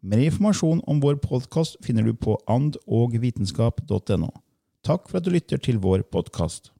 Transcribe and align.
Mer 0.00 0.18
informasjon 0.24 0.78
om 0.88 1.00
vår 1.00 1.18
podkast 1.20 1.76
finner 1.84 2.06
du 2.08 2.14
på 2.16 2.38
andogvitenskap.no. 2.48 4.30
Takk 4.80 5.10
for 5.10 5.20
at 5.20 5.26
du 5.26 5.34
lytter 5.34 5.60
til 5.60 5.76
vår 5.76 6.06
podkast. 6.08 6.70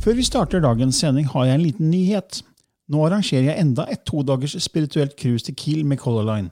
Før 0.00 0.16
vi 0.16 0.24
starter 0.24 0.64
dagens 0.64 0.96
sending, 0.96 1.28
har 1.28 1.44
jeg 1.44 1.60
en 1.60 1.66
liten 1.66 1.92
nyhet. 1.92 2.40
Nå 2.88 3.04
arrangerer 3.04 3.50
jeg 3.50 3.60
enda 3.60 3.84
et 3.92 4.06
todagers 4.08 4.56
spirituelt 4.64 5.18
cruise 5.20 5.44
til 5.44 5.60
Kiel 5.60 5.84
med 5.84 6.00
Color 6.00 6.24
Line. 6.24 6.48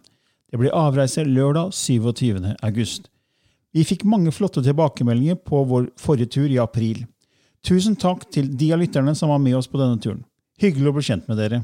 Det 0.52 0.60
blir 0.60 0.76
avreise 0.76 1.24
lørdag 1.24 1.72
27. 1.72 2.44
august. 2.60 3.08
Vi 3.72 3.88
fikk 3.88 4.04
mange 4.04 4.36
flotte 4.36 4.60
tilbakemeldinger 4.60 5.40
på 5.48 5.64
vår 5.64 5.94
forrige 5.96 6.36
tur 6.36 6.52
i 6.52 6.60
april. 6.60 7.06
Tusen 7.66 7.96
takk 7.98 8.26
til 8.32 8.50
de 8.58 8.70
av 8.74 8.80
lytterne 8.80 9.14
som 9.18 9.32
var 9.32 9.40
med 9.42 9.56
oss 9.58 9.68
på 9.70 9.80
denne 9.80 9.98
turen. 10.02 10.22
Hyggelig 10.62 10.90
å 10.90 10.94
bli 10.96 11.06
kjent 11.08 11.28
med 11.30 11.38
dere. 11.40 11.62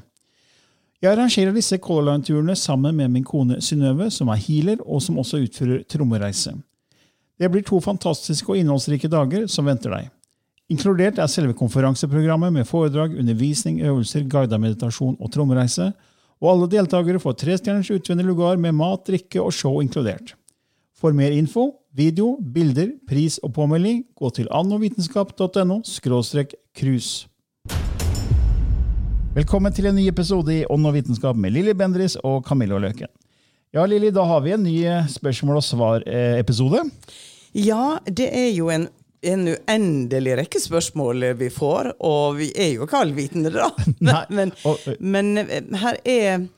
Jeg 1.03 1.13
arrangerer 1.13 1.53
disse 1.53 1.77
Color 1.83 2.07
Line-turene 2.09 2.55
sammen 2.57 2.97
med 2.97 3.11
min 3.13 3.25
kone 3.27 3.59
Synnøve, 3.61 4.09
som 4.15 4.31
er 4.33 4.41
healer, 4.41 4.81
og 4.87 5.03
som 5.05 5.19
også 5.21 5.43
utfører 5.45 5.83
trommereise. 5.91 6.55
Det 7.37 7.51
blir 7.51 7.65
to 7.67 7.81
fantastiske 7.83 8.49
og 8.49 8.61
innholdsrike 8.61 9.11
dager 9.11 9.49
som 9.51 9.67
venter 9.69 9.93
deg. 9.93 10.13
Inkludert 10.73 11.19
er 11.21 11.29
selve 11.29 11.53
konferanseprogrammet 11.59 12.55
med 12.55 12.69
foredrag, 12.69 13.19
undervisning, 13.21 13.83
øvelser, 13.85 14.25
guidet 14.31 14.61
meditasjon 14.63 15.19
og 15.21 15.33
trommereise, 15.35 15.91
og 16.41 16.51
alle 16.51 16.71
deltakere 16.73 17.21
får 17.21 17.37
trestjerners 17.43 17.91
utvendig 17.93 18.25
lugar 18.31 18.57
med 18.61 18.77
mat, 18.79 19.05
drikke 19.05 19.43
og 19.43 19.53
show 19.53 19.83
inkludert. 19.83 20.33
For 21.05 21.13
mer 21.13 21.35
info, 21.37 21.67
video, 21.93 22.39
bilder, 22.41 22.95
pris 23.05 23.35
og 23.45 23.51
påmelding, 23.59 23.99
gå 24.17 24.31
til 24.33 24.47
annovitenskap.no 24.49 25.83
cruise. 26.73 27.27
Velkommen 29.35 29.75
til 29.77 29.91
en 29.91 29.99
ny 29.99 30.07
episode 30.09 30.55
i 30.55 30.63
Ånd 30.65 30.89
og 30.89 30.95
vitenskap 30.97 31.37
med 31.37 31.53
Lilly 31.53 31.75
Bendris 31.77 32.17
og 32.25 32.47
Camilla 32.49 32.79
Løken. 32.81 33.13
Ja, 33.77 33.85
Lilly, 33.85 34.15
da 34.17 34.25
har 34.25 34.41
vi 34.47 34.55
en 34.57 34.65
ny 34.65 34.79
spørsmål 35.13 35.61
og 35.61 35.67
svar-episode. 35.69 36.87
Ja, 37.53 37.99
det 38.09 38.31
er 38.33 38.49
jo 38.57 38.73
en, 38.73 38.89
en 39.21 39.45
uendelig 39.53 40.39
rekke 40.41 40.63
spørsmål 40.65 41.35
vi 41.37 41.51
får, 41.53 41.99
og 42.01 42.39
vi 42.41 42.49
er 42.57 42.79
jo 42.79 42.89
ikke 42.89 43.05
allvitende, 43.05 43.53
da. 43.53 43.69
Men, 44.41 44.57
men 45.01 45.37
eh, 45.45 45.69
her 45.85 46.01
er 46.01 46.49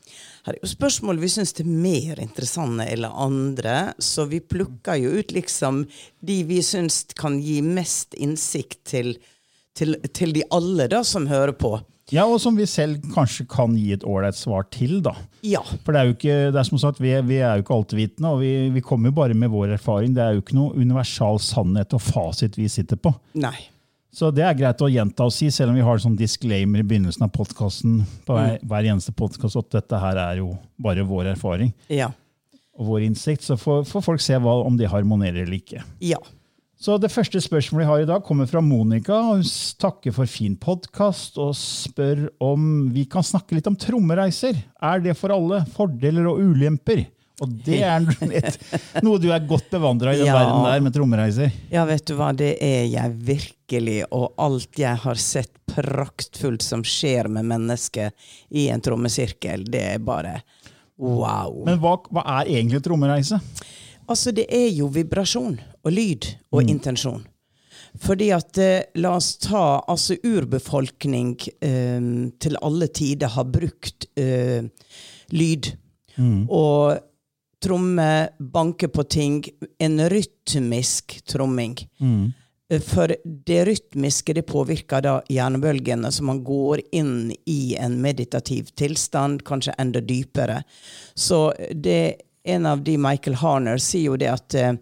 her 0.46 0.54
er 0.54 0.62
jo 0.62 0.70
spørsmål 0.70 1.18
vi 1.18 1.30
syns 1.32 1.54
er 1.58 1.66
mer 1.66 2.20
interessante 2.22 2.86
eller 2.92 3.14
andre, 3.18 3.76
så 3.98 4.28
vi 4.30 4.38
plukker 4.38 5.00
jo 5.02 5.16
ut 5.18 5.34
liksom 5.34 5.82
de 6.26 6.36
vi 6.46 6.60
syns 6.62 7.02
kan 7.18 7.40
gi 7.42 7.58
mest 7.66 8.14
innsikt 8.14 8.84
til, 8.86 9.16
til, 9.74 9.98
til 10.14 10.34
de 10.36 10.46
alle 10.54 10.86
da 10.92 11.02
som 11.06 11.26
hører 11.30 11.56
på. 11.58 11.74
Ja, 12.14 12.22
og 12.30 12.38
som 12.38 12.54
vi 12.54 12.68
selv 12.70 13.02
kanskje 13.10 13.48
kan 13.50 13.74
gi 13.74 13.88
et 13.96 14.04
ålreit 14.06 14.38
svar 14.38 14.68
til, 14.70 15.00
da. 15.02 15.16
Ja. 15.42 15.64
For 15.82 15.90
det 15.90 15.98
er 15.98 16.06
jo 16.06 16.14
ikke, 16.14 16.36
det 16.54 16.60
er 16.60 16.68
som 16.68 16.78
sagt, 16.78 17.00
vi, 17.02 17.10
vi 17.26 17.40
er 17.42 17.58
jo 17.58 17.64
ikke 17.64 17.78
altvitende, 17.80 18.30
og 18.30 18.44
vi, 18.44 18.52
vi 18.76 18.82
kommer 18.86 19.10
jo 19.10 19.16
bare 19.18 19.34
med 19.34 19.50
vår 19.50 19.74
erfaring. 19.74 20.14
Det 20.14 20.22
er 20.22 20.36
jo 20.36 20.44
ikke 20.44 20.58
noe 20.58 20.76
universal 20.78 21.42
sannhet 21.42 21.96
og 21.98 22.04
fasit 22.06 22.54
vi 22.60 22.70
sitter 22.70 23.00
på. 23.02 23.10
Nei. 23.42 23.56
Så 24.16 24.30
det 24.32 24.46
er 24.48 24.54
greit 24.56 24.80
å 24.80 24.88
gjenta 24.88 25.26
og 25.28 25.32
si, 25.34 25.50
selv 25.52 25.74
om 25.74 25.76
vi 25.76 25.84
har 25.84 25.98
sånn 26.00 26.14
disclaimer 26.16 26.80
i 26.80 26.86
begynnelsen 26.88 27.26
av 27.26 27.32
podkasten 27.34 27.98
på 28.24 28.36
hver, 28.38 28.54
hver 28.64 28.86
eneste 28.88 29.12
podkast 29.12 29.58
at 29.60 29.68
dette 29.76 29.98
her 30.00 30.16
er 30.22 30.38
jo 30.40 30.54
bare 30.80 31.04
vår 31.04 31.34
erfaring 31.34 31.74
Ja. 31.92 32.08
og 32.78 32.86
vår 32.94 33.04
innsikt. 33.10 33.44
Så 33.44 33.58
får, 33.60 33.84
får 33.90 34.06
folk 34.06 34.24
se 34.24 34.38
hva, 34.40 34.54
om 34.64 34.78
det 34.80 34.88
harmonerer 34.88 35.42
eller 35.44 35.58
ikke. 35.60 35.84
Ja. 36.00 36.16
Så 36.80 36.98
Det 37.00 37.08
første 37.12 37.40
spørsmålet 37.40 37.84
vi 37.84 37.88
har 37.90 38.00
i 38.04 38.08
dag, 38.08 38.24
kommer 38.24 38.48
fra 38.48 38.60
Monica. 38.64 39.16
Hun 39.34 39.44
takker 39.80 40.12
for 40.16 40.28
fin 40.28 40.56
podkast 40.60 41.36
og 41.40 41.52
spør 41.56 42.26
om 42.40 42.88
vi 42.92 43.04
kan 43.08 43.24
snakke 43.24 43.56
litt 43.56 43.68
om 43.68 43.76
trommereiser. 43.80 44.56
Er 44.80 45.00
det 45.04 45.16
for 45.16 45.32
alle? 45.32 45.62
Fordeler 45.76 46.28
og 46.32 46.40
ulemper? 46.40 47.06
Og 47.44 47.50
det 47.66 47.82
er 47.84 48.04
et, 48.32 48.54
noe 49.04 49.20
du 49.20 49.26
er 49.34 49.42
godt 49.44 49.66
bevandra 49.74 50.14
i, 50.14 50.18
den 50.22 50.30
Ja. 50.30 50.38
verden 50.38 50.62
der 50.64 50.80
med 50.86 50.94
trommereiser. 50.94 51.50
Ja, 51.72 51.84
vet 51.84 52.06
du 52.08 52.14
hva, 52.16 52.30
det 52.32 52.54
er 52.64 52.86
jeg 52.88 53.12
virkelig, 53.28 53.98
og 54.10 54.32
alt 54.40 54.78
jeg 54.80 54.96
har 55.02 55.20
sett 55.20 55.52
praktfullt 55.68 56.64
som 56.64 56.84
skjer 56.86 57.28
med 57.28 57.44
mennesker 57.50 58.10
i 58.56 58.68
en 58.72 58.80
trommesirkel, 58.80 59.66
det 59.68 59.82
er 59.96 59.98
bare 59.98 60.38
wow. 60.96 61.58
Men 61.66 61.76
hva, 61.82 61.98
hva 62.08 62.24
er 62.38 62.48
egentlig 62.56 62.80
trommereise? 62.86 63.40
Altså, 64.08 64.32
det 64.32 64.46
er 64.48 64.68
jo 64.72 64.86
vibrasjon 64.94 65.58
og 65.82 65.92
lyd 65.92 66.28
og 66.54 66.70
intensjon. 66.70 67.24
Fordi 68.00 68.30
at, 68.32 68.58
eh, 68.60 68.84
la 69.00 69.14
oss 69.16 69.34
ta, 69.42 69.82
altså 69.88 70.16
urbefolkning 70.24 71.34
eh, 71.64 72.08
til 72.40 72.56
alle 72.62 72.88
tider 72.92 73.28
har 73.34 73.44
brukt 73.50 74.06
eh, 74.16 74.62
lyd. 75.32 75.72
Og 76.48 76.96
tromme, 77.66 78.08
banke 78.38 78.88
på 78.88 79.04
ting, 79.10 79.40
en 79.82 80.00
rytmisk 80.12 81.18
tromming. 81.26 81.76
Mm. 82.00 82.26
For 82.82 83.12
det 83.46 83.58
rytmiske 83.68 84.34
det 84.34 84.42
påvirker 84.48 85.02
da 85.04 85.16
hjernebølgene, 85.30 86.10
så 86.10 86.24
man 86.26 86.40
går 86.46 86.80
inn 86.98 87.30
i 87.46 87.76
en 87.78 88.00
meditativ 88.02 88.72
tilstand, 88.78 89.44
kanskje 89.46 89.76
enda 89.78 90.02
dypere. 90.02 90.62
Så 91.14 91.52
det 91.70 92.16
en 92.46 92.66
av 92.66 92.82
de, 92.86 92.96
Michael 92.98 93.36
Harner, 93.42 93.78
sier 93.82 94.10
jo 94.12 94.16
det 94.18 94.30
at 94.30 94.54
uh, 94.58 94.72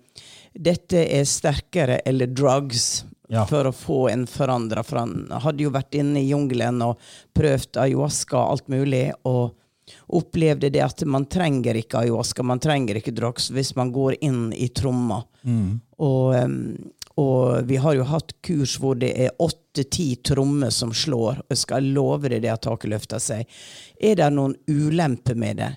dette 0.53 1.01
er 1.01 1.25
sterkere 1.29 2.01
eller 2.05 2.27
drugs 2.33 3.05
Ja. 3.33 3.47
for 3.49 3.65
å 3.65 3.73
få 3.73 4.11
en 4.13 4.27
forandra. 4.29 4.83
For 4.85 5.01
han 5.01 5.31
hadde 5.33 5.65
jo 5.65 5.71
vært 5.73 5.97
inne 5.97 6.21
i 6.21 6.29
jungelen 6.29 6.83
og 6.85 7.01
prøvd 7.35 7.79
ayahuasca 7.81 8.37
og 8.37 8.51
alt 8.53 8.69
mulig. 8.69 9.07
og 9.25 9.55
opplevde 10.09 10.71
det 10.73 10.81
at 10.85 11.03
man 11.07 11.27
trenger 11.31 11.77
ikke 11.81 12.01
ayahuasca, 12.05 12.43
man 12.47 12.61
trenger 12.63 12.97
ikke 13.01 13.13
drugs 13.17 13.51
hvis 13.55 13.75
man 13.77 13.93
går 13.95 14.17
inn 14.25 14.47
i 14.57 14.69
tromma. 14.75 15.23
Og, 15.99 16.35
og 17.21 17.69
vi 17.69 17.77
har 17.85 17.95
jo 17.99 18.07
hatt 18.09 18.33
kurs 18.45 18.77
hvor 18.81 18.97
det 18.99 19.13
er 19.27 19.35
åtte-ti 19.45 20.09
trommer 20.27 20.73
som 20.75 20.93
slår. 20.97 21.43
Jeg 21.53 21.61
skal 21.63 21.91
love 21.95 22.29
deg 22.33 22.43
det 22.47 22.53
at 22.55 22.65
taket 22.67 22.91
løfter 22.95 23.23
seg. 23.23 23.45
Er 24.01 24.17
det 24.23 24.31
noen 24.35 24.57
ulempe 24.71 25.37
med 25.39 25.61
det? 25.63 25.73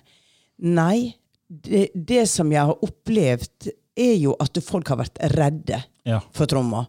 Nei. 0.66 1.14
Det, 1.48 1.86
det 1.94 2.26
som 2.28 2.50
jeg 2.52 2.60
har 2.68 2.82
opplevd, 2.84 3.70
er 3.98 4.14
jo 4.20 4.34
at 4.40 4.58
folk 4.62 4.90
har 4.92 4.98
vært 5.00 5.18
redde 5.34 5.78
Ja. 6.08 6.18
for 6.32 6.46
tromma. 6.48 6.86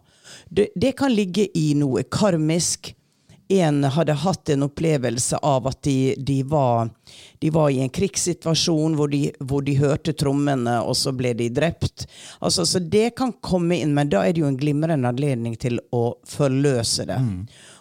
Det, 0.48 0.68
det 0.76 0.92
kan 0.98 1.12
ligge 1.14 1.46
i 1.58 1.72
noe 1.74 2.02
karmisk. 2.06 2.92
En 3.50 3.82
hadde 3.84 4.14
hatt 4.14 4.48
en 4.48 4.62
opplevelse 4.62 5.40
av 5.42 5.66
at 5.66 5.80
de, 5.82 6.14
de, 6.18 6.36
var, 6.46 6.90
de 7.42 7.50
var 7.50 7.70
i 7.70 7.80
en 7.82 7.90
krigssituasjon 7.90 8.94
hvor 8.94 9.10
de, 9.10 9.24
hvor 9.42 9.64
de 9.66 9.74
hørte 9.80 10.14
trommene, 10.14 10.76
og 10.86 10.94
så 10.94 11.10
ble 11.16 11.32
de 11.34 11.48
drept. 11.50 12.06
Altså, 12.38 12.62
så 12.66 12.78
det 12.78 13.16
kan 13.18 13.32
komme 13.42 13.80
inn, 13.82 13.94
men 13.96 14.12
da 14.12 14.22
er 14.22 14.36
det 14.36 14.44
jo 14.44 14.50
en 14.50 14.60
glimrende 14.60 15.10
anledning 15.10 15.56
til 15.58 15.80
å 15.90 16.12
forløse 16.30 17.08
det. 17.10 17.18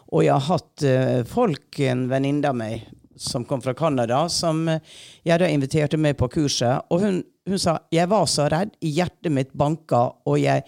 Og 0.10 0.26
jeg 0.26 0.34
har 0.34 0.48
hatt 0.48 0.88
uh, 0.90 1.20
folk, 1.30 1.80
en 1.86 2.08
venninne 2.10 2.50
av 2.50 2.58
meg 2.58 2.88
som 3.20 3.46
kom 3.46 3.62
fra 3.62 3.76
Canada, 3.78 4.24
som 4.32 4.64
uh, 4.72 4.80
jeg 5.22 5.38
da 5.38 5.52
inviterte 5.54 6.02
med 6.02 6.18
på 6.18 6.32
kurset. 6.34 6.90
Og 6.90 7.06
hun, 7.06 7.22
hun 7.46 7.62
sa 7.62 7.78
jeg 7.94 8.10
var 8.10 8.26
så 8.26 8.50
redd, 8.50 8.74
hjertet 8.82 9.30
mitt 9.38 9.54
banka, 9.54 10.08
og 10.26 10.42
jeg 10.42 10.66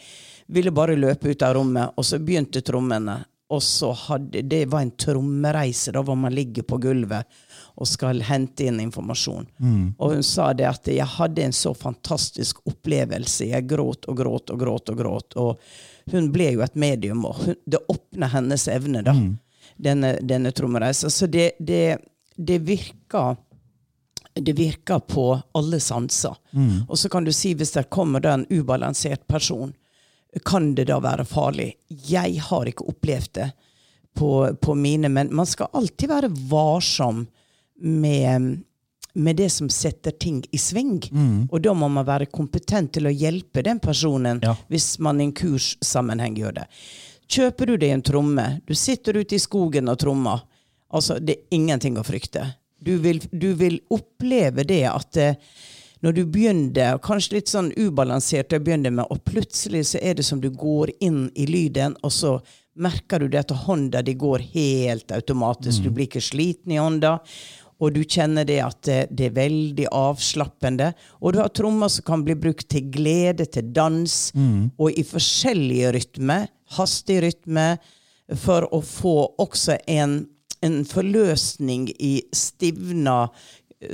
ville 0.52 0.74
bare 0.76 1.00
løpe 1.00 1.34
ut 1.34 1.48
av 1.48 1.58
rommet. 1.58 1.98
Og 1.98 2.06
så 2.06 2.22
begynte 2.22 2.62
trommene. 2.62 3.24
Og 3.52 3.60
så 3.64 3.92
hadde, 4.08 4.42
Det 4.48 4.66
var 4.72 4.86
en 4.86 4.94
trommereise 4.96 5.92
da 5.92 6.02
hvor 6.06 6.16
man 6.16 6.34
ligger 6.36 6.64
på 6.64 6.80
gulvet 6.82 7.28
og 7.82 7.88
skal 7.88 8.22
hente 8.28 8.66
inn 8.68 8.80
informasjon. 8.84 9.48
Og 9.98 10.14
hun 10.16 10.24
sa 10.24 10.52
det 10.54 10.68
at 10.70 10.88
jeg 10.92 11.08
hadde 11.18 11.44
en 11.44 11.56
så 11.56 11.74
fantastisk 11.76 12.60
opplevelse. 12.68 13.48
Jeg 13.52 13.68
gråt 13.68 14.06
og 14.12 14.18
gråt 14.20 14.52
og 14.54 14.60
gråt 14.60 14.92
og 14.94 14.98
gråt. 15.00 15.38
Og 15.40 16.12
hun 16.12 16.32
ble 16.32 16.52
jo 16.54 16.62
et 16.66 16.76
medium, 16.76 17.26
og 17.26 17.36
hun, 17.46 17.56
det 17.66 17.80
åpna 17.90 18.28
hennes 18.34 18.68
evne, 18.68 19.02
da. 19.08 19.16
Denne, 19.82 20.18
denne 20.22 20.52
trommereisa. 20.52 21.10
Så 21.10 21.28
det, 21.32 21.54
det, 21.60 21.98
det 22.38 22.60
virker 22.68 23.36
det 24.34 24.54
virker 24.56 25.00
på 25.00 25.42
alle 25.58 25.80
sanser. 25.80 26.36
Og 26.88 26.98
så 27.00 27.10
kan 27.10 27.24
du 27.28 27.32
si 27.36 27.54
hvis 27.54 27.74
det 27.76 27.90
kommer 27.90 28.24
en 28.32 28.46
ubalansert 28.50 29.26
person, 29.28 29.74
kan 30.46 30.76
det 30.76 30.88
da 30.88 31.00
være 31.04 31.26
farlig? 31.28 31.74
Jeg 32.08 32.40
har 32.48 32.70
ikke 32.70 32.88
opplevd 32.88 33.32
det 33.36 33.50
på, 34.18 34.30
på 34.62 34.76
mine, 34.76 35.10
men 35.12 35.32
man 35.36 35.46
skal 35.48 35.68
alltid 35.74 36.10
være 36.12 36.30
varsom 36.52 37.26
med, 37.82 38.62
med 39.14 39.36
det 39.36 39.50
som 39.52 39.70
setter 39.70 40.12
ting 40.12 40.42
i 40.52 40.58
sving. 40.60 41.02
Og 41.52 41.62
da 41.64 41.74
må 41.76 41.88
man 41.92 42.06
være 42.08 42.30
kompetent 42.32 42.94
til 42.96 43.08
å 43.10 43.14
hjelpe 43.16 43.64
den 43.66 43.80
personen 43.84 44.40
Ja. 44.44 44.56
hvis 44.72 45.00
man 45.00 45.20
i 45.22 45.28
en 45.30 45.34
kurssammenheng 45.36 46.36
gjør 46.40 46.62
det. 46.62 46.68
Kjøper 47.32 47.66
du 47.72 47.78
deg 47.80 47.94
en 47.96 48.02
tromme, 48.04 48.48
du 48.68 48.74
sitter 48.76 49.16
ute 49.22 49.36
i 49.36 49.40
skogen 49.40 49.88
og 49.88 50.00
trommer, 50.00 50.42
altså 50.92 51.16
det 51.20 51.38
er 51.38 51.56
ingenting 51.56 51.96
å 52.00 52.04
frykte. 52.04 52.50
Du 52.82 52.98
vil, 53.00 53.22
du 53.32 53.54
vil 53.56 53.78
oppleve 53.94 54.66
det 54.68 54.82
at 54.90 55.18
eh, 55.22 55.36
når 56.02 56.16
du 56.18 56.22
begynner, 56.26 56.98
kanskje 57.04 57.38
litt 57.38 57.52
sånn 57.52 57.72
ubalansert, 57.78 58.54
å 58.54 58.60
begynne 58.64 58.90
med, 58.90 59.06
og 59.14 59.22
plutselig 59.28 59.84
så 59.92 60.02
er 60.02 60.18
det 60.18 60.26
som 60.26 60.42
du 60.42 60.50
går 60.50 60.96
inn 61.00 61.28
i 61.38 61.46
lyden, 61.46 61.94
og 62.02 62.14
så 62.16 62.40
merker 62.82 63.22
du 63.22 63.28
det 63.30 63.44
at 63.44 63.54
hånda 63.68 64.02
di 64.02 64.16
går 64.18 64.42
helt 64.54 65.12
automatisk. 65.12 65.84
Du 65.84 65.92
blir 65.92 66.08
ikke 66.10 66.24
sliten 66.24 66.74
i 66.74 66.80
hånda. 66.82 67.20
Og 67.82 67.94
du 67.96 68.04
kjenner 68.06 68.46
det 68.46 68.60
at 68.62 68.82
det, 68.86 69.00
det 69.10 69.28
er 69.32 69.38
veldig 69.38 69.88
avslappende. 69.98 70.92
Og 71.20 71.34
du 71.34 71.40
har 71.42 71.50
trommer 71.50 71.90
som 71.90 72.06
kan 72.06 72.24
bli 72.26 72.36
brukt 72.38 72.68
til 72.70 72.92
glede, 72.94 73.46
til 73.50 73.72
dans, 73.74 74.18
og 74.78 74.92
i 74.94 75.04
forskjellige 75.04 75.94
rytmer. 75.98 76.48
Hastig 76.78 77.22
rytme, 77.26 77.78
for 78.38 78.70
å 78.72 78.82
få 78.86 79.16
også 79.42 79.78
en, 79.92 80.28
en 80.64 80.86
forløsning 80.88 81.90
i 82.00 82.22
stivna, 82.32 83.26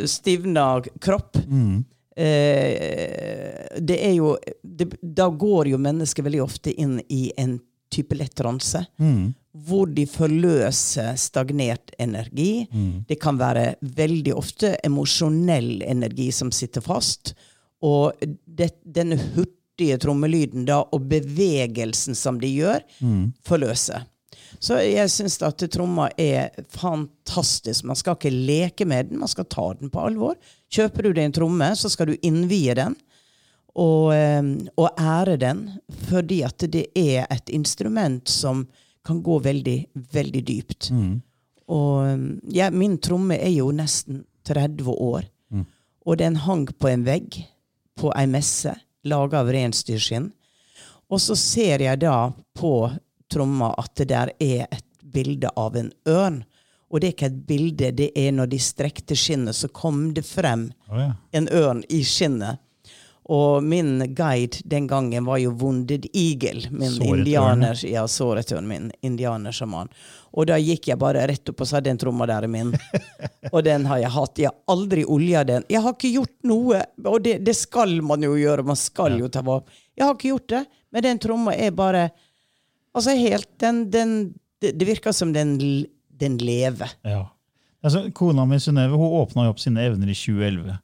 stivna 0.05 0.67
kropp. 1.01 1.39
Eh, 1.39 1.96
det 2.17 3.97
er 4.01 4.13
jo 4.15 4.31
det, 4.63 4.87
Da 5.01 5.27
går 5.29 5.67
jo 5.69 5.77
mennesker 5.77 6.23
veldig 6.25 6.41
ofte 6.41 6.73
inn 6.73 6.97
i 7.13 7.31
en 7.37 7.59
type 7.93 8.15
lett 8.17 8.33
transe. 8.35 8.81
Hvor 9.67 9.87
de 9.89 10.05
forløser 10.09 11.15
stagnert 11.17 11.91
energi. 11.97 12.67
Det 13.07 13.19
kan 13.21 13.37
være 13.39 13.75
veldig 13.81 14.33
ofte 14.37 14.75
emosjonell 14.85 15.81
energi 15.85 16.31
som 16.31 16.51
sitter 16.51 16.81
fast. 16.81 17.35
Og 17.81 18.13
det, 18.45 18.71
denne 18.83 19.17
hurtige 19.35 19.97
trommelyden 20.01 20.65
da, 20.65 20.81
og 20.91 21.05
bevegelsen 21.09 22.15
som 22.17 22.39
de 22.41 22.47
gjør, 22.49 22.81
forløser. 23.45 24.05
Så 24.59 24.79
jeg 24.81 25.11
syns 25.13 25.37
at 25.45 25.61
tromma 25.71 26.09
er 26.17 26.55
fantastisk. 26.73 27.85
Man 27.85 27.99
skal 27.99 28.17
ikke 28.17 28.33
leke 28.33 28.87
med 28.89 29.11
den, 29.11 29.21
man 29.21 29.31
skal 29.31 29.45
ta 29.49 29.67
den 29.77 29.91
på 29.93 30.01
alvor. 30.07 30.37
Kjøper 30.73 31.07
du 31.07 31.11
deg 31.11 31.27
en 31.27 31.35
tromme, 31.35 31.69
så 31.77 31.91
skal 31.91 32.11
du 32.11 32.17
innvie 32.25 32.75
den 32.77 32.97
og, 33.77 34.13
eh, 34.15 34.43
og 34.77 34.89
ære 34.97 35.37
den, 35.37 35.63
fordi 36.09 36.41
at 36.47 36.65
det 36.73 36.87
er 36.97 37.27
et 37.29 37.49
instrument 37.53 38.29
som 38.29 38.65
kan 39.05 39.21
gå 39.23 39.37
veldig, 39.39 39.77
veldig 39.93 40.43
dypt. 40.47 40.89
Og 41.67 42.07
eh, 42.07 42.25
ja, 42.57 42.71
min 42.73 42.97
tromme 42.97 43.37
er 43.37 43.53
jo 43.53 43.69
nesten 43.75 44.25
30 44.47 44.89
år, 44.89 45.27
og 46.07 46.17
den 46.17 46.37
hang 46.39 46.65
på 46.79 46.87
en 46.87 47.03
vegg 47.05 47.35
på 47.99 48.13
ei 48.15 48.25
messe 48.31 48.71
laga 49.03 49.41
av 49.41 49.49
reinsdyrskinn. 49.51 50.31
Og 51.11 51.21
så 51.23 51.35
ser 51.39 51.83
jeg 51.83 51.99
da 51.99 52.31
på 52.55 52.89
tromma 53.31 53.73
at 53.77 53.95
det 53.99 54.09
der 54.11 54.31
er 54.39 54.67
et 54.71 54.85
bilde 55.01 55.51
av 55.55 55.77
en 55.77 55.91
ørn. 56.09 56.43
Og 56.87 57.01
det 57.01 57.09
er 57.09 57.15
ikke 57.15 57.31
et 57.31 57.41
bilde, 57.47 57.91
det 57.91 58.11
er 58.15 58.31
når 58.35 58.47
de 58.53 58.59
strekte 58.63 59.15
skinnet, 59.19 59.55
så 59.55 59.67
kom 59.67 60.13
det 60.15 60.23
frem 60.23 60.69
oh, 60.87 61.01
ja. 61.01 61.11
en 61.35 61.49
ørn 61.51 61.83
i 61.91 61.99
skinnet. 62.07 62.63
Og 63.27 63.63
min 63.63 64.15
guide 64.15 64.61
den 64.63 64.85
gangen 64.87 65.25
var 65.27 65.37
jo 65.37 65.51
Wounded 65.51 66.05
Eagle, 66.13 66.69
min 66.71 66.91
Såret 66.91 67.17
indianer, 67.17 67.81
ja, 67.83 68.05
såret 68.07 68.51
ørn, 68.55 68.69
min 68.69 68.85
indianersjaman. 69.03 69.91
Og 70.31 70.47
da 70.47 70.55
gikk 70.61 70.87
jeg 70.87 70.99
bare 71.01 71.25
rett 71.27 71.51
opp 71.51 71.65
og 71.65 71.67
sa 71.67 71.81
den 71.83 71.99
tromma 71.99 72.27
der 72.29 72.47
er 72.47 72.51
min. 72.51 72.71
og 73.53 73.59
den 73.67 73.87
har 73.89 73.99
jeg 73.99 74.13
hatt. 74.15 74.39
Jeg 74.39 74.53
har 74.53 74.77
aldri 74.77 75.03
olja 75.03 75.43
den. 75.47 75.67
Jeg 75.67 75.83
har 75.83 75.97
ikke 75.97 76.13
gjort 76.13 76.35
noe, 76.47 76.79
og 77.03 77.19
det, 77.25 77.41
det 77.43 77.57
skal 77.59 77.97
man 77.99 78.23
jo 78.23 78.37
gjøre. 78.39 78.63
Man 78.67 78.79
skal 78.79 79.19
jo 79.19 79.27
ta 79.27 79.43
vare 79.43 79.67
Jeg 79.97 80.05
har 80.05 80.15
ikke 80.15 80.31
gjort 80.31 80.49
det, 80.53 80.63
men 80.95 81.07
den 81.09 81.19
tromma 81.19 81.57
er 81.57 81.75
bare 81.75 82.07
Altså 82.97 83.13
helt 83.17 83.47
Den, 83.61 83.83
den 83.93 84.13
det, 84.61 84.87
virker 84.89 85.13
som 85.13 85.31
den, 85.35 85.55
den 86.17 86.37
lever. 86.41 86.89
Ja. 87.05 87.27
Altså, 87.85 88.07
kona 88.17 88.43
mi 88.49 88.57
Synnøve 88.59 88.97
åpna 88.97 89.45
opp 89.51 89.59
sine 89.61 89.83
evner 89.85 90.09
i 90.09 90.15
2011. 90.17 90.79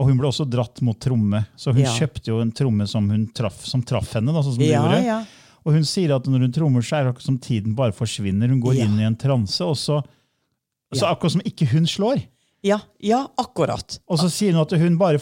Og 0.00 0.08
hun 0.08 0.16
ble 0.18 0.30
også 0.30 0.46
dratt 0.48 0.80
mot 0.82 0.96
tromme, 0.98 1.42
så 1.60 1.74
hun 1.76 1.84
Ja. 1.84 1.92
kjøpte 1.92 2.32
jo 2.32 2.38
en 2.40 2.50
tromme 2.56 2.86
som 2.88 3.10
traff, 3.36 3.60
som 3.68 3.82
traff 3.84 4.14
henne. 4.16 4.32
Da, 4.32 4.40
sånn 4.42 4.56
som 4.56 4.62
du 4.64 4.66
Ja, 4.70 4.80
gjorde. 4.82 5.04
ja. 5.04 5.18
Og 5.66 5.74
hun 5.76 5.84
sier 5.86 6.16
at 6.16 6.24
når 6.26 6.40
hun 6.48 6.52
trommer, 6.56 6.82
så 6.82 6.96
er 6.96 7.04
det 7.04 7.12
akkurat 7.12 7.28
som 7.28 7.38
tiden 7.38 7.76
bare 7.78 7.92
forsvinner. 7.94 8.48
Hun 8.50 8.62
går 8.64 8.80
inn 8.82 8.96
i 8.98 9.04
en 9.06 9.14
transe, 9.14 9.60
og 9.62 9.76
så, 9.78 10.00
så 10.96 11.06
akkurat 11.12 11.36
som 11.36 11.44
ikke 11.46 11.68
hun 11.70 11.84
slår. 11.86 12.24
Ja, 12.64 12.80
ja, 12.98 13.26
akkurat. 13.38 14.00
Og 14.08 14.18
så 14.18 14.30
sier 14.32 14.56
hun 14.56 14.62
at 14.64 14.72
hun 14.80 14.96
bare, 14.98 15.20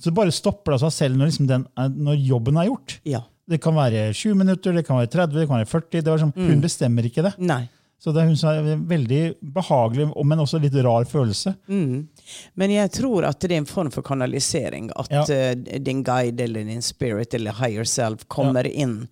så 0.00 0.10
bare 0.14 0.32
stopper 0.34 0.74
av 0.74 0.80
seg 0.82 0.92
selv 0.96 1.16
når, 1.20 1.30
liksom 1.30 1.46
den 1.46 1.66
er, 1.76 1.88
når 1.90 2.18
jobben 2.26 2.56
er 2.56 2.66
gjort. 2.72 2.98
Ja. 3.04 3.22
Det 3.48 3.60
kan 3.64 3.74
være 3.74 4.12
20 4.12 4.34
minutter, 4.36 4.72
det 4.76 4.84
kan 4.86 4.98
være 5.00 5.08
30, 5.14 5.40
det 5.40 5.48
kan 5.48 5.58
være 5.62 5.70
40. 5.72 6.02
Det 6.02 6.12
var 6.12 6.18
sånn, 6.18 6.34
Mm. 6.36 6.48
Hun 6.52 6.60
bestemmer 6.60 7.06
ikke 7.08 7.22
det. 7.24 7.34
Nei. 7.38 7.62
Så 7.98 8.12
det 8.14 8.22
er 8.22 8.26
hun 8.28 8.36
sa, 8.36 8.52
en 8.54 8.84
veldig 8.86 9.22
behagelig, 9.42 10.04
men 10.24 10.38
også 10.38 10.60
litt 10.62 10.74
rar 10.84 11.04
følelse. 11.04 11.54
Men 11.68 12.70
jeg 12.70 12.90
tror 12.94 13.24
at 13.26 13.40
det 13.40 13.50
er 13.50 13.56
en 13.58 13.66
form 13.66 13.90
for 13.90 14.02
kanalisering. 14.02 14.90
At 14.96 15.10
Ja. 15.10 15.22
uh, 15.50 15.78
din 15.82 16.04
guide 16.04 16.40
eller 16.40 16.62
din 16.64 16.82
spirit 16.82 17.34
eller 17.34 17.52
higher 17.52 17.84
self 17.84 18.28
kommer 18.28 18.66
inn, 18.70 19.08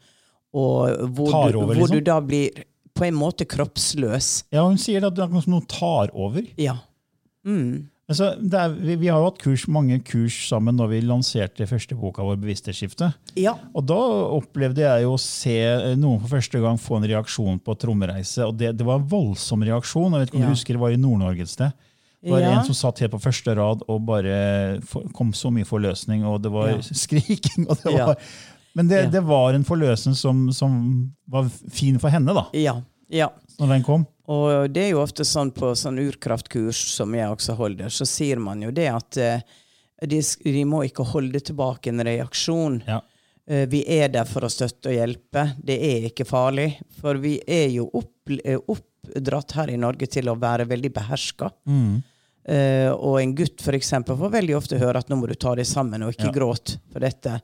og 0.55 1.09
hvor, 1.17 1.35
over, 1.35 1.53
du, 1.53 1.59
hvor 1.59 1.75
liksom. 1.75 1.97
du 1.97 2.01
da 2.01 2.21
blir 2.21 2.63
på 2.95 3.05
en 3.09 3.15
måte 3.15 3.45
kroppsløs. 3.45 4.45
Ja, 4.53 4.63
Hun 4.69 4.79
sier 4.79 5.05
at 5.05 5.15
det 5.17 5.25
er 5.25 5.29
noe 5.35 5.43
som 5.43 5.61
tar 5.67 6.09
over. 6.15 6.47
Ja. 6.57 6.77
Altså, 8.07 8.29
er, 8.39 8.69
vi, 8.79 8.95
vi 9.01 9.09
har 9.11 9.19
jo 9.19 9.27
hatt 9.27 9.41
kurs, 9.43 9.65
mange 9.67 9.97
kurs 10.07 10.35
sammen 10.47 10.77
når 10.79 10.93
vi 10.93 11.01
lanserte 11.03 11.67
første 11.67 11.97
boka 11.99 12.23
vår, 12.23 12.37
'Bevissthetsskifte'. 12.39 13.09
Ja. 13.35 13.57
Og 13.75 13.83
da 13.89 13.97
opplevde 14.37 14.85
jeg 14.85 15.03
jo 15.03 15.17
å 15.17 15.19
se 15.19 15.57
noen 15.99 16.21
for 16.23 16.37
første 16.37 16.61
gang 16.63 16.79
få 16.79 17.01
en 17.01 17.09
reaksjon 17.11 17.59
på 17.67 17.75
trommereise. 17.83 18.47
Og 18.47 18.55
det, 18.61 18.77
det 18.79 18.87
var 18.87 19.01
en 19.01 19.09
voldsom 19.11 19.65
reaksjon. 19.67 20.13
Jeg 20.15 20.21
vet 20.23 20.31
ikke 20.31 20.39
om 20.39 20.43
Ja. 20.47 20.47
du 20.47 20.55
husker 20.55 20.75
Det 20.79 20.81
var 20.85 20.95
i 20.95 21.03
Nord-Norge 21.03 21.43
et 21.43 21.49
sted. 21.51 21.73
Det 22.23 22.31
var 22.31 22.41
Ja. 22.41 22.53
en 22.61 22.65
som 22.65 22.75
satt 22.79 22.99
helt 23.03 23.13
på 23.13 23.23
første 23.27 23.55
rad 23.59 23.83
og 23.89 24.07
bare 24.07 24.81
kom 25.15 25.33
så 25.35 25.51
mye 25.51 25.67
forløsning, 25.67 26.25
og 26.25 26.43
det 26.43 26.51
var 26.55 26.79
skriking. 26.95 27.67
Og 27.69 27.77
det 27.83 27.93
var, 27.99 28.17
Men 28.77 28.89
det, 28.89 29.11
det 29.11 29.23
var 29.25 29.55
en 29.55 29.65
forløsning 29.65 30.15
som, 30.15 30.47
som 30.53 31.11
var 31.29 31.49
fin 31.71 31.99
for 31.99 32.09
henne, 32.11 32.33
da. 32.35 32.47
ja. 32.55 32.81
Ja. 33.09 33.31
når 33.59 33.69
den 33.75 33.83
kom. 33.87 34.07
Og 34.29 34.71
det 34.75 34.83
er 34.83 34.91
jo 34.91 35.03
ofte 35.05 35.25
sånn 35.25 35.53
på 35.55 35.71
sånn 35.79 36.01
urkraftkurs 36.03 36.81
som 36.97 37.15
jeg 37.15 37.31
også 37.31 37.55
holder, 37.59 37.93
så 37.95 38.07
sier 38.09 38.41
man 38.43 38.63
jo 38.65 38.73
det 38.75 38.89
at 38.91 39.17
eh, 39.23 39.45
de, 40.03 40.19
de 40.45 40.65
må 40.67 40.83
ikke 40.89 41.07
holde 41.07 41.41
tilbake 41.47 41.93
en 41.93 42.03
reaksjon. 42.05 42.81
Ja. 42.89 42.99
Eh, 43.47 43.69
vi 43.71 43.85
er 43.87 44.11
der 44.11 44.27
for 44.27 44.43
å 44.45 44.51
støtte 44.51 44.91
og 44.91 44.97
hjelpe. 44.99 45.47
Det 45.63 45.77
er 45.79 46.09
ikke 46.11 46.27
farlig. 46.27 46.73
For 46.99 47.15
vi 47.23 47.37
er 47.47 47.69
jo 47.77 47.87
opp, 47.95 48.13
eh, 48.43 48.59
oppdratt 48.59 49.55
her 49.61 49.71
i 49.71 49.79
Norge 49.79 50.09
til 50.11 50.27
å 50.29 50.35
være 50.43 50.67
veldig 50.67 50.91
beherska. 50.99 51.53
Mm. 51.71 52.03
Eh, 52.47 52.91
og 52.91 53.21
en 53.23 53.35
gutt 53.39 53.63
for 53.63 53.79
eksempel, 53.79 54.19
får 54.19 54.35
veldig 54.37 54.59
ofte 54.59 54.79
høre 54.83 54.99
at 55.03 55.09
nå 55.11 55.17
må 55.23 55.31
du 55.31 55.35
ta 55.39 55.55
deg 55.59 55.67
sammen 55.67 56.03
og 56.07 56.13
ikke 56.15 56.29
Ja. 56.33 56.35
gråt 56.35 56.77
for 56.93 57.01
dette. 57.07 57.39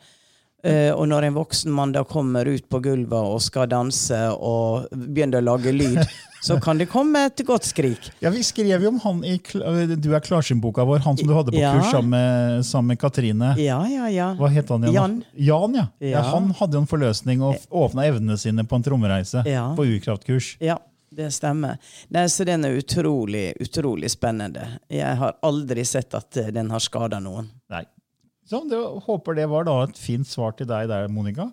Eh, 0.62 0.92
og 0.94 1.08
når 1.10 1.26
en 1.26 1.34
voksen 1.34 1.72
mann 1.74 1.90
da 1.94 2.04
kommer 2.06 2.46
ut 2.46 2.68
på 2.70 2.78
gulvet 2.84 3.18
og 3.34 3.40
skal 3.42 3.66
danse 3.66 4.18
og 4.36 4.84
begynner 4.94 5.40
å 5.42 5.46
lage 5.48 5.72
lyd, 5.74 5.98
så 6.46 6.60
kan 6.62 6.78
det 6.78 6.86
komme 6.90 7.24
et 7.26 7.42
godt 7.46 7.66
skrik. 7.66 8.10
Ja, 8.22 8.30
Vi 8.30 8.44
skrev 8.46 8.82
jo 8.84 8.92
om 8.92 9.00
han 9.02 9.24
i 9.26 9.36
Du 9.96 10.08
er 10.14 10.22
klarsynt-boka 10.22 10.84
vår, 10.86 11.02
han 11.02 11.18
som 11.18 11.26
du 11.26 11.34
hadde 11.34 11.50
på 11.54 11.58
Ja. 11.58 11.72
kurs 11.80 11.90
sammen 11.90 12.14
med, 12.14 12.62
sammen 12.66 12.92
med 12.94 13.00
Katrine. 13.02 13.54
Ja, 13.58 13.80
ja, 13.90 14.06
ja. 14.10 14.28
Hva 14.38 14.50
het 14.54 14.70
han 14.70 14.86
igjen? 14.86 14.94
Jan. 14.94 15.16
Jan, 15.34 15.74
ja. 15.80 15.86
ja. 16.12 16.22
Han 16.30 16.52
hadde 16.60 16.78
jo 16.78 16.84
en 16.84 16.90
forløsning 16.90 17.42
og 17.42 17.58
åpna 17.82 18.06
evnene 18.06 18.38
sine 18.38 18.62
på 18.62 18.78
en 18.78 18.86
trommereise 18.86 19.42
på 19.42 19.86
urkraftkurs. 19.96 20.52
Ja, 20.62 20.78
det 21.10 21.32
stemmer. 21.34 21.76
Nei, 22.14 22.28
så 22.30 22.46
den 22.48 22.64
er 22.64 22.78
utrolig, 22.78 23.48
utrolig 23.60 24.10
spennende. 24.14 24.78
Jeg 24.88 25.18
har 25.18 25.34
aldri 25.42 25.82
sett 25.84 26.14
at 26.14 26.38
eh, 26.40 26.52
den 26.54 26.70
har 26.72 26.80
skada 26.80 27.18
noen. 27.20 27.50
Nei. 27.72 27.82
Så 28.48 28.62
det, 28.68 28.78
håper 29.06 29.36
det 29.38 29.48
var 29.50 29.68
et 29.82 29.98
fint 29.98 30.26
svar 30.28 30.56
til 30.58 30.68
deg 30.68 30.88
der, 30.90 31.10
Monica. 31.12 31.50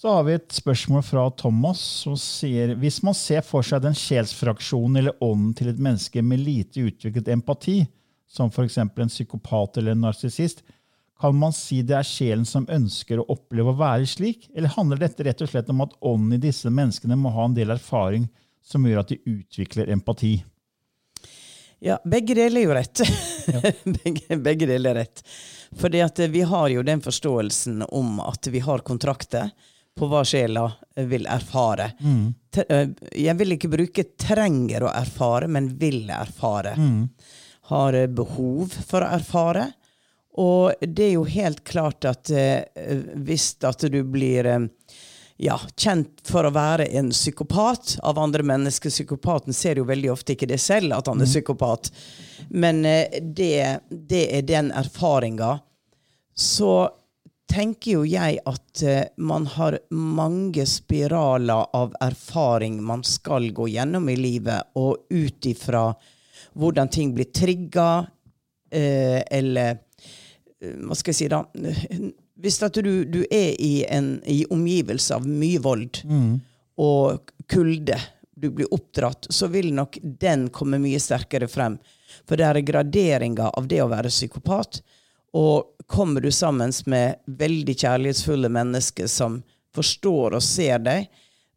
Så 0.00 0.08
har 0.14 0.24
vi 0.24 0.32
et 0.38 0.52
spørsmål 0.56 1.02
fra 1.04 1.26
Thomas 1.36 1.80
som 2.04 2.14
sier 2.16 2.72
hvis 2.80 3.02
man 3.04 3.16
ser 3.16 3.42
for 3.44 3.66
seg 3.66 3.82
den 3.84 3.96
sjelsfraksjonen 3.96 4.96
eller 5.02 5.24
ånden 5.24 5.52
til 5.58 5.68
et 5.72 5.82
menneske 5.82 6.22
med 6.24 6.40
lite 6.40 6.86
utviklet 6.88 7.28
empati, 7.34 7.82
som 8.30 8.48
f.eks. 8.48 8.78
en 8.80 9.10
psykopat 9.10 9.76
eller 9.76 9.92
en 9.92 10.06
narsissist, 10.06 10.62
kan 11.20 11.36
man 11.36 11.52
si 11.52 11.82
det 11.84 11.98
er 11.98 12.06
sjelen 12.06 12.46
som 12.48 12.64
ønsker 12.72 13.20
å 13.20 13.26
oppleve 13.34 13.74
å 13.74 13.76
være 13.76 14.08
slik, 14.08 14.48
eller 14.54 14.72
handler 14.72 15.02
dette 15.02 15.26
rett 15.26 15.42
og 15.44 15.50
slett 15.52 15.68
om 15.68 15.82
at 15.84 15.92
ånden 16.00 16.38
i 16.38 16.42
disse 16.46 16.72
menneskene 16.72 17.18
må 17.20 17.32
ha 17.34 17.44
en 17.44 17.56
del 17.58 17.74
erfaring 17.74 18.24
som 18.64 18.86
gjør 18.86 19.02
at 19.02 19.12
de 19.12 19.20
utvikler 19.28 19.92
empati? 19.92 20.38
Ja, 21.82 21.96
begge 22.04 22.34
deler 22.36 22.60
er 22.60 22.66
jo 22.66 22.74
rett. 22.76 23.00
begge, 24.04 24.36
begge 24.44 24.66
deler 24.68 24.90
er 24.94 24.98
rett. 25.04 25.22
At 26.04 26.18
eh, 26.20 26.28
vi 26.28 26.42
har 26.50 26.68
jo 26.68 26.82
den 26.84 27.00
forståelsen 27.00 27.82
om 27.88 28.18
at 28.20 28.46
vi 28.52 28.60
har 28.64 28.82
kontrakter 28.84 29.50
på 29.98 30.06
hva 30.10 30.20
sjela 30.28 30.66
vil 31.10 31.24
erfare. 31.28 31.90
Te- 32.54 32.66
eh, 32.68 32.88
Jeg 33.16 33.36
vil 33.40 33.56
ikke 33.56 33.70
bruke 33.72 34.04
'trenger 34.18 34.84
å 34.86 34.92
erfare', 34.92 35.48
men 35.48 35.68
'vil 35.78 36.08
erfare'. 36.12 36.76
Har 37.72 37.94
eh, 37.94 38.06
behov 38.06 38.68
for 38.86 39.00
å 39.06 39.10
erfare. 39.16 39.70
Og 40.40 40.72
det 40.80 41.08
er 41.08 41.14
jo 41.16 41.24
helt 41.24 41.64
klart 41.66 42.04
at 42.06 42.30
hvis 43.18 43.56
at 43.66 43.80
du 43.90 44.02
blir 44.04 44.46
ja, 45.40 45.56
kjent 45.76 46.20
for 46.28 46.44
å 46.44 46.52
være 46.52 46.90
en 47.00 47.08
psykopat 47.14 47.94
av 48.04 48.18
andre 48.20 48.44
mennesker. 48.44 48.92
Psykopaten 48.92 49.56
ser 49.56 49.80
jo 49.80 49.86
veldig 49.88 50.12
ofte 50.12 50.34
ikke 50.34 50.50
det 50.50 50.60
selv, 50.60 50.92
at 50.92 51.08
han 51.08 51.22
er 51.22 51.30
psykopat. 51.30 51.88
Men 52.52 52.84
eh, 52.84 53.22
det, 53.22 53.78
det 53.88 54.26
er 54.36 54.44
den 54.44 54.68
erfaringa. 54.76 55.54
Så 56.36 56.74
tenker 57.48 57.94
jo 57.94 58.04
jeg 58.04 58.42
at 58.44 58.84
eh, 58.84 59.08
man 59.16 59.48
har 59.56 59.78
mange 59.96 60.68
spiraler 60.68 61.72
av 61.76 61.96
erfaring 62.04 62.76
man 62.84 63.04
skal 63.08 63.48
gå 63.56 63.72
gjennom 63.72 64.12
i 64.12 64.20
livet, 64.20 64.74
og 64.76 65.08
ut 65.08 65.48
ifra 65.48 65.86
hvordan 66.52 66.92
ting 66.92 67.14
blir 67.16 67.32
trigga, 67.32 68.04
eh, 68.68 69.22
eller 69.24 69.86
hva 70.60 70.92
skal 70.92 71.14
jeg 71.14 71.16
si 71.16 71.32
da 71.32 71.46
Hvis 72.40 72.62
at 72.62 72.74
du, 72.74 73.04
du 73.04 73.20
er 73.30 73.54
i 73.60 73.84
en 73.88 74.22
i 74.24 74.44
omgivelse 74.50 75.14
av 75.14 75.26
mye 75.28 75.60
vold 75.60 76.00
og 76.80 77.32
kulde, 77.48 77.98
du 78.40 78.50
blir 78.50 78.70
oppdratt, 78.72 79.26
så 79.30 79.46
vil 79.52 79.74
nok 79.74 79.98
den 80.02 80.48
komme 80.48 80.78
mye 80.80 81.00
sterkere 81.00 81.48
frem. 81.48 81.76
For 82.24 82.40
det 82.40 82.46
er 82.46 82.60
graderinger 82.64 83.50
av 83.52 83.68
det 83.68 83.82
å 83.82 83.90
være 83.90 84.08
psykopat. 84.08 84.80
Og 85.36 85.76
kommer 85.86 86.20
du 86.24 86.30
sammen 86.32 86.72
med 86.86 87.20
veldig 87.26 87.76
kjærlighetsfulle 87.76 88.48
mennesker 88.48 89.06
som 89.06 89.42
forstår 89.76 90.38
og 90.38 90.42
ser 90.42 90.80
deg, 90.82 91.10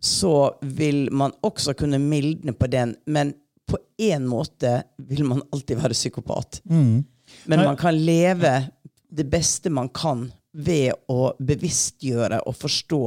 så 0.03 0.51
vil 0.61 1.07
man 1.11 1.31
også 1.41 1.73
kunne 1.79 1.97
mildne 2.03 2.53
på 2.53 2.67
den. 2.67 2.95
Men 3.05 3.33
på 3.65 3.79
én 3.97 4.27
måte 4.27 4.83
vil 4.97 5.23
man 5.23 5.41
alltid 5.55 5.79
være 5.79 5.95
psykopat. 5.95 6.61
Men 7.47 7.63
man 7.63 7.77
kan 7.79 7.95
leve 7.95 8.67
det 9.09 9.23
beste 9.31 9.71
man 9.71 9.87
kan 9.89 10.27
ved 10.53 10.93
å 11.09 11.33
bevisstgjøre 11.41 12.43
og 12.47 12.55
forstå. 12.57 13.01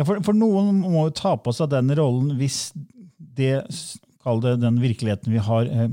Ja, 0.00 0.06
for, 0.08 0.20
for 0.24 0.36
noen 0.36 0.80
må 0.82 1.08
jo 1.08 1.16
ta 1.16 1.34
på 1.36 1.52
seg 1.52 1.72
den 1.74 1.92
rollen 1.98 2.34
hvis 2.40 2.70
det, 3.16 3.66
kall 4.24 4.40
det 4.44 4.56
den 4.62 4.78
virkeligheten 4.80 5.32
vi 5.34 5.42
har, 5.44 5.68
eh, 5.68 5.90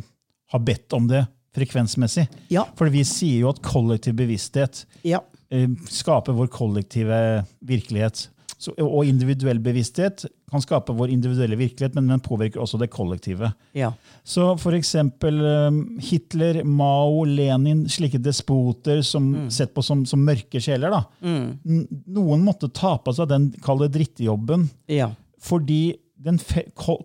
har 0.53 0.63
bedt 0.63 0.95
om 0.95 1.09
det 1.11 1.25
frekvensmessig. 1.57 2.27
Ja. 2.53 2.67
For 2.77 2.91
vi 2.93 3.03
sier 3.07 3.43
jo 3.43 3.51
at 3.51 3.61
kollektiv 3.65 4.15
bevissthet 4.19 4.85
Ja. 5.07 5.23
eh, 5.51 5.67
skaper 5.91 6.37
vår 6.37 6.47
kollektive 6.53 7.19
virkelighet. 7.65 8.27
Så, 8.57 8.73
og 8.81 9.05
individuell 9.05 9.59
bevissthet 9.61 10.25
kan 10.51 10.61
skape 10.63 10.93
vår 10.95 11.09
individuelle 11.11 11.57
virkelighet, 11.59 11.95
men 11.97 12.07
den 12.07 12.21
påvirker 12.23 12.61
også 12.63 12.79
det 12.79 12.87
kollektive. 12.93 13.49
Ja. 13.75 13.89
Så 14.23 14.53
eksempel 14.77 15.41
eh, 15.43 15.79
Hitler, 16.07 16.61
Mao, 16.63 17.25
Lenin, 17.27 17.85
slike 17.91 18.21
despoter 18.23 19.01
som 19.03 19.33
sett 19.51 19.73
på 19.75 19.83
som, 19.83 20.05
som 20.07 20.23
mørke 20.23 20.61
sjeler. 20.63 20.93
da. 20.93 21.01
N- 21.27 21.83
Noen 22.07 22.45
måtte 22.47 22.69
ta 22.71 22.95
på 23.03 23.11
seg 23.17 23.27
den 23.33 23.49
kall 23.65 23.83
det 23.83 23.91
drittjobben 23.97 24.69
Ja. 24.87 25.09
fordi 25.43 25.97
den 26.17 26.39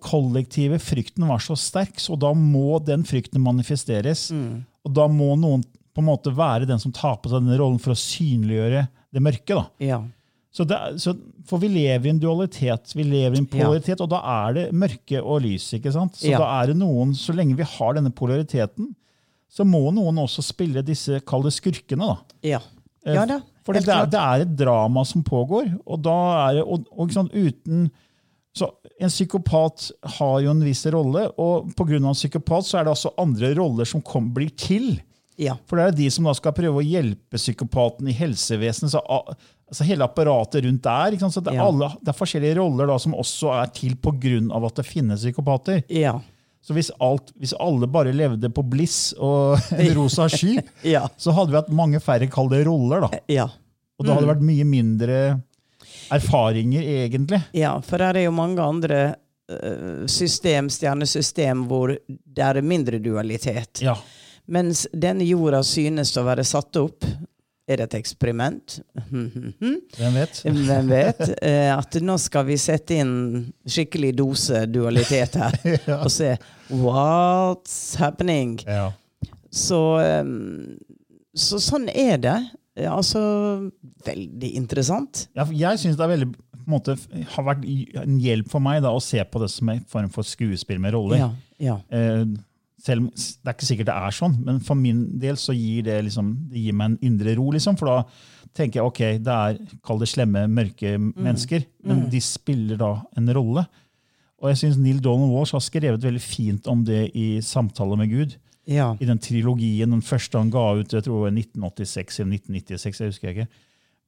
kollektive 0.01 0.79
frykten 0.81 1.27
var 1.29 1.43
så 1.43 1.57
sterk, 1.59 1.99
så 2.01 2.17
da 2.19 2.31
må 2.35 2.79
den 2.85 3.03
frykten 3.05 3.43
manifesteres. 3.45 4.29
Og 4.87 4.95
da 4.97 5.05
må 5.11 5.35
noen 5.39 5.63
på 5.93 6.01
en 6.01 6.09
måte 6.09 6.33
være 6.35 6.65
den 6.71 6.81
som 6.81 6.93
tar 6.97 7.19
på 7.21 7.29
seg 7.29 7.43
denne 7.43 7.59
rollen 7.61 7.81
for 7.83 7.93
å 7.93 7.99
synliggjøre 7.99 8.87
det 9.13 9.21
mørke. 9.23 9.53
da. 9.59 9.67
Ja. 9.85 9.99
Så 10.53 10.67
det, 10.69 10.77
så, 11.01 11.15
for 11.49 11.59
vi 11.63 11.69
lever 11.73 12.07
i 12.07 12.11
en 12.13 12.19
dualitet, 12.21 12.93
vi 12.95 13.07
lever 13.09 13.39
i 13.39 13.41
en 13.41 13.49
Ja. 13.49 13.53
polaritet, 13.65 14.01
og 14.05 14.11
da 14.13 14.19
er 14.49 14.53
det 14.59 14.65
mørke 14.77 15.23
og 15.25 15.41
lys. 15.47 15.71
ikke 15.79 15.93
sant? 15.95 16.13
Så 16.21 16.29
Ja. 16.29 16.39
da 16.39 16.49
er 16.63 16.67
det 16.69 16.77
noen, 16.77 17.15
så 17.17 17.33
lenge 17.35 17.57
vi 17.57 17.63
har 17.65 17.95
denne 17.95 18.13
polariteten, 18.13 18.95
så 19.51 19.65
må 19.65 19.91
noen 19.93 20.17
også 20.21 20.43
spille 20.45 20.83
disse, 20.85 21.21
kall 21.25 21.43
det 21.43 21.53
skurkene. 21.57 22.05
da. 22.07 22.17
Ja. 22.43 22.61
Eh, 23.07 23.15
Ja 23.15 23.25
da. 23.27 23.41
Fordi 23.65 23.79
det 23.81 23.89
er, 23.95 24.07
det 24.07 24.21
er 24.21 24.41
et 24.43 24.57
drama 24.57 25.05
som 25.07 25.23
pågår, 25.23 25.79
og 25.87 26.03
da 26.03 26.51
er 26.51 26.55
det, 26.55 26.65
og, 26.67 26.85
og 26.99 27.13
sant, 27.13 27.33
uten 27.33 27.91
så 28.55 28.69
En 29.01 29.09
psykopat 29.09 29.91
har 30.05 30.41
jo 30.43 30.51
en 30.51 30.61
viss 30.63 30.85
rolle, 30.87 31.33
og 31.39 31.73
pga. 31.75 31.97
en 31.97 32.13
psykopat 32.15 32.63
så 32.69 32.79
er 32.79 32.85
det 32.85 32.91
altså 32.93 33.11
andre 33.19 33.55
roller 33.57 33.85
som 33.89 34.01
kom, 34.03 34.29
blir 34.33 34.51
til. 34.55 35.01
Ja. 35.39 35.55
For 35.67 35.77
det 35.77 35.87
er 35.89 35.97
de 35.97 36.11
som 36.11 36.25
da 36.25 36.33
skal 36.35 36.53
prøve 36.53 36.77
å 36.83 36.87
hjelpe 36.87 37.35
psykopaten 37.41 38.07
i 38.07 38.13
helsevesenet. 38.13 38.93
Så, 38.93 39.01
altså 39.73 39.87
hele 39.89 40.05
apparatet 40.05 40.65
rundt 40.67 40.85
der. 40.85 41.17
Så 41.33 41.41
det, 41.41 41.55
er 41.57 41.65
alle, 41.65 41.89
det 42.05 42.13
er 42.13 42.19
forskjellige 42.19 42.59
roller 42.61 42.91
da 42.93 42.99
som 43.01 43.15
også 43.17 43.51
er 43.57 43.73
til 43.75 43.97
pga. 43.97 44.37
at 44.67 44.77
det 44.79 44.87
finnes 44.87 45.25
psykopater. 45.25 45.83
Ja. 45.89 46.19
Så 46.63 46.77
hvis, 46.77 46.93
alt, 47.03 47.33
hvis 47.41 47.55
alle 47.59 47.89
bare 47.91 48.13
levde 48.15 48.47
på 48.55 48.63
bliss 48.63 49.15
og 49.19 49.57
en 49.81 49.95
rosa 49.97 50.29
sky, 50.31 50.61
Ja. 50.95 51.09
så 51.19 51.33
hadde 51.35 51.51
vi 51.51 51.59
hatt 51.59 51.73
mange 51.75 51.99
færre 52.05 52.29
kall 52.31 52.53
det 52.53 52.67
roller. 52.69 53.09
da. 53.09 53.19
Ja. 53.33 53.49
Og 53.99 54.07
da 54.07 54.15
hadde 54.15 54.27
det 54.29 54.35
vært 54.37 54.47
mye 54.47 54.65
mindre 54.69 55.19
erfaringer, 56.13 56.83
egentlig. 56.83 57.41
Ja, 57.57 57.75
for 57.85 58.03
her 58.03 58.17
er 58.19 58.27
jo 58.27 58.35
mange 58.35 58.63
andre 58.63 59.01
eh, 59.51 60.05
system, 60.11 60.69
stjernesystem, 60.73 61.65
hvor 61.71 61.95
det 62.09 62.45
er 62.47 62.61
mindre 62.63 63.01
dualitet. 63.03 63.83
Ja. 63.85 63.97
Mens 64.53 64.85
denne 64.93 65.25
jorda 65.27 65.63
synes 65.67 66.15
å 66.19 66.25
være 66.27 66.45
satt 66.47 66.77
opp. 66.81 67.07
Er 67.73 67.81
det 67.81 67.89
et 67.89 67.99
eksperiment? 68.03 68.79
Hvem 69.99 70.17
vet? 70.19 70.41
Hvem 70.45 70.91
vet? 70.91 71.23
Eh, 71.41 71.71
at 71.73 71.97
nå 72.05 72.19
skal 72.21 72.47
vi 72.51 72.59
sette 72.61 72.99
inn 73.01 73.15
skikkelig 73.65 74.13
dose 74.21 74.65
dualitet 74.69 75.39
her. 75.41 75.57
ja. 75.91 76.03
Og 76.03 76.13
se 76.13 76.35
what's 76.69 77.97
happening. 78.01 78.59
Ja. 78.67 78.91
Så, 79.53 79.81
um, 80.01 80.77
så 81.37 81.61
sånn 81.63 81.89
er 81.93 82.21
det. 82.21 82.39
Altså 82.89 83.21
Veldig 84.07 84.49
interessant. 84.59 85.27
Ja, 85.37 85.45
jeg 85.47 85.79
syns 85.79 85.99
det 86.01 86.09
veldig, 86.11 86.31
måte, 86.67 86.97
har 87.35 87.45
vært 87.47 87.67
en 88.01 88.17
hjelp 88.23 88.49
for 88.51 88.65
meg 88.65 88.81
da, 88.83 88.91
å 88.91 89.03
se 89.03 89.21
på 89.23 89.43
det 89.43 89.51
som 89.53 89.69
en 89.71 89.85
form 89.93 90.09
for 90.11 90.27
skuespill 90.27 90.81
med 90.83 90.97
roller. 90.97 91.21
Ja, 91.21 91.29
ja. 91.63 91.77
Eh, 91.95 92.25
selv, 92.83 93.09
Det 93.15 93.47
er 93.47 93.55
ikke 93.57 93.69
sikkert 93.69 93.89
det 93.91 93.95
er 93.95 94.15
sånn, 94.17 94.37
men 94.45 94.59
for 94.65 94.79
min 94.79 95.05
del 95.23 95.37
så 95.39 95.55
gir 95.55 95.85
det, 95.87 96.01
liksom, 96.09 96.33
det 96.51 96.65
gir 96.65 96.75
meg 96.75 96.91
en 96.93 96.99
indre 97.13 97.37
ro. 97.39 97.51
Liksom, 97.55 97.77
for 97.79 97.87
da 97.87 97.99
tenker 98.59 98.81
jeg 98.81 98.89
ok, 98.89 99.03
det 99.23 99.37
er 99.37 99.61
kall 99.87 100.03
det 100.03 100.09
slemme, 100.11 100.43
mørke 100.51 100.97
mennesker, 100.99 101.65
men 101.87 102.09
de 102.13 102.21
spiller 102.21 102.81
da 102.81 102.97
en 103.17 103.31
rolle. 103.39 103.65
Og 104.43 104.51
jeg 104.51 104.59
syns 104.65 104.81
Neil 104.83 104.99
Donald 105.01 105.31
Walsh 105.31 105.55
har 105.55 105.63
skrevet 105.63 106.03
veldig 106.03 106.21
fint 106.25 106.67
om 106.67 106.83
det 106.85 107.13
i 107.15 107.37
Samtale 107.47 107.97
med 108.01 108.11
Gud. 108.11 108.35
Ja. 108.67 108.93
I 108.99 109.07
den 109.07 109.19
trilogien, 109.23 109.91
den 109.95 110.03
første 110.03 110.39
han 110.39 110.51
ga 110.51 110.65
ut 110.79 110.93
jeg 110.95 111.03
tror 111.07 111.23
det 111.23 111.27
var 111.29 111.37
1986 111.39 112.21
eller 112.21 112.35
1996. 112.39 113.01
jeg 113.01 113.13
husker 113.13 113.31
ikke. 113.33 113.47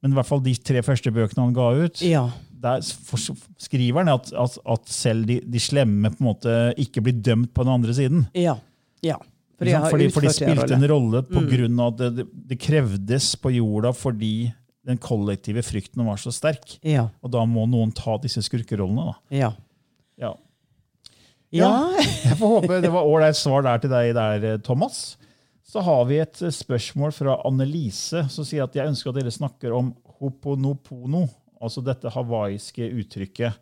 Men 0.03 0.11
i 0.11 0.17
hvert 0.19 0.27
fall 0.27 0.43
de 0.43 0.53
tre 0.59 0.83
første 0.85 1.11
bøkene 1.15 1.47
han 1.47 1.55
ga 1.55 1.69
ut, 1.85 2.01
Ja. 2.03 2.27
Der 2.65 2.81
skriver 2.83 4.01
han 4.01 4.11
at, 4.15 4.31
at, 4.33 4.57
at 4.75 4.91
selv 4.91 5.27
de, 5.29 5.39
de 5.45 5.61
slemme 5.61 6.11
på 6.11 6.23
en 6.23 6.29
måte 6.31 6.57
ikke 6.81 7.03
blir 7.05 7.21
dømt 7.25 7.53
på 7.55 7.65
den 7.65 7.73
andre 7.77 7.95
siden. 7.97 8.27
Ja. 8.37 8.57
ja. 9.05 9.19
For 9.55 9.67
de, 9.67 9.75
Fordi, 9.91 10.07
for 10.11 10.25
de 10.25 10.33
spilte 10.35 10.75
en 10.75 10.87
rolle. 10.91 11.23
pga. 11.29 11.67
av 11.79 11.93
at 11.93 12.17
det, 12.17 12.25
det, 12.51 12.59
krevdes 12.59 13.35
på 13.39 13.53
jorda 13.55 13.93
fordi 13.95 14.51
den 14.85 14.99
kollektive 15.01 15.63
frykten 15.65 16.03
var 16.05 16.19
så 16.21 16.33
sterk. 16.35 16.75
Ja. 16.85 17.07
Og 17.23 17.31
da 17.33 17.45
må 17.47 17.63
noen 17.69 17.93
ta 17.95 18.17
disse 18.21 18.43
skurkerollene. 18.45 19.13
da. 19.13 19.37
Ja. 19.37 19.53
Ja. 20.19 20.33
Ja. 21.55 21.69
Jeg 22.25 22.35
får 22.39 22.51
håpe 22.57 22.81
det 22.83 22.91
var 22.91 23.07
ålreit 23.07 23.37
svar 23.39 23.63
der 23.65 23.79
til 23.81 23.93
deg 23.93 24.11
der, 24.17 24.59
Thomas. 24.65 25.15
Så 25.65 25.81
har 25.83 26.03
vi 26.09 26.19
et 26.21 26.41
eh, 26.45 26.53
spørsmål 26.53 27.13
fra 27.15 27.39
Annelise, 27.47 28.25
som 28.31 28.45
sier 28.47 28.67
at 28.67 28.75
jeg 28.77 28.91
ønsker 28.91 29.11
at 29.11 29.17
dere 29.17 29.33
snakker 29.33 29.73
om 29.75 29.93
hoponopono, 30.19 31.25
altså 31.61 31.81
dette 31.85 32.11
hawaiiske 32.11 32.87
uttrykket, 33.01 33.57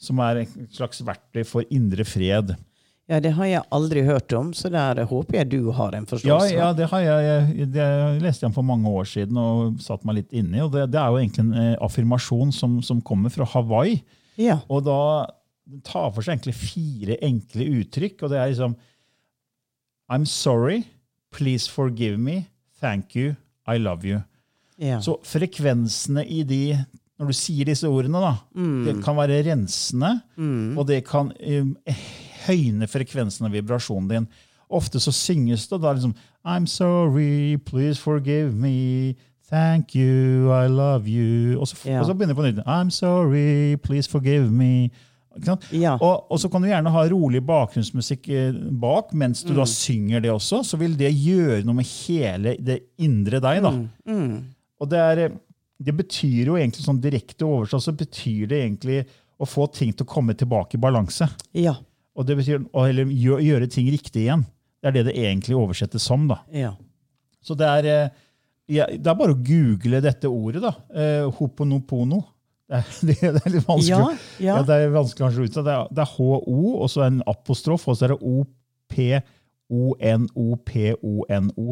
som 0.00 0.20
er 0.24 0.42
et 0.44 0.54
slags 0.74 1.00
verktøy 1.06 1.44
for 1.48 1.64
indre 1.72 2.04
fred. 2.04 2.54
ja, 3.08 3.20
det 3.20 3.34
har 3.36 3.46
jeg 3.46 3.62
aldri 3.70 4.02
hørt 4.04 4.32
om, 4.32 4.52
så 4.56 4.68
der 4.72 5.04
håper 5.04 5.38
jeg 5.38 5.50
du 5.52 5.70
har 5.76 5.92
en 5.94 6.06
forståelse. 6.06 6.54
ja 6.54 6.72
det, 6.72 6.88
har 6.90 7.00
jeg, 7.00 7.24
jeg, 7.58 7.68
det 7.72 7.88
leste 8.24 8.46
jeg 8.46 8.54
for 8.54 8.64
mange 8.64 8.88
år 8.88 9.04
siden 9.04 9.36
og 9.36 9.80
satt 9.80 10.04
meg 10.04 10.22
litt 10.22 10.32
inni. 10.32 10.58
i. 10.58 10.62
og 10.64 10.72
Det, 10.72 10.86
det 10.92 11.00
er 11.00 11.08
jo 11.12 11.20
egentlig 11.20 11.44
en 11.44 11.54
eh, 11.60 11.76
affirmasjon 11.84 12.52
som, 12.52 12.82
som 12.82 13.00
kommer 13.00 13.30
fra 13.30 13.44
Hawaii. 13.54 14.02
ja. 14.36 14.60
Og 14.68 14.84
da 14.84 15.00
tar 15.84 16.10
for 16.12 16.20
seg 16.20 16.34
egentlig 16.34 16.54
fire 16.60 17.16
enkle 17.24 17.64
uttrykk. 17.80 18.22
og 18.22 18.30
det 18.30 18.38
er 18.40 18.50
liksom 18.52 18.74
I'm 20.12 20.26
sorry, 20.28 20.82
please 21.32 21.70
forgive 21.70 22.18
me, 22.18 22.48
thank 22.80 23.16
you, 23.16 23.34
I 23.66 23.78
love 23.78 24.04
you. 24.04 24.20
ja. 24.76 25.00
Så 25.00 25.16
frekvensene 25.24 26.24
i 26.26 26.42
de 26.44 26.78
Når 27.20 27.26
du 27.30 27.32
sier 27.38 27.64
disse 27.68 27.86
ordene, 27.86 28.18
da, 28.18 28.32
det 28.86 28.96
kan 29.04 29.14
være 29.16 29.42
rensende, 29.46 30.20
og 30.76 30.86
det 30.88 31.04
kan 31.06 31.28
um, 31.46 31.76
høyne 32.46 32.88
frekvensen 32.90 33.46
av 33.46 33.52
vibrasjonen 33.54 34.08
din. 34.10 34.26
Ofte 34.74 34.98
så 34.98 35.12
synges 35.14 35.68
det 35.70 35.78
da 35.84 35.92
liksom 35.94 36.14
I'm 36.44 36.66
sorry, 36.66 37.56
please 37.64 38.00
forgive 38.02 38.52
me, 38.54 39.14
thank 39.48 39.94
you, 39.94 40.50
I 40.50 40.66
love 40.66 41.06
you. 41.06 41.58
Og 41.60 41.68
så, 41.68 41.76
Ja. 41.86 42.00
og 42.00 42.06
så 42.06 42.14
begynner 42.14 42.34
du 42.34 42.40
på 42.40 42.46
nytt. 42.48 42.64
I'm 42.66 42.90
sorry, 42.90 43.76
please 43.76 44.10
forgive 44.10 44.50
me. 44.50 44.90
Ja. 45.72 45.96
Og, 46.00 46.30
og 46.30 46.38
så 46.40 46.48
kan 46.48 46.62
du 46.62 46.68
gjerne 46.68 46.90
ha 46.94 47.06
rolig 47.10 47.40
bakgrunnsmusikk 47.46 48.28
eh, 48.28 48.52
bak 48.78 49.12
mens 49.18 49.42
du 49.42 49.54
da 49.56 49.64
synger 49.66 50.20
det 50.22 50.30
også. 50.30 50.60
Så 50.64 50.76
vil 50.78 50.94
det 50.98 51.10
gjøre 51.14 51.64
noe 51.66 51.74
med 51.80 51.86
hele 52.06 52.56
det 52.62 52.80
indre 52.98 53.40
deg. 53.42 53.62
da. 53.62 53.72
Og 54.80 54.90
det, 54.90 54.98
er, 54.98 55.18
eh, 55.24 55.34
det 55.78 55.94
betyr 55.96 56.50
jo 56.50 56.56
egentlig 56.58 56.84
sånn 56.84 57.02
direkte 57.02 57.46
oversatt 57.46 57.86
så 57.86 57.94
betyr 57.96 58.46
det 58.50 58.60
egentlig 58.62 59.00
å 59.40 59.48
få 59.48 59.66
ting 59.74 59.90
til 59.92 60.06
å 60.06 60.12
komme 60.14 60.36
tilbake 60.38 60.78
i 60.78 60.82
balanse. 60.82 61.28
ja. 61.52 61.76
Og 62.14 62.22
det 62.28 62.36
betyr 62.38 62.60
å 62.70 62.84
gjøre, 62.86 63.10
gjøre 63.42 63.66
ting 63.74 63.88
riktig 63.90 64.20
igjen. 64.28 64.44
Det 64.78 64.86
er 64.86 64.94
det 64.94 65.02
det 65.08 65.14
egentlig 65.18 65.56
oversettes 65.58 66.04
som. 66.06 66.28
da. 66.30 66.36
ja. 66.54 66.76
Så 67.44 67.56
det 67.58 67.66
er, 67.66 67.88
eh, 67.90 68.12
ja, 68.72 68.86
det 68.86 69.10
er 69.10 69.16
bare 69.18 69.34
å 69.34 69.42
google 69.42 70.00
dette 70.04 70.30
ordet. 70.30 70.62
da. 70.62 70.72
Eh, 70.94 71.26
hoponopono. 71.40 72.22
Det 72.70 72.76
er, 72.78 72.84
det 73.08 73.42
er 73.42 73.50
litt 73.50 73.66
vanskelig. 73.66 74.14
Ja, 74.38 74.46
ja. 74.46 74.62
det 74.62 74.74
er 74.78 74.94
vanskelig 74.94 75.24
kanskje 75.26 75.42
å 75.42 75.48
uttale. 75.48 75.66
Det 75.66 75.74
er, 75.74 75.90
det 75.90 76.02
er 76.04 76.12
HO, 76.14 76.30
og 76.78 76.88
så 76.92 77.02
en 77.08 77.18
apostrof, 77.34 77.88
og 77.90 77.94
så 77.98 78.06
er 78.06 78.14
det 78.14 78.22
OPONOPONO. 79.74 81.68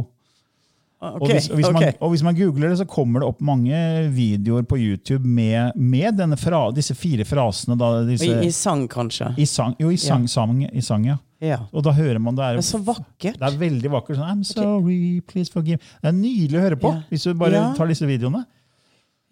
Ok, 1.03 1.23
Og, 1.25 1.29
hvis, 1.33 1.49
og, 1.51 1.57
hvis 1.59 1.71
man, 1.75 1.85
og 1.99 2.11
hvis 2.13 2.23
man 2.23 2.37
googler 2.39 2.69
det, 2.71 2.79
så 2.79 2.85
kommer 2.87 3.21
det 3.25 3.29
opp 3.33 3.41
mange 3.43 3.75
videoer 4.15 4.63
på 4.71 4.77
YouTube 4.79 5.27
med, 5.27 5.73
med 5.75 6.15
denne 6.21 6.37
fra, 6.39 6.61
disse 6.77 6.95
fire 6.95 7.25
frasene. 7.27 7.75
Da, 7.81 7.89
disse, 8.07 8.29
I, 8.31 8.47
I 8.47 8.53
sang, 8.55 8.85
kanskje. 8.93 9.33
i 9.43 9.47
sang, 9.51 9.75
jo, 9.83 9.91
i 9.91 9.99
sang, 9.99 10.29
sang, 10.31 10.63
i 10.71 10.81
sang, 10.87 11.09
ja. 11.11 11.17
Ja. 11.43 11.57
Og 11.75 11.83
da 11.83 11.91
hører 11.91 12.21
man 12.23 12.37
det 12.39 12.45
er, 12.47 12.61
Men 12.61 12.63
så 12.63 12.79
vakkert. 12.87 13.35
det 13.41 13.49
er 13.49 13.59
veldig 13.59 13.91
vakkert. 13.91 14.15
Sånn, 14.21 14.31
I'm 14.31 14.45
sorry, 14.47 15.21
please 15.27 15.51
forgive. 15.51 15.83
Det 15.99 16.13
er 16.13 16.15
nydelig 16.15 16.61
å 16.61 16.63
høre 16.69 16.79
på 16.79 16.93
Ja. 16.95 17.03
hvis 17.11 17.25
du 17.27 17.35
bare 17.35 17.59
Ja. 17.59 17.65
tar 17.75 17.91
disse 17.91 18.07
videoene. 18.07 18.45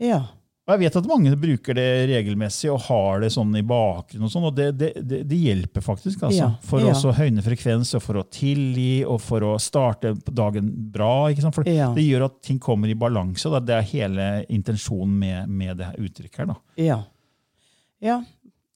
Ja. 0.03 0.25
Og 0.71 0.77
jeg 0.77 0.85
vet 0.85 0.97
at 1.01 1.07
mange 1.11 1.31
bruker 1.35 1.75
det 1.75 1.87
regelmessig 2.13 2.69
og 2.71 2.85
har 2.87 3.25
det 3.25 3.33
sånn 3.35 3.51
i 3.59 3.63
bakgrunnen. 3.67 4.29
og 4.29 4.31
sånn, 4.31 4.45
og 4.47 4.55
det, 4.55 4.69
det, 4.79 4.91
det, 5.27 5.39
hjelper 5.41 5.83
faktisk. 5.83 6.23
altså. 6.29 6.45
Ja, 6.45 6.51
For 6.63 6.85
ja. 6.85 6.93
å 6.95 7.15
høyne 7.17 7.43
frekvens, 7.43 7.91
og 7.99 8.05
for 8.05 8.21
å 8.21 8.23
tilgi 8.31 9.03
og 9.03 9.19
for 9.25 9.43
å 9.49 9.57
starte 9.59 10.15
dagen 10.31 10.71
bra. 10.95 11.33
For 11.51 11.67
Ja. 11.67 11.91
Det 11.97 12.07
gjør 12.07 12.29
at 12.29 12.39
ting 12.47 12.61
kommer 12.63 12.87
i 12.87 12.95
balanse. 12.95 13.51
og 13.51 13.67
Det 13.67 13.81
er 13.81 13.89
hele 13.91 14.29
intensjonen 14.47 15.19
med, 15.19 15.51
med 15.51 15.81
det 15.83 15.91
her 15.91 16.07
uttrykket. 16.07 16.39
her 16.39 16.53
da. 16.53 16.59
Ja. 16.79 17.01
ja. 17.99 18.21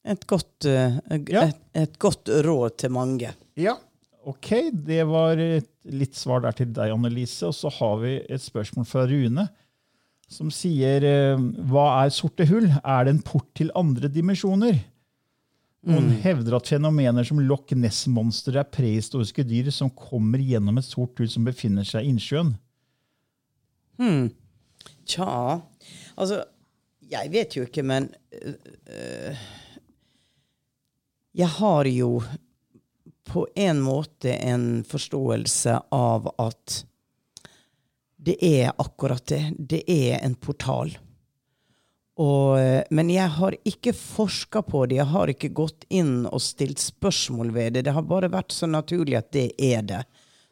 Et, 0.04 0.26
godt, 0.26 0.66
eh, 0.66 0.98
et, 1.14 1.60
et 1.78 1.98
godt 2.02 2.28
råd 2.42 2.74
til 2.82 2.90
mange. 2.90 3.30
Ja, 3.54 3.78
ok. 4.26 4.50
Det 4.74 5.04
var 5.06 5.38
et 5.38 5.70
litt 5.94 6.18
svar 6.18 6.42
der 6.42 6.58
til 6.58 6.74
deg, 6.74 6.90
Annelise. 6.90 7.52
Og 7.52 7.54
så 7.54 7.70
har 7.78 8.00
vi 8.02 8.16
et 8.26 8.42
spørsmål 8.42 8.90
fra 8.90 9.06
Rune, 9.06 9.46
som 10.30 10.50
sier 10.52 11.04
eh, 11.04 11.44
Hva 11.68 11.86
er 12.04 12.12
sorte 12.14 12.46
hull? 12.48 12.70
Er 12.80 13.06
det 13.06 13.14
en 13.14 13.24
port 13.24 13.50
til 13.56 13.72
andre 13.78 14.10
dimensjoner? 14.12 14.80
Noen 15.84 16.14
hevder 16.24 16.56
at 16.56 16.68
fenomener 16.70 17.26
som 17.28 17.42
Loch 17.44 17.72
Ness-monster 17.76 18.56
er 18.56 18.70
prehistoriske 18.72 19.44
dyr 19.44 19.68
som 19.74 19.90
kommer 19.92 20.40
gjennom 20.40 20.80
et 20.80 20.86
sort 20.86 21.20
hull 21.20 21.28
som 21.28 21.44
befinner 21.44 21.84
seg 21.84 22.06
i 22.06 22.14
innsjøen. 22.14 22.54
Hmm. 24.00 24.32
Tja 25.06 25.60
Altså, 26.16 26.40
jeg 27.10 27.30
vet 27.30 27.54
jo 27.54 27.66
ikke, 27.66 27.84
men 27.86 28.08
øh, 28.32 29.44
Jeg 31.36 31.50
har 31.58 31.86
jo 31.90 32.22
på 33.28 33.44
en 33.56 33.80
måte 33.84 34.32
en 34.34 34.84
forståelse 34.88 35.76
av 35.94 36.28
at 36.38 36.80
det 38.24 38.36
er 38.40 38.72
akkurat 38.80 39.24
det. 39.28 39.42
Det 39.58 39.82
er 39.90 40.20
en 40.24 40.34
portal. 40.34 40.94
Og, 42.14 42.58
øh, 42.60 42.82
men 42.94 43.08
jeg 43.10 43.26
har 43.40 43.56
ikke 43.66 43.92
forska 43.96 44.62
på 44.62 44.84
det. 44.86 45.00
Jeg 45.00 45.10
har 45.10 45.32
ikke 45.32 45.50
gått 45.54 45.84
inn 45.90 46.26
og 46.30 46.42
stilt 46.42 46.78
spørsmål 46.78 47.50
ved 47.56 47.74
det. 47.74 47.86
Det 47.88 47.94
har 47.96 48.06
bare 48.06 48.30
vært 48.30 48.54
så 48.54 48.68
naturlig 48.70 49.18
at 49.18 49.32
det 49.34 49.48
er 49.58 49.82
det. 49.82 50.04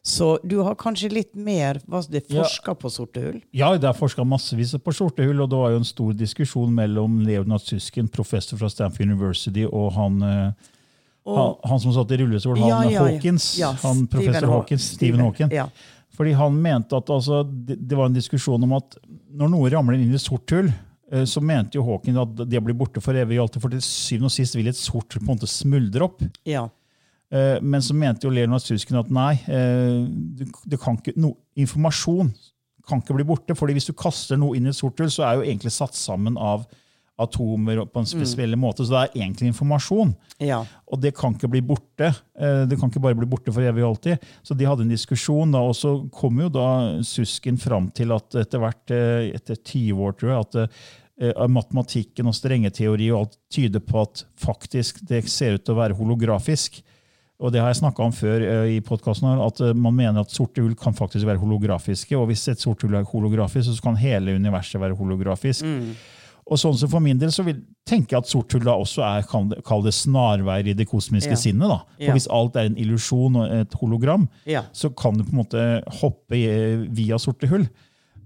Så 0.03 0.33
du 0.43 0.57
har 0.59 0.75
kanskje 0.75 1.13
litt 1.13 1.31
mer 1.39 1.79
hva 1.87 2.01
det 2.11 2.25
Ja. 2.29 2.43
på 2.75 2.89
sorte 2.91 3.21
hull? 3.23 3.41
Ja, 3.53 3.69
det 3.77 3.87
er 3.87 3.93
forska 3.95 4.25
massevis 4.27 4.75
på 4.83 4.91
sorte 4.93 5.23
hull, 5.23 5.39
og 5.39 5.49
det 5.49 5.57
var 5.57 5.71
jo 5.71 5.77
en 5.79 5.87
stor 5.87 6.11
diskusjon 6.11 6.73
mellom 6.75 7.21
Leonard 7.23 7.61
Susken, 7.61 8.09
professor 8.09 8.57
fra 8.57 8.67
Stanford 8.67 9.07
University, 9.07 9.63
og 9.63 9.93
han, 9.93 10.21
og, 11.23 11.37
han, 11.37 11.55
han 11.69 11.79
som 11.79 11.93
satt 11.95 12.11
i 12.11 12.17
rullestol, 12.19 12.57
han 12.59 12.67
Ja, 12.67 12.81
ja. 12.91 13.05
Hawkins. 13.07 13.47
Han 13.61 14.05
professor 14.07 14.33
Stephen 14.41 14.49
Hawkins, 14.49 14.83
Stephen 14.97 15.19
Hawking. 15.23 15.49
Fordi 16.13 16.35
han 16.37 16.57
mente 16.61 16.97
at 16.97 17.09
altså, 17.09 17.41
det, 17.43 17.79
det 17.81 17.97
var 17.97 18.09
en 18.09 18.17
diskusjon 18.17 18.63
om 18.67 18.75
at 18.77 18.97
når 19.33 19.49
noe 19.49 19.71
ramler 19.73 19.97
inn 19.97 20.11
i 20.11 20.17
et 20.19 20.21
sort 20.21 20.51
hull, 20.53 20.69
eh, 21.11 21.25
så 21.29 21.41
mente 21.41 21.79
jo 21.79 21.85
Hawking 21.87 22.19
at 22.21 22.43
det 22.45 22.61
blir 22.61 22.77
borte 22.77 23.01
for 23.01 23.17
evig 23.17 23.39
og 23.39 23.47
alltid, 23.47 23.63
for 23.63 23.73
til 23.73 23.81
syvende 23.85 24.29
og 24.29 24.35
sist 24.35 24.57
vil 24.59 24.69
et 24.69 24.77
sort 24.77 25.09
hull 25.09 25.23
på 25.23 25.31
en 25.31 25.35
måte 25.35 25.49
smuldre 25.49 26.09
opp. 26.09 26.23
ja. 26.45 26.67
Eh, 27.33 27.57
Men 27.65 27.81
så 27.81 27.95
mente 27.97 28.27
jo 28.27 28.33
Leonard 28.33 28.61
Susken 28.61 28.99
at 28.99 29.09
nei, 29.09 29.33
eh, 29.49 30.03
det, 30.37 30.51
det 30.69 30.77
kan 30.79 30.99
ikke, 30.99 31.15
no, 31.17 31.33
informasjon 31.57 32.29
kan 32.85 33.01
ikke 33.01 33.15
bli 33.17 33.25
borte. 33.25 33.55
fordi 33.55 33.73
hvis 33.73 33.89
du 33.89 33.93
kaster 33.97 34.37
noe 34.37 34.57
inn 34.57 34.67
i 34.67 34.69
et 34.69 34.77
sort 34.77 34.99
hull, 34.99 35.09
så 35.09 35.23
er 35.25 35.39
jo 35.39 35.47
egentlig 35.47 35.71
satt 35.73 35.95
sammen 35.97 36.37
av 36.37 36.67
atomer 37.19 37.85
på 37.85 37.99
en 38.01 38.05
spesiell 38.09 38.55
måte. 38.57 38.83
Så 38.85 38.89
det 38.93 39.01
er 39.03 39.19
egentlig 39.21 39.51
informasjon. 39.51 40.15
Ja. 40.41 40.63
Og 40.91 40.99
det 40.99 41.13
kan 41.15 41.35
ikke 41.35 41.49
bli 41.51 41.61
borte. 41.61 42.09
Eh, 42.39 42.65
Det 42.65 42.79
kan 42.79 42.89
ikke 42.89 43.01
bare 43.03 43.15
bli 43.15 43.27
borte 43.29 43.53
for 43.53 43.61
evig 43.61 43.83
og 43.83 43.91
alltid. 43.95 44.17
Så 44.43 44.57
de 44.57 44.65
hadde 44.65 44.81
en 44.81 44.89
diskusjon, 44.89 45.51
da, 45.53 45.59
og 45.61 45.75
så 45.75 46.09
kom 46.11 46.39
jo 46.41 46.49
da 46.49 46.65
Susken 47.03 47.57
fram 47.57 47.91
til 47.91 48.11
at 48.11 48.33
etter 48.35 48.59
hvert, 48.59 48.89
eh, 48.91 49.29
etter 49.35 49.55
20 49.55 49.93
år, 50.01 50.17
tror 50.17 50.29
jeg, 50.33 50.39
at 50.39 50.55
eh, 51.21 51.47
matematikken 51.47 52.25
og 52.27 52.33
strengeteori 52.33 53.11
og 53.13 53.19
alt 53.27 53.37
tyder 53.53 53.79
på 53.79 54.01
at 54.01 54.25
faktisk 54.35 55.05
det 55.07 55.23
ser 55.29 55.53
ut 55.59 55.63
til 55.63 55.75
å 55.75 55.81
være 55.83 55.93
holografisk. 55.99 56.81
Og 57.43 57.51
det 57.51 57.59
har 57.59 57.69
jeg 57.73 57.81
snakka 57.83 58.03
om 58.05 58.11
før 58.15 58.43
i 58.71 58.79
podkasten, 58.79 59.27
at 59.41 59.59
man 59.75 59.93
mener 59.95 60.21
at 60.21 60.31
sorte 60.31 60.61
hull 60.61 60.75
kan 60.79 60.93
faktisk 60.93 61.25
være 61.27 61.41
holografiske. 61.41 62.15
Og 62.17 62.27
hvis 62.29 62.47
et 62.47 62.61
sort 62.61 62.81
hull 62.81 62.93
er 62.95 63.03
holografisk, 63.03 63.67
så 63.73 63.81
kan 63.83 63.97
hele 63.99 64.35
universet 64.37 64.79
være 64.79 64.95
holografisk. 64.95 65.65
Og 66.51 66.57
sånn 66.59 66.75
som 66.75 66.89
For 66.91 66.99
min 66.99 67.17
del 67.17 67.29
så 67.31 67.43
vil 67.47 67.61
tenker 67.87 68.17
jeg 68.17 68.23
at 68.23 68.27
sort 68.27 68.51
hull 68.51 68.63
da 68.65 68.73
også 68.75 69.03
er 69.03 69.23
kall 69.63 69.81
det, 69.83 69.93
snarveier 69.95 70.67
i 70.67 70.73
det 70.73 70.87
kosmiske 70.89 71.31
Ja. 71.35 71.35
sinnet. 71.39 71.67
da. 71.69 71.77
For 71.97 72.03
Ja. 72.03 72.13
Hvis 72.13 72.27
alt 72.31 72.55
er 72.55 72.65
en 72.67 72.75
illusjon 72.77 73.35
og 73.39 73.51
et 73.51 73.73
hologram, 73.79 74.27
Ja. 74.45 74.63
så 74.73 74.89
kan 74.95 75.13
du 75.17 75.23
på 75.23 75.31
en 75.33 75.43
måte 75.45 75.83
hoppe 76.01 76.87
via 76.91 77.15
sorte 77.17 77.47
hull 77.47 77.67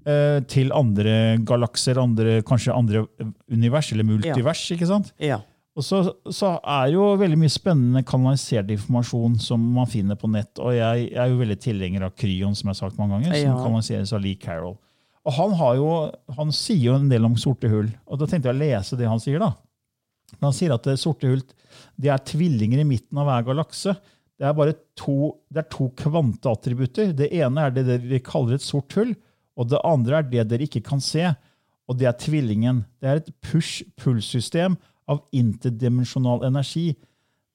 eh, 0.06 0.40
til 0.48 0.72
andre 0.72 1.38
galakser, 1.44 1.98
andre, 2.02 2.42
kanskje 2.42 2.74
andre 2.74 3.06
univers, 3.52 3.92
eller 3.92 4.04
multivers. 4.04 4.72
ikke 4.72 4.88
sant? 4.88 5.12
Ja. 5.20 5.42
Og 5.76 5.84
så, 5.84 6.00
så 6.32 6.56
er 6.66 6.94
jo 6.94 7.16
veldig 7.18 7.38
mye 7.38 7.52
spennende 7.54 8.04
kanalisert 8.04 8.72
informasjon 8.72 9.40
som 9.40 9.60
man 9.76 9.86
finner 9.86 10.16
på 10.16 10.28
nett. 10.32 10.58
Og 10.58 10.72
jeg, 10.74 11.12
jeg 11.12 11.18
er 11.22 11.28
jo 11.30 11.38
veldig 11.38 11.60
tilhenger 11.60 12.04
av 12.08 12.16
Kryon, 12.16 12.56
som 12.56 12.70
jeg 12.72 12.74
har 12.80 12.90
sagt 12.90 12.98
mange 12.98 13.20
ganger, 13.22 13.36
som 13.44 13.60
kanaliseres 13.62 14.14
av 14.14 14.22
Lee 14.24 14.36
Carroll. 14.42 14.78
Og 15.28 15.36
han, 15.36 15.56
jo, 15.76 15.88
han 16.38 16.54
sier 16.56 16.86
jo 16.90 16.98
en 16.98 17.10
del 17.12 17.26
om 17.28 17.36
sorte 17.40 17.68
hull, 17.72 17.90
og 18.08 18.20
da 18.20 18.28
tenkte 18.30 18.48
jeg 18.48 18.56
å 18.56 18.62
lese 18.62 19.00
det 19.00 19.10
han 19.10 19.20
sier. 19.20 19.44
da. 19.44 19.52
Han 20.44 20.56
sier 20.56 20.76
at 20.76 20.88
det 20.88 21.00
sorte 21.02 21.28
hull 21.28 21.44
det 22.00 22.12
er 22.14 22.24
tvillinger 22.26 22.82
i 22.82 22.88
midten 22.88 23.20
av 23.20 23.28
hver 23.28 23.44
galakse. 23.50 23.96
Det 24.38 24.46
er 24.46 24.56
bare 24.58 24.76
to, 24.98 25.34
det 25.50 25.64
er 25.64 25.70
to 25.74 25.90
kvanteattributter. 25.98 27.12
Det 27.18 27.30
ene 27.34 27.68
er 27.68 27.74
det 27.74 27.86
dere 27.90 28.22
kaller 28.26 28.58
et 28.58 28.66
sort 28.66 28.94
hull, 28.98 29.16
og 29.58 29.70
det 29.72 29.82
andre 29.86 30.20
er 30.20 30.30
det 30.30 30.48
dere 30.52 30.68
ikke 30.68 30.86
kan 30.86 31.02
se, 31.04 31.26
og 31.88 31.98
det 32.00 32.10
er 32.10 32.18
tvillingen. 32.22 32.84
Det 33.02 33.10
er 33.10 33.22
et 33.22 33.32
push-pull-system 33.46 34.78
av 35.10 35.24
interdimensjonal 35.36 36.46
energi. 36.48 36.92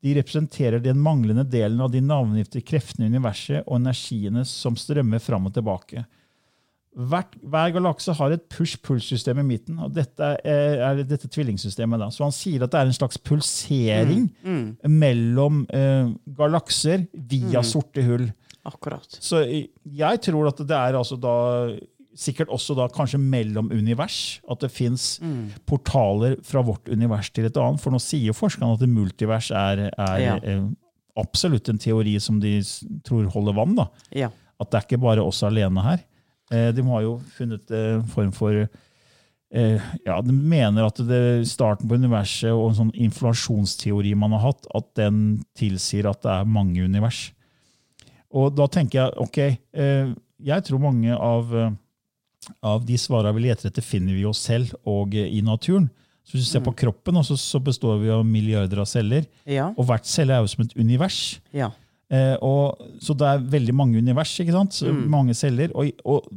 De 0.03 0.17
representerer 0.17 0.83
den 0.83 0.99
manglende 0.99 1.45
delen 1.47 1.81
av 1.85 1.93
de 1.93 2.01
navngifte 2.03 2.65
kreftene 2.67 3.07
i 3.07 3.13
universet 3.13 3.63
og 3.63 3.79
energiene 3.79 4.43
som 4.49 4.79
strømmer 4.79 5.23
fram 5.23 5.47
og 5.47 5.55
tilbake. 5.55 6.03
Hvert, 6.93 7.37
hver 7.41 7.71
galakse 7.73 8.13
har 8.19 8.35
et 8.35 8.43
push-pull-system 8.53 9.39
i 9.41 9.45
midten, 9.49 9.79
og 9.81 9.95
dette 9.97 10.27
er, 10.45 10.83
er 10.91 10.99
dette 11.09 11.25
tvillingsystemet. 11.33 11.99
Da. 12.03 12.11
Så 12.13 12.27
han 12.27 12.35
sier 12.37 12.67
at 12.67 12.75
det 12.75 12.81
er 12.83 12.91
en 12.91 12.93
slags 12.99 13.17
pulsering 13.17 14.27
mellom 14.89 15.63
eh, 15.73 16.11
galakser 16.37 17.07
via 17.15 17.63
sorte 17.65 18.05
hull. 18.07 18.29
Akkurat. 18.69 19.09
Så 19.25 19.41
jeg 19.43 20.21
tror 20.23 20.53
at 20.53 20.61
det 20.69 20.77
er 20.77 20.99
altså 21.01 21.17
da 21.19 21.33
sikkert 22.13 22.53
også 22.53 22.77
da 22.77 22.91
kanskje 22.93 23.19
mellom 23.19 23.71
univers. 23.73 24.41
At 24.53 24.61
det 24.63 24.71
fins 24.71 25.17
portaler 25.67 26.37
fra 26.45 26.61
vårt 26.67 26.93
univers 26.93 27.31
til 27.33 27.49
et 27.49 27.57
annet. 27.57 27.81
For 27.83 27.95
nå 27.95 27.99
sier 28.05 28.29
jo 28.29 28.37
forskerne 28.37 28.77
at 28.77 28.85
det 28.85 28.93
multivers 28.93 29.49
er, 29.51 29.89
er 29.97 30.21
Ja. 30.21 30.37
eh, 30.45 30.63
absolutt 31.17 31.69
en 31.73 31.79
teori 31.81 32.19
som 32.21 32.39
de 32.41 32.59
tror 33.05 33.33
holder 33.33 33.57
vann. 33.57 33.75
da. 33.81 33.89
Ja. 34.13 34.29
At 34.61 34.71
det 34.71 34.79
er 34.79 34.87
ikke 34.91 35.03
bare 35.03 35.25
oss 35.25 35.43
alene 35.43 35.83
her. 35.83 36.05
Eh, 36.53 36.71
De 36.77 36.85
har 36.87 37.05
jo 37.05 37.17
funnet 37.37 37.71
en 37.73 38.03
form 38.13 38.33
for 38.37 38.53
eh, 38.55 39.93
ja, 40.07 40.17
De 40.25 40.33
mener 40.33 40.87
at 40.87 41.01
det, 41.09 41.23
starten 41.49 41.89
på 41.89 41.99
universet 42.01 42.53
og 42.53 42.71
en 42.71 42.79
sånn 42.83 42.97
inflasjonsteori 43.09 44.15
man 44.19 44.37
har 44.37 44.51
hatt, 44.51 44.69
at 44.77 44.91
den 44.99 45.43
tilsier 45.59 46.09
at 46.11 46.23
det 46.25 46.35
er 46.35 46.49
mange 46.49 46.85
univers. 46.85 47.31
Og 48.33 48.55
da 48.57 48.69
tenker 48.73 49.03
jeg 49.03 49.17
ok, 49.27 49.39
eh, 49.77 50.13
jeg 50.43 50.65
tror 50.67 50.81
mange 50.83 51.17
av, 51.17 51.53
eh, 51.55 51.73
av 52.65 52.87
de 52.89 52.97
svarene 52.99 53.35
vi 53.37 53.49
leter 53.49 53.69
etter, 53.69 53.85
finner 53.85 54.17
vi 54.17 54.25
oss 54.29 54.41
selv 54.49 54.73
og 54.89 55.15
eh, 55.15 55.29
i 55.29 55.43
naturen. 55.45 55.91
Så 56.23 56.37
hvis 56.37 56.47
du 56.47 56.51
ser 56.53 56.63
på 56.63 56.75
kroppen, 56.79 57.19
så 57.27 57.59
består 57.59 57.97
vi 57.99 58.11
av 58.15 58.23
milliarder 58.25 58.79
av 58.79 58.87
celler. 58.87 59.25
Ja. 59.45 59.73
Og 59.75 59.89
hvert 59.89 60.07
celle 60.07 60.37
er 60.37 60.45
jo 60.45 60.51
som 60.53 60.63
et 60.63 60.77
univers. 60.79 61.41
Ja. 61.51 61.73
Eh, 62.13 62.35
og, 62.45 62.83
så 63.01 63.17
det 63.17 63.29
er 63.29 63.47
veldig 63.55 63.75
mange 63.77 64.03
univers? 64.03 64.35
Så 64.37 64.93
mange 64.93 65.35
celler. 65.39 65.73
Og, 65.75 65.91
og 66.05 66.29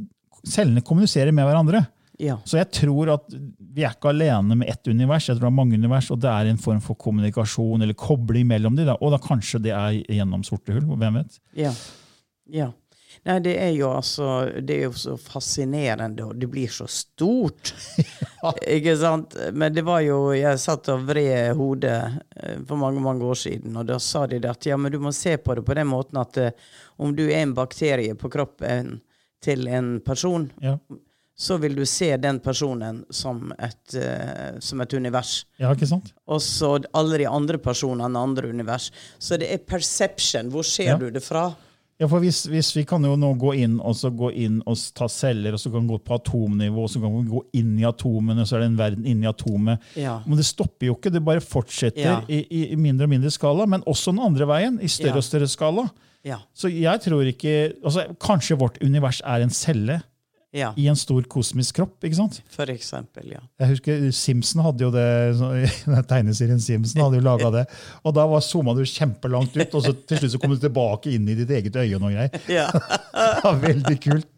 cellene 0.48 0.84
kommuniserer 0.86 1.36
med 1.36 1.48
hverandre. 1.48 1.84
Ja. 2.22 2.38
Så 2.48 2.60
jeg 2.62 2.70
tror 2.72 3.12
at 3.18 3.34
vi 3.76 3.84
er 3.84 3.92
ikke 3.92 4.14
alene 4.14 4.56
med 4.56 4.70
ett 4.72 4.88
univers, 4.88 5.28
jeg 5.28 5.36
tror 5.36 5.50
det 5.50 5.52
er 5.52 5.58
mange 5.58 5.76
univers, 5.76 6.08
og 6.14 6.22
det 6.24 6.30
er 6.32 6.48
en 6.48 6.62
form 6.62 6.80
for 6.84 6.96
kommunikasjon 6.96 7.84
eller 7.84 7.98
kobling 8.00 8.48
mellom 8.48 8.78
dem. 8.78 8.94
og 8.96 9.12
da 9.12 9.20
kanskje 9.20 9.60
det 9.66 9.74
er 9.76 9.98
gjennom 10.00 10.46
sorte 10.48 10.76
hull. 10.76 10.86
Hvem 10.96 11.20
vet? 11.20 11.40
Ja. 11.60 11.74
ja. 12.48 12.70
Nei, 13.26 13.40
det 13.42 13.56
er 13.58 13.72
jo 13.74 13.88
altså 13.90 14.26
Det 14.62 14.76
er 14.76 14.84
jo 14.86 14.92
så 15.02 15.16
fascinerende, 15.18 16.28
og 16.28 16.36
det 16.38 16.46
blir 16.52 16.70
så 16.70 16.86
stort. 16.92 17.72
Ikke 18.76 18.94
sant? 19.02 19.34
Men 19.54 19.74
det 19.74 19.82
var 19.88 20.04
jo 20.06 20.20
Jeg 20.38 20.60
satt 20.62 20.90
og 20.94 21.08
vred 21.08 21.56
hodet 21.58 21.96
eh, 22.38 22.60
for 22.70 22.78
mange 22.78 23.02
mange 23.02 23.26
år 23.26 23.40
siden, 23.48 23.74
og 23.82 23.88
da 23.90 23.98
sa 24.00 24.28
de 24.30 24.38
at 24.46 24.66
ja, 24.70 24.78
men 24.78 24.94
du 24.94 25.00
må 25.02 25.14
se 25.16 25.38
på 25.42 25.56
det 25.58 25.66
på 25.66 25.74
den 25.78 25.90
måten 25.90 26.22
at 26.22 26.38
eh, 26.38 26.52
om 27.02 27.16
du 27.18 27.24
er 27.26 27.42
en 27.44 27.56
bakterie 27.58 28.14
på 28.16 28.30
kroppen 28.32 29.00
til 29.42 29.68
en 29.68 30.00
person, 30.06 30.46
Ja, 30.62 30.78
så 31.38 31.58
vil 31.60 31.74
du 31.76 31.84
se 31.86 32.14
den 32.18 32.38
personen 32.40 33.02
som 33.12 33.50
et, 33.60 33.96
uh, 34.00 34.56
som 34.64 34.80
et 34.82 34.94
univers. 34.96 35.34
ja 35.60 35.74
ikke 35.76 35.90
sant? 35.90 36.14
Og 36.32 36.40
så 36.42 36.70
alle 36.96 37.18
de 37.20 37.26
andre 37.28 37.58
personene, 37.60 38.16
andre 38.18 38.48
univers. 38.54 38.88
Så 39.20 39.36
det 39.38 39.50
er 39.52 39.58
perception. 39.68 40.48
Hvor 40.54 40.64
ser 40.64 40.94
Ja. 40.94 40.98
du 40.98 41.10
det 41.12 41.22
fra? 41.26 41.50
Ja, 41.98 42.10
for 42.12 42.20
hvis, 42.20 42.42
hvis 42.52 42.74
vi 42.76 42.84
kan 42.84 43.06
jo 43.08 43.14
nå 43.16 43.30
gå 43.40 43.54
inn 43.64 43.78
og 43.80 43.94
så 43.96 44.10
gå 44.12 44.28
inn 44.44 44.58
og 44.68 44.76
ta 44.98 45.08
celler, 45.08 45.56
og 45.56 45.62
så 45.62 45.70
kan 45.72 45.86
vi 45.86 45.94
gå 45.94 46.00
på 46.04 46.18
atomnivå, 46.18 46.82
og 46.84 46.90
så 46.92 47.00
kan 47.00 47.14
vi 47.16 47.22
gå 47.32 47.40
inn 47.62 47.70
i 47.80 47.86
atomene, 47.88 48.42
og 48.44 48.50
så 48.50 48.58
er 48.58 48.66
det 48.66 48.72
en 48.74 48.80
verden 48.82 49.06
inni 49.08 49.30
atomet. 49.30 49.80
Ja. 49.96 50.18
Men 50.28 50.36
det 50.42 50.44
stopper 50.50 50.90
jo 50.90 50.98
ikke, 50.98 51.14
det 51.16 51.24
bare 51.24 51.40
fortsetter 51.44 52.04
Ja. 52.04 52.18
i, 52.28 52.42
i, 52.52 52.76
mindre 52.76 53.08
og 53.08 53.14
mindre 53.16 53.32
skala, 53.32 53.66
men 53.66 53.86
også 53.88 54.12
den 54.12 54.20
andre 54.28 54.48
veien, 54.52 54.82
i 54.84 54.92
større 54.92 55.16
Ja. 55.16 55.22
og 55.24 55.28
større 55.30 55.48
skala. 55.48 55.88
Ja. 56.26 56.42
Så 56.58 56.68
jeg 56.74 57.00
tror 57.06 57.22
ikke 57.30 57.56
altså 57.86 58.08
Kanskje 58.20 58.58
vårt 58.60 58.80
univers 58.84 59.22
er 59.24 59.44
en 59.46 59.50
celle 59.54 60.02
ja. 60.56 60.72
i 60.80 60.88
en 60.92 61.00
stor 61.00 61.26
kosmisk 61.32 61.80
kropp. 61.80 61.96
ikke 62.06 62.18
sant? 62.18 62.40
For 62.54 62.72
eksempel, 62.72 63.28
ja. 63.36 63.42
Jeg 63.62 63.74
husker 63.76 64.06
Simpson 64.16 64.64
hadde 64.66 64.88
jo 64.88 64.92
det, 64.94 65.08
tegneserien 66.12 66.62
Simpson 66.64 67.04
hadde 67.06 67.20
jo 67.20 67.26
laga 67.26 67.52
det. 67.60 67.66
Og 68.04 68.16
da 68.18 68.28
var 68.30 68.46
zooma 68.46 68.76
du 68.78 68.84
kjempelangt 68.88 69.58
ut, 69.58 69.76
og 69.76 69.84
så 69.84 69.96
til 69.96 70.22
slutt 70.22 70.36
så 70.36 70.42
kom 70.42 70.56
du 70.56 70.62
tilbake 70.62 71.14
inn 71.16 71.28
i 71.30 71.38
ditt 71.38 71.52
eget 71.52 71.76
øye. 71.76 71.92
og 71.98 72.06
noe 72.06 72.16
greier. 72.16 72.48
Ja. 72.52 72.70
Det 73.36 73.44
var 73.44 73.60
veldig 73.62 74.00
kult. 74.04 74.32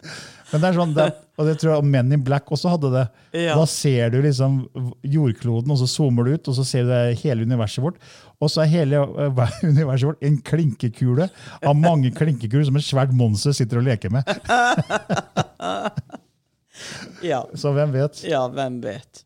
Men 0.51 0.63
det 0.63 0.69
er 0.69 0.77
sånn, 0.77 0.93
det, 0.95 1.05
og 1.35 1.49
det 1.49 1.57
tror 1.59 1.73
jeg 1.73 1.87
Men 1.91 2.13
in 2.15 2.21
Black 2.23 2.51
også 2.55 2.71
hadde 2.71 2.91
det. 2.93 3.03
Ja. 3.35 3.57
Da 3.59 3.65
ser 3.69 4.13
du 4.13 4.21
liksom 4.23 4.61
jordkloden, 5.03 5.73
og 5.73 5.81
så 5.81 5.89
zoomer 5.91 6.27
du 6.27 6.37
ut, 6.37 6.47
og 6.47 6.57
så 6.57 6.65
ser 6.67 6.87
du 6.87 6.93
hele 7.21 7.47
universet 7.47 7.83
vårt. 7.83 7.99
Og 8.39 8.51
så 8.53 8.63
er 8.63 8.71
hele 8.71 9.03
eh, 9.03 9.57
universet 9.73 10.11
vårt 10.11 10.27
en 10.27 10.39
klinkekule 10.51 11.29
av 11.61 11.77
mange 11.77 12.13
klinkekuler 12.15 12.67
som 12.69 12.79
et 12.79 12.87
svært 12.87 13.15
monster 13.17 13.55
sitter 13.57 13.81
og 13.81 13.87
leker 13.89 14.13
med. 14.13 14.27
ja. 17.31 17.43
Så 17.57 17.73
hvem 17.75 17.95
vet? 17.95 18.23
Ja, 18.27 18.45
hvem 18.51 18.81
vet. 18.85 19.23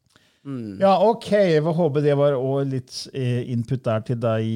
Ja, 0.82 0.96
ok. 1.06 1.28
Jeg 1.38 1.62
får 1.66 1.76
håpe 1.78 2.02
det 2.02 2.16
var 2.18 2.34
også 2.34 2.70
litt 2.70 2.96
eh, 3.14 3.44
input 3.54 3.84
der 3.86 4.06
til 4.08 4.18
deg, 4.22 4.48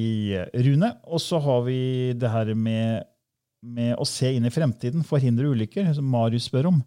Rune. 0.66 0.90
Og 1.06 1.22
så 1.22 1.38
har 1.42 1.62
vi 1.68 1.78
det 2.18 2.30
her 2.32 2.50
med, 2.58 3.06
med 3.66 3.96
å 3.98 4.06
se 4.08 4.30
inn 4.36 4.46
i 4.46 4.52
fremtiden, 4.52 5.04
forhindre 5.06 5.50
ulykker, 5.50 5.90
som 5.96 6.06
Marius 6.10 6.46
spør 6.50 6.70
om. 6.70 6.80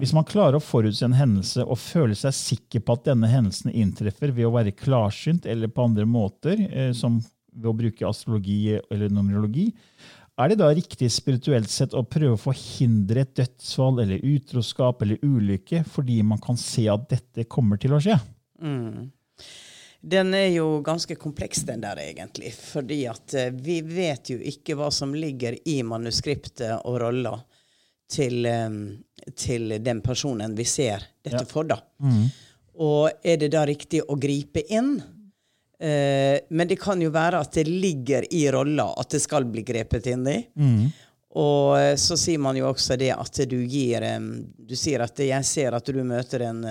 Hvis 0.00 0.12
man 0.14 0.26
klarer 0.26 0.56
å 0.56 0.62
forutse 0.62 1.04
en 1.04 1.16
hendelse 1.16 1.64
og 1.64 1.80
føle 1.82 2.14
seg 2.16 2.34
sikker 2.36 2.84
på 2.86 2.94
at 2.96 3.08
denne 3.08 3.28
hendelsen 3.28 3.72
inntreffer 3.74 4.30
ved 4.32 4.46
å 4.46 4.52
være 4.54 4.74
klarsynt 4.76 5.48
eller 5.50 5.72
på 5.72 5.88
andre 5.88 6.06
måter, 6.08 6.62
eh, 6.70 6.92
som 6.96 7.18
ved 7.50 7.70
å 7.72 7.76
bruke 7.76 8.06
astrologi 8.06 8.76
eller 8.78 9.10
numerologi, 9.12 9.72
er 10.36 10.52
det 10.52 10.58
da 10.60 10.68
riktig 10.68 11.08
spirituelt 11.12 11.70
sett 11.72 11.96
å 11.96 12.04
prøve 12.04 12.36
å 12.36 12.40
forhindre 12.40 13.24
et 13.24 13.34
dødsfall 13.38 14.02
eller 14.04 14.24
utroskap 14.36 15.00
eller 15.02 15.22
ulykke 15.24 15.80
fordi 15.88 16.20
man 16.28 16.40
kan 16.44 16.58
se 16.60 16.84
at 16.92 17.08
dette 17.10 17.46
kommer 17.48 17.80
til 17.80 17.96
å 17.96 18.00
skje? 18.04 18.18
Den 20.06 20.34
er 20.38 20.48
jo 20.54 20.80
ganske 20.86 21.16
kompleks, 21.18 21.64
den 21.66 21.80
der, 21.82 21.98
egentlig. 21.98 22.52
Fordi 22.54 23.00
at 23.10 23.34
eh, 23.34 23.48
vi 23.50 23.80
vet 23.82 24.30
jo 24.30 24.38
ikke 24.38 24.76
hva 24.78 24.90
som 24.94 25.14
ligger 25.18 25.56
i 25.66 25.80
manuskriptet 25.82 26.76
og 26.86 27.00
rolla 27.02 27.32
til, 28.12 28.46
eh, 28.46 28.76
til 29.34 29.74
den 29.82 30.02
personen 30.06 30.54
vi 30.54 30.64
ser 30.70 31.02
dette 31.26 31.42
Ja. 31.42 31.50
for, 31.50 31.64
da. 31.66 31.80
Og 32.78 33.10
er 33.24 33.36
det 33.40 33.50
da 33.56 33.64
riktig 33.66 34.02
å 34.06 34.14
gripe 34.20 34.62
inn? 34.70 34.94
Eh, 35.80 36.38
men 36.50 36.68
det 36.70 36.78
kan 36.80 37.00
jo 37.02 37.10
være 37.12 37.40
at 37.42 37.52
det 37.58 37.66
ligger 37.68 38.24
i 38.32 38.46
rolla 38.52 38.86
at 39.00 39.10
det 39.12 39.20
skal 39.24 39.44
bli 39.50 39.64
grepet 39.66 40.06
inn 40.12 40.26
i. 40.30 40.38
Og 41.36 41.74
eh, 41.80 41.96
så 42.00 42.16
sier 42.16 42.38
man 42.40 42.56
jo 42.56 42.68
også 42.70 42.96
det 42.96 43.10
at 43.12 43.42
du 43.50 43.58
gir 43.68 44.00
Du 44.56 44.72
sier 44.76 45.02
at 45.04 45.18
jeg 45.20 45.44
ser 45.44 45.74
at 45.76 45.84
du 45.92 45.98
møter 46.04 46.46
en, 46.46 46.62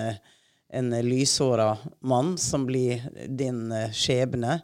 en 0.72 0.90
lyshåra 0.90 1.78
mann 2.00 2.38
som 2.38 2.66
blir 2.66 3.02
din 3.28 3.72
eh, 3.72 3.90
skjebne. 3.94 4.60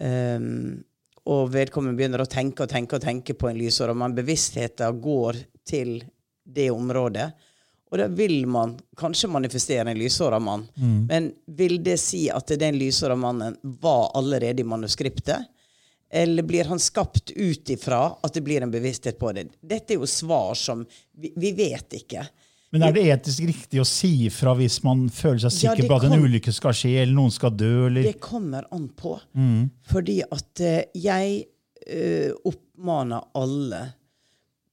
Um, 0.00 0.82
og 1.28 1.52
vedkommende 1.54 1.98
begynner 1.98 2.24
å 2.24 2.30
tenke 2.30 2.64
og 2.64 2.70
tenke 2.72 2.98
og 2.98 3.04
tenke 3.04 3.34
på 3.38 3.50
en 3.50 3.58
lyshåra 3.58 3.94
mann. 3.94 4.14
Bevisstheten 4.14 5.00
går 5.02 5.38
til 5.68 6.00
det 6.42 6.70
området. 6.70 7.30
Og 7.92 7.98
da 8.00 8.06
vil 8.08 8.46
man 8.48 8.72
kanskje 8.96 9.28
manifestere 9.28 9.90
en 9.90 9.98
lyshåra 9.98 10.38
mann. 10.40 10.64
Men 11.08 11.28
vil 11.46 11.76
det 11.84 11.98
si 12.00 12.24
at 12.32 12.48
den 12.58 12.78
lyshåra 12.80 13.16
mannen 13.16 13.58
var 13.62 14.10
allerede 14.16 14.64
i 14.64 14.64
manuskriptet? 14.64 15.44
Eller 16.12 16.42
blir 16.42 16.64
han 16.64 16.80
skapt 16.80 17.30
ut 17.30 17.70
ifra 17.70 18.16
at 18.20 18.34
det 18.34 18.40
blir 18.40 18.64
en 18.64 18.72
bevissthet 18.72 19.18
på 19.18 19.32
det? 19.32 19.46
Dette 19.60 19.94
er 19.94 20.00
jo 20.00 20.08
svar 20.08 20.54
som 20.54 20.86
Vi, 21.12 21.32
vi 21.36 21.52
vet 21.52 22.00
ikke. 22.00 22.24
Men 22.72 22.86
er 22.86 22.94
det 22.96 23.02
etisk 23.12 23.44
riktig 23.44 23.82
å 23.82 23.84
si 23.84 24.24
ifra 24.30 24.54
hvis 24.56 24.78
man 24.86 25.04
føler 25.12 25.42
seg 25.44 25.52
sikker 25.58 25.82
ja, 25.84 25.88
på 25.90 25.96
at 25.98 26.06
en 26.08 26.24
ulykke 26.24 26.52
skal 26.56 26.72
skje, 26.76 26.94
eller 27.02 27.16
noen 27.18 27.34
skal 27.34 27.52
dø? 27.52 27.88
Eller? 27.90 28.06
Det 28.08 28.22
kommer 28.22 28.64
an 28.72 28.86
på. 28.96 29.12
Fordi 29.90 30.22
at 30.24 30.62
eh, 30.64 30.88
jeg 30.96 31.42
uh, 31.84 32.32
oppmaner 32.48 33.20
alle 33.36 33.82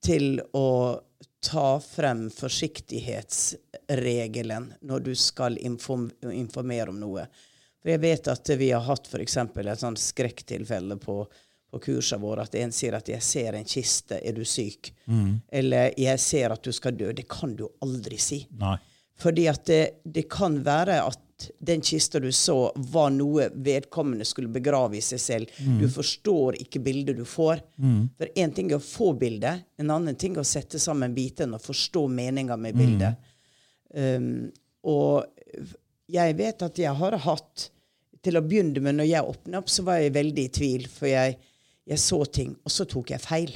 til 0.06 0.40
å 0.56 0.96
ta 1.44 1.80
frem 1.84 2.30
forsiktighetsregelen 2.32 4.74
når 4.88 5.00
du 5.00 5.16
skal 5.16 5.58
inform 5.60 6.12
informere 6.32 6.90
om 6.94 7.00
noe. 7.00 7.28
For 7.80 7.90
jeg 7.94 8.00
vet 8.04 8.28
at 8.32 8.50
vi 8.60 8.72
har 8.72 8.82
hatt 8.88 9.08
f.eks. 9.08 9.38
et 9.38 9.80
sånt 9.80 10.00
skrekktilfelle 10.00 10.98
på, 11.00 11.26
på 11.72 11.80
kursene 11.80 12.22
våre 12.22 12.42
at 12.48 12.56
en 12.56 12.72
sier 12.72 12.96
at 12.98 13.08
'jeg 13.08 13.22
ser 13.22 13.54
en 13.54 13.66
kiste, 13.66 14.20
er 14.24 14.34
du 14.34 14.44
syk?' 14.46 14.92
Eller 15.52 15.94
'jeg 15.98 16.20
ser 16.20 16.52
at 16.52 16.64
du 16.64 16.72
skal 16.72 16.92
dø'. 16.98 17.14
Det 17.14 17.28
kan 17.28 17.56
du 17.56 17.68
aldri 17.82 18.18
si. 18.18 18.48
Nei. 18.58 18.78
Fordi 19.20 19.48
at 19.48 19.66
det, 19.66 19.92
det 20.06 20.30
kan 20.30 20.64
være 20.64 21.02
at 21.06 21.20
den 21.60 21.82
kista 21.82 22.20
du 22.20 22.32
så, 22.32 22.72
var 22.76 23.10
noe 23.12 23.50
vedkommende 23.54 24.26
skulle 24.26 24.48
begrave 24.52 24.98
i 24.98 25.02
seg 25.02 25.20
selv. 25.20 25.46
Du 25.80 25.88
forstår 25.90 26.56
ikke 26.60 26.80
bildet 26.80 27.18
du 27.18 27.26
får. 27.26 27.62
For 28.18 28.28
én 28.36 28.54
ting 28.54 28.72
er 28.72 28.76
å 28.78 28.84
få 28.84 29.14
bildet, 29.14 29.64
en 29.78 29.92
annen 29.92 30.16
ting 30.16 30.36
er 30.36 30.42
å 30.42 30.44
sette 30.44 30.80
sammen 30.80 31.14
bitene 31.16 31.56
og 31.56 31.62
forstå 31.62 32.08
meninga 32.08 32.58
med 32.58 32.76
bildet. 32.76 33.16
Um, 33.94 34.52
og 34.84 35.26
jeg 36.08 36.36
vet 36.38 36.62
at 36.62 36.78
jeg 36.78 36.94
har 36.94 37.18
hatt 37.18 37.72
Til 38.22 38.38
å 38.38 38.42
begynne 38.44 38.82
med, 38.84 38.96
når 38.96 39.08
jeg 39.08 39.24
åpna 39.24 39.58
opp, 39.62 39.70
så 39.70 39.84
var 39.84 39.98
jeg 39.98 40.12
veldig 40.14 40.44
i 40.44 40.50
tvil, 40.52 40.88
for 40.92 41.08
jeg, 41.08 41.38
jeg 41.90 42.02
så 42.02 42.22
ting, 42.26 42.56
og 42.64 42.74
så 42.74 42.86
tok 42.90 43.14
jeg 43.16 43.24
feil. 43.24 43.56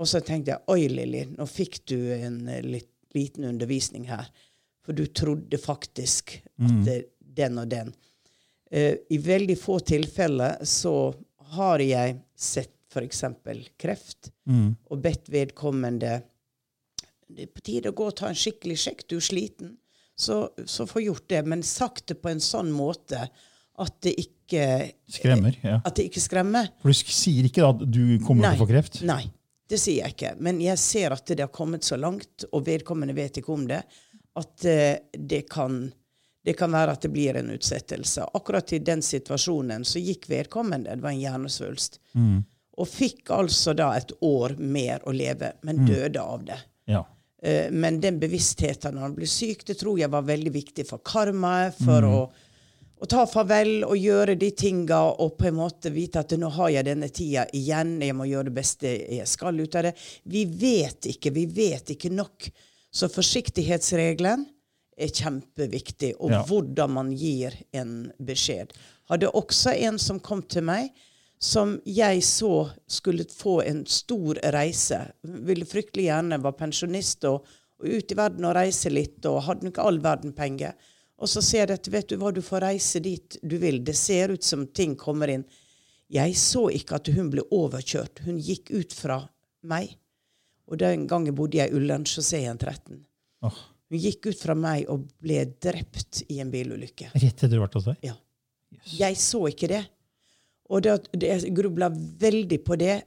Og 0.00 0.08
så 0.08 0.22
tenkte 0.24 0.54
jeg 0.54 0.72
oi, 0.72 0.88
Lilly, 0.88 1.26
nå 1.34 1.46
fikk 1.48 1.82
du 1.90 1.98
en 2.16 2.40
eh, 2.48 2.64
litt, 2.64 2.90
liten 3.16 3.44
undervisning 3.44 4.06
her. 4.08 4.30
For 4.86 4.96
du 4.96 5.04
trodde 5.12 5.58
faktisk 5.60 6.38
at 6.40 6.78
det, 6.86 6.98
den 7.20 7.60
og 7.60 7.68
den. 7.70 7.92
Uh, 8.70 8.94
I 9.10 9.18
veldig 9.18 9.56
få 9.58 9.80
tilfeller 9.82 10.60
så 10.64 11.12
har 11.56 11.82
jeg 11.82 12.20
sett 12.38 12.76
f.eks. 12.90 13.24
kreft 13.78 14.30
og 14.90 15.02
bedt 15.02 15.28
vedkommende 15.30 16.20
det 17.30 17.46
er 17.46 17.52
på 17.54 17.62
tide 17.62 17.92
å 17.92 17.96
gå 17.96 18.08
og 18.10 18.16
ta 18.18 18.30
en 18.30 18.38
skikkelig 18.38 18.76
sjekk, 18.82 19.04
du 19.06 19.18
er 19.18 19.24
sliten. 19.24 19.76
Så, 20.18 20.50
så 20.66 20.86
få 20.88 21.04
gjort 21.04 21.28
det, 21.32 21.44
men 21.48 21.62
sagt 21.64 22.10
det 22.10 22.18
på 22.20 22.28
en 22.32 22.42
sånn 22.44 22.72
måte 22.74 23.28
at 23.80 23.94
det 24.04 24.14
ikke 24.20 24.62
Skremmer. 25.08 25.54
ja. 25.62 25.78
At 25.86 25.94
det 25.96 26.08
ikke 26.10 26.20
skremmer. 26.22 26.68
For 26.82 26.90
du 26.90 27.12
sier 27.14 27.46
ikke 27.48 27.64
at 27.68 27.84
du 27.86 28.18
kommer 28.26 28.50
til 28.50 28.58
å 28.58 28.64
få 28.64 28.68
kreft? 28.72 28.98
Nei, 29.08 29.22
det 29.70 29.78
sier 29.80 30.02
jeg 30.04 30.16
ikke. 30.16 30.32
Men 30.42 30.58
jeg 30.60 30.78
ser 30.82 31.14
at 31.14 31.24
det 31.30 31.44
har 31.44 31.52
kommet 31.54 31.86
så 31.86 31.96
langt, 32.00 32.44
og 32.52 32.64
vedkommende 32.66 33.14
vet 33.16 33.38
ikke 33.40 33.54
om 33.54 33.64
det, 33.70 33.80
at 34.40 34.66
eh, 34.68 34.98
det 35.16 35.44
kan 35.50 35.84
det 36.40 36.54
kan 36.56 36.72
være 36.72 36.94
at 36.96 37.02
det 37.04 37.10
blir 37.12 37.36
en 37.36 37.50
utsettelse. 37.52 38.24
Akkurat 38.34 38.72
i 38.72 38.78
den 38.80 39.02
situasjonen 39.04 39.82
så 39.84 40.00
gikk 40.00 40.24
vedkommende, 40.30 40.94
det 40.96 41.04
var 41.04 41.12
en 41.12 41.20
hjernesvulst, 41.20 41.98
og 42.80 42.88
fikk 42.88 43.28
altså 43.36 43.74
da 43.76 43.90
et 43.98 44.14
år 44.24 44.54
mer 44.56 45.02
å 45.04 45.12
leve, 45.12 45.50
men 45.68 45.82
døde 45.84 46.22
av 46.24 46.46
det. 46.48 46.56
Ja. 46.88 47.02
Eh, 47.44 47.68
Men 47.70 48.00
den 48.00 48.16
bevisstheten 48.22 48.96
når 48.96 49.04
han 49.10 49.14
ble 49.18 49.28
syk, 49.28 49.66
det 49.68 49.76
tror 49.82 50.00
jeg 50.00 50.08
var 50.10 50.24
veldig 50.24 50.52
viktig 50.54 50.86
for 50.88 51.04
karmaet, 51.04 51.76
for 51.84 52.08
å, 52.08 52.22
å 53.00 53.08
ta 53.08 53.24
farvel 53.28 53.84
og 53.86 53.96
gjøre 53.96 54.34
de 54.40 54.50
tinga 54.52 54.98
og 55.24 55.38
på 55.40 55.48
en 55.48 55.56
måte 55.56 55.92
vite 55.94 56.20
at 56.20 56.34
nå 56.36 56.50
har 56.52 56.72
jeg 56.74 56.88
denne 56.90 57.08
tida 57.08 57.46
igjen, 57.56 57.94
jeg 58.04 58.16
må 58.16 58.26
gjøre 58.28 58.50
det 58.50 58.56
beste 58.58 58.90
jeg 59.16 59.28
skal 59.28 59.60
ut 59.60 59.76
av 59.80 59.88
det. 59.88 59.94
Vi 60.28 60.44
vet 60.44 61.08
ikke, 61.14 61.32
vi 61.32 61.46
vet 61.48 61.94
ikke 61.96 62.12
nok. 62.12 62.50
Så 62.92 63.08
forsiktighetsregelen 63.08 64.44
er 65.00 65.08
kjempeviktig, 65.16 66.14
og 66.20 66.30
Ja. 66.30 66.42
hvordan 66.44 66.90
man 66.90 67.12
gir 67.12 67.54
en 67.72 68.12
beskjed. 68.20 68.74
Hadde 69.08 69.32
også 69.32 69.72
en 69.80 69.98
som 69.98 70.20
kom 70.20 70.42
til 70.42 70.62
meg, 70.62 70.90
som 71.40 71.80
jeg 71.86 72.20
så 72.20 72.70
skulle 72.86 73.24
få 73.24 73.62
en 73.66 73.86
stor 73.86 74.34
reise. 74.52 75.12
Ville 75.24 75.64
fryktelig 75.64 76.04
gjerne 76.10 76.42
være 76.42 76.58
pensjonist 76.58 77.24
og, 77.24 77.46
og 77.80 77.86
ut 77.88 78.12
i 78.12 78.14
verden 78.14 78.44
og 78.44 78.54
reise 78.54 78.90
litt, 78.92 79.24
og 79.24 79.42
hadde 79.46 79.64
nok 79.64 79.78
all 79.78 79.98
verden 79.98 80.34
penger. 80.36 80.74
Og 81.20 81.28
så 81.28 81.42
sier 81.44 81.68
jeg 81.68 81.80
at 81.80 81.88
vet 81.92 82.12
du 82.12 82.16
hva, 82.20 82.32
du 82.32 82.40
får 82.44 82.64
reise 82.64 83.02
dit 83.04 83.36
du 83.42 83.58
vil. 83.60 83.82
Det 83.84 83.96
ser 83.98 84.32
ut 84.32 84.44
som 84.44 84.64
ting 84.66 84.96
kommer 84.98 85.32
inn. 85.32 85.44
Jeg 86.10 86.36
så 86.40 86.64
ikke 86.74 86.96
at 86.98 87.10
hun 87.14 87.28
ble 87.30 87.44
overkjørt. 87.54 88.24
Hun 88.26 88.40
gikk 88.42 88.72
ut 88.72 88.96
fra 88.96 89.20
meg. 89.68 89.92
Og 90.70 90.80
den 90.80 91.04
gangen 91.10 91.36
bodde 91.36 91.60
jeg 91.60 91.70
i 91.70 91.76
Ullensjøseen 91.76 92.58
13. 92.58 93.02
Oh. 93.46 93.60
Hun 93.90 94.00
gikk 94.00 94.30
ut 94.30 94.40
fra 94.40 94.56
meg 94.58 94.88
og 94.90 95.06
ble 95.20 95.44
drept 95.62 96.22
i 96.30 96.40
en 96.42 96.50
bilulykke. 96.50 97.10
rett 97.14 97.28
etter 97.28 97.52
du 97.52 97.60
vært 97.60 97.76
hos 97.78 97.88
deg? 97.90 98.00
Ja. 98.06 98.16
Jeg 98.96 99.18
så 99.20 99.44
ikke 99.50 99.68
det. 99.70 99.84
Og 100.70 100.84
det, 100.86 100.96
det, 101.12 101.30
jeg 101.34 101.54
grubla 101.54 101.90
veldig 101.92 102.60
på 102.64 102.78
det. 102.80 103.00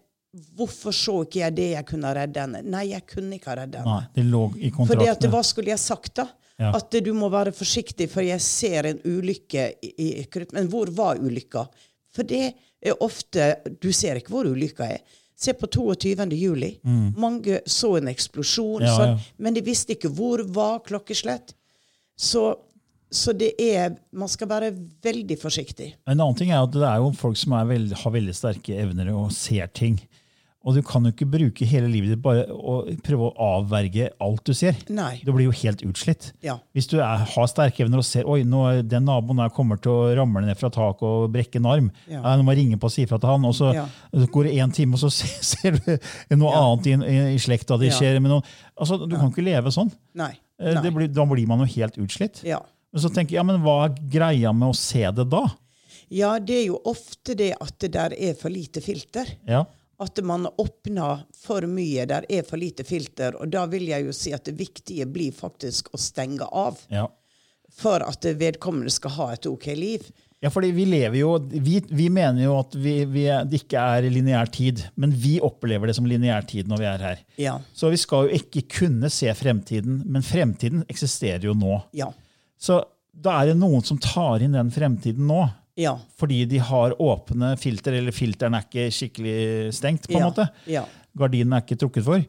Hvorfor 0.57 0.95
så 0.95 1.19
ikke 1.23 1.39
jeg 1.39 1.55
det 1.55 1.67
jeg 1.71 1.87
kunne 1.87 2.11
redde 2.17 2.43
henne? 2.43 2.63
Nei, 2.67 2.87
jeg 2.91 3.07
kunne 3.09 3.37
ikke 3.37 3.53
ha 3.53 3.59
reddet 3.61 3.79
henne. 3.81 3.99
Nei, 4.03 4.13
det 4.15 4.25
lå 4.27 4.43
i 4.59 4.71
Fordi 4.75 5.07
at. 5.11 5.27
Hva 5.31 5.43
skulle 5.47 5.71
jeg 5.71 5.81
sagt, 5.81 6.15
da? 6.19 6.27
Ja. 6.61 6.69
At 6.77 6.93
du 7.03 7.13
må 7.17 7.29
være 7.33 7.51
forsiktig, 7.55 8.09
for 8.11 8.21
jeg 8.25 8.41
ser 8.45 8.85
en 8.91 8.99
ulykke 9.05 9.65
i, 9.81 9.89
i. 10.05 10.25
Men 10.53 10.69
hvor 10.69 10.91
var 10.93 11.17
ulykka? 11.21 11.65
For 12.13 12.27
det 12.29 12.53
er 12.83 12.99
ofte 13.01 13.55
Du 13.81 13.89
ser 13.95 14.19
ikke 14.19 14.33
hvor 14.35 14.49
ulykka 14.51 14.85
er. 14.85 15.01
Se 15.35 15.55
på 15.57 15.67
22. 15.67 16.27
juli. 16.37 16.75
Mange 17.17 17.61
så 17.65 17.97
en 17.97 18.07
eksplosjon, 18.11 18.83
Mm. 18.83 18.85
Ja, 18.85 18.95
sånn, 18.95 19.15
ja. 19.17 19.33
men 19.37 19.53
de 19.57 19.63
visste 19.65 19.95
ikke 19.95 20.11
hvor 20.13 20.43
var 20.53 20.79
klokkeslett. 20.85 21.55
Så, 22.15 22.43
så 23.11 23.33
det 23.33 23.55
er 23.57 23.95
Man 24.13 24.29
skal 24.29 24.47
være 24.47 24.69
veldig 25.03 25.39
forsiktig. 25.41 25.95
En 26.07 26.19
annen 26.19 26.37
ting 26.37 26.51
er 26.53 26.61
at 26.61 26.71
det 26.71 26.85
er 26.85 27.01
jo 27.01 27.09
folk 27.17 27.37
som 27.37 27.57
er 27.57 27.65
veld, 27.65 27.95
har 27.97 28.13
veldig 28.13 28.35
sterke 28.37 28.77
evner 28.77 29.09
og 29.15 29.31
ser 29.33 29.67
ting. 29.73 29.97
Og 30.63 30.77
du 30.77 30.81
kan 30.87 31.03
jo 31.03 31.11
ikke 31.11 31.25
bruke 31.27 31.65
hele 31.67 31.89
livet 31.91 32.13
ditt 32.13 32.21
bare 32.23 32.45
å 32.47 32.77
prøve 33.03 33.25
å 33.27 33.47
avverge 33.59 34.05
alt 34.23 34.45
du 34.47 34.53
ser. 34.55 34.77
Nei. 34.95 35.17
Du 35.27 35.33
blir 35.35 35.49
jo 35.49 35.55
helt 35.59 35.81
utslitt. 35.83 36.29
Ja. 36.45 36.55
Hvis 36.71 36.87
du 36.87 37.01
er, 37.03 37.25
har 37.27 37.49
sterke 37.51 37.83
evner 37.83 37.99
og 37.99 38.05
ser 38.07 38.23
oi, 38.31 38.45
nå, 38.47 38.61
den 38.87 39.03
naboen 39.09 39.41
der 39.43 39.51
kommer 39.51 39.75
til 39.83 39.91
å 39.91 40.13
ramle 40.15 40.45
ned 40.45 40.55
fra 40.55 40.69
taket 40.71 41.03
og 41.03 41.25
brekke 41.35 41.59
en 41.59 41.67
arm, 41.67 41.89
Ja. 42.07 42.21
ja. 42.21 42.35
nå 42.39 42.45
må 42.47 42.55
ringe 42.55 42.79
på 42.79 42.87
og 42.87 42.93
si 42.95 43.03
ifra 43.03 43.19
til 43.19 43.33
han, 43.33 43.43
og 43.49 43.57
så 43.59 43.73
Ja. 43.75 43.83
så 44.15 44.29
går 44.31 44.47
det 44.47 44.53
én 44.63 44.71
time, 44.73 44.95
og 44.95 45.03
så 45.03 45.11
ser, 45.51 45.75
du 45.83 46.35
noe 46.39 46.55
annet 46.55 46.87
i, 46.87 46.95
i, 47.11 47.17
i 47.35 47.43
slekta 47.43 47.77
di 47.77 47.91
Ja. 47.91 47.97
skjer. 47.99 48.21
med 48.23 48.31
noen. 48.31 48.47
Altså, 48.79 49.01
du 49.03 49.17
kan 49.19 49.29
ikke 49.35 49.43
leve 49.43 49.67
sånn. 49.75 49.91
Nei. 50.15 50.31
Eh, 50.61 50.73
Nei. 50.73 50.81
Det 50.81 50.93
blir, 50.95 51.11
da 51.11 51.25
blir 51.27 51.45
man 51.51 51.59
jo 51.59 51.69
helt 51.75 51.99
utslitt. 51.99 52.39
Ja. 52.47 52.61
Men 52.93 53.01
så 53.03 53.09
tenker 53.11 53.35
jeg, 53.35 53.41
ja, 53.41 53.43
men 53.43 53.59
hva 53.65 53.77
er 53.89 53.99
greia 54.07 54.55
med 54.55 54.69
å 54.71 54.75
se 54.77 55.03
det 55.11 55.27
da? 55.27 55.43
ja, 56.13 56.37
det 56.39 56.55
er 56.61 56.67
jo 56.67 56.77
ofte 56.85 57.33
det 57.35 57.55
at 57.59 57.73
det 57.81 57.91
der 57.95 58.13
er 58.13 58.35
for 58.37 58.47
lite 58.53 58.79
filter. 58.85 59.25
Ja, 59.49 59.63
At 60.03 60.19
man 60.25 60.49
åpner 60.59 61.23
for 61.39 61.65
mye, 61.69 62.05
der 62.09 62.27
er 62.29 62.45
for 62.47 62.59
lite 62.61 62.85
filter. 62.87 63.37
Og 63.39 63.51
da 63.53 63.65
vil 63.71 63.87
jeg 63.89 64.07
jo 64.09 64.15
si 64.15 64.33
at 64.35 64.45
det 64.49 64.57
viktige 64.59 65.07
blir 65.09 65.35
faktisk 65.35 65.93
å 65.93 66.01
stenge 66.01 66.47
av. 66.51 66.81
ja. 66.93 67.09
For 67.73 68.03
at 68.05 68.21
vedkommende 68.37 68.91
skal 68.93 69.15
ha 69.15 69.25
et 69.33 69.47
ok 69.49 69.63
liv. 69.73 70.03
Ja, 70.43 70.51
fordi 70.53 70.73
vi 70.75 70.83
lever 70.85 71.17
jo, 71.17 71.31
vi, 71.49 71.79
vi 71.87 72.09
mener 72.11 72.43
jo 72.43 72.57
at 72.59 72.75
vi, 72.75 72.97
vi, 73.07 73.23
det 73.47 73.61
ikke 73.63 73.79
er 73.79 74.05
lineær 74.11 74.49
tid, 74.51 74.81
men 74.99 75.13
vi 75.15 75.37
opplever 75.41 75.87
det 75.87 75.95
som 75.95 76.05
lineær 76.05 76.43
tid 76.49 76.67
når 76.67 76.81
vi 76.81 76.87
er 76.89 77.05
her. 77.07 77.21
Ja. 77.39 77.53
Så 77.73 77.89
vi 77.93 77.97
skal 78.01 78.27
jo 78.27 78.41
ikke 78.41 78.65
kunne 78.75 79.09
se 79.09 79.31
fremtiden, 79.39 80.01
men 80.03 80.25
fremtiden 80.27 80.83
eksisterer 80.91 81.47
jo 81.47 81.55
nå. 81.55 81.79
Ja. 81.95 82.09
Så 82.59 82.81
da 83.13 83.37
er 83.39 83.53
det 83.53 83.57
noen 83.61 83.87
som 83.87 84.01
tar 84.03 84.43
inn 84.43 84.57
den 84.57 84.73
fremtiden 84.75 85.31
nå, 85.31 85.45
Ja. 85.79 85.95
fordi 86.19 86.45
de 86.45 86.59
har 86.61 86.93
åpne 87.01 87.55
filter, 87.57 87.93
eller 87.97 88.11
filteren 88.13 88.53
er 88.57 88.65
ikke 88.67 88.87
skikkelig 88.93 89.73
stengt, 89.73 90.07
på 90.07 90.15
en 90.19 90.21
Ja. 90.21 90.29
måte. 90.29 90.49
Ja. 90.69 90.85
Gardinen 91.17 91.53
er 91.53 91.61
ikke 91.65 91.77
trukket 91.81 92.03
for. 92.05 92.25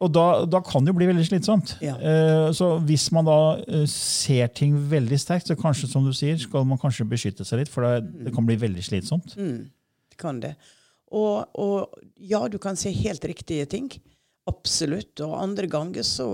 Og 0.00 0.12
da, 0.14 0.44
da 0.46 0.60
kan 0.62 0.84
det 0.86 0.92
jo 0.92 0.98
bli 1.00 1.08
veldig 1.10 1.24
slitsomt. 1.26 1.72
Eh, 1.82 2.52
så 2.54 2.68
hvis 2.86 3.08
man 3.10 3.26
da 3.26 3.38
eh, 3.66 3.82
ser 3.90 4.46
ting 4.54 4.76
veldig 4.90 5.18
sterkt, 5.18 5.48
så 5.50 5.56
kanskje 5.58 5.88
som 5.90 6.04
du 6.06 6.12
sier, 6.14 6.38
skal 6.38 6.64
man 6.64 6.78
kanskje 6.78 7.06
beskytte 7.10 7.44
seg 7.44 7.64
litt, 7.64 7.68
for 7.72 7.82
det, 7.82 8.24
det 8.28 8.34
kan 8.36 8.46
bli 8.46 8.54
veldig 8.62 8.84
slitsomt. 8.86 9.34
Det 9.34 10.16
kan 10.22 10.38
det. 10.38 10.54
Og, 11.10 11.48
og 11.58 11.98
ja, 12.20 12.44
du 12.46 12.58
kan 12.62 12.76
se 12.78 12.92
helt 12.94 13.24
riktige 13.26 13.66
ting. 13.66 13.90
Absolutt. 14.46 15.18
Og 15.26 15.34
andre 15.42 15.66
ganger 15.66 16.06
så 16.06 16.28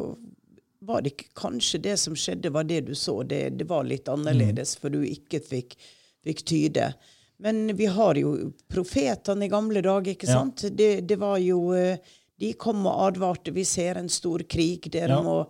var 0.85 1.01
det 1.01 1.15
kanskje 1.35 1.81
det 1.81 1.97
som 2.03 2.15
skjedde, 2.19 2.53
var 2.53 2.65
det 2.69 2.83
du 2.91 2.95
så. 2.99 3.23
Det, 3.25 3.47
det 3.57 3.65
var 3.71 3.87
litt 3.89 4.09
annerledes, 4.13 4.77
for 4.77 4.93
du 4.93 5.01
ikke 5.09 5.41
fikk, 5.41 5.77
fikk 6.25 6.45
tyde. 6.49 6.95
Men 7.45 7.77
vi 7.77 7.87
har 7.87 8.15
jo 8.19 8.53
profetene 8.71 9.45
i 9.47 9.53
gamle 9.53 9.83
dager, 9.85 10.15
ikke 10.15 10.29
Ja. 10.29 10.41
sant? 10.41 10.65
Det, 10.71 11.07
det 11.09 11.19
var 11.21 11.39
jo 11.39 11.73
eh, 11.75 11.99
De 12.41 12.53
kom 12.59 12.87
og 12.87 12.99
advarte. 13.07 13.53
Vi 13.55 13.63
ser 13.65 13.95
en 13.97 14.09
stor 14.09 14.43
krig. 14.43 14.91
Dere 14.91 15.09
Ja. 15.19 15.23
må 15.23 15.47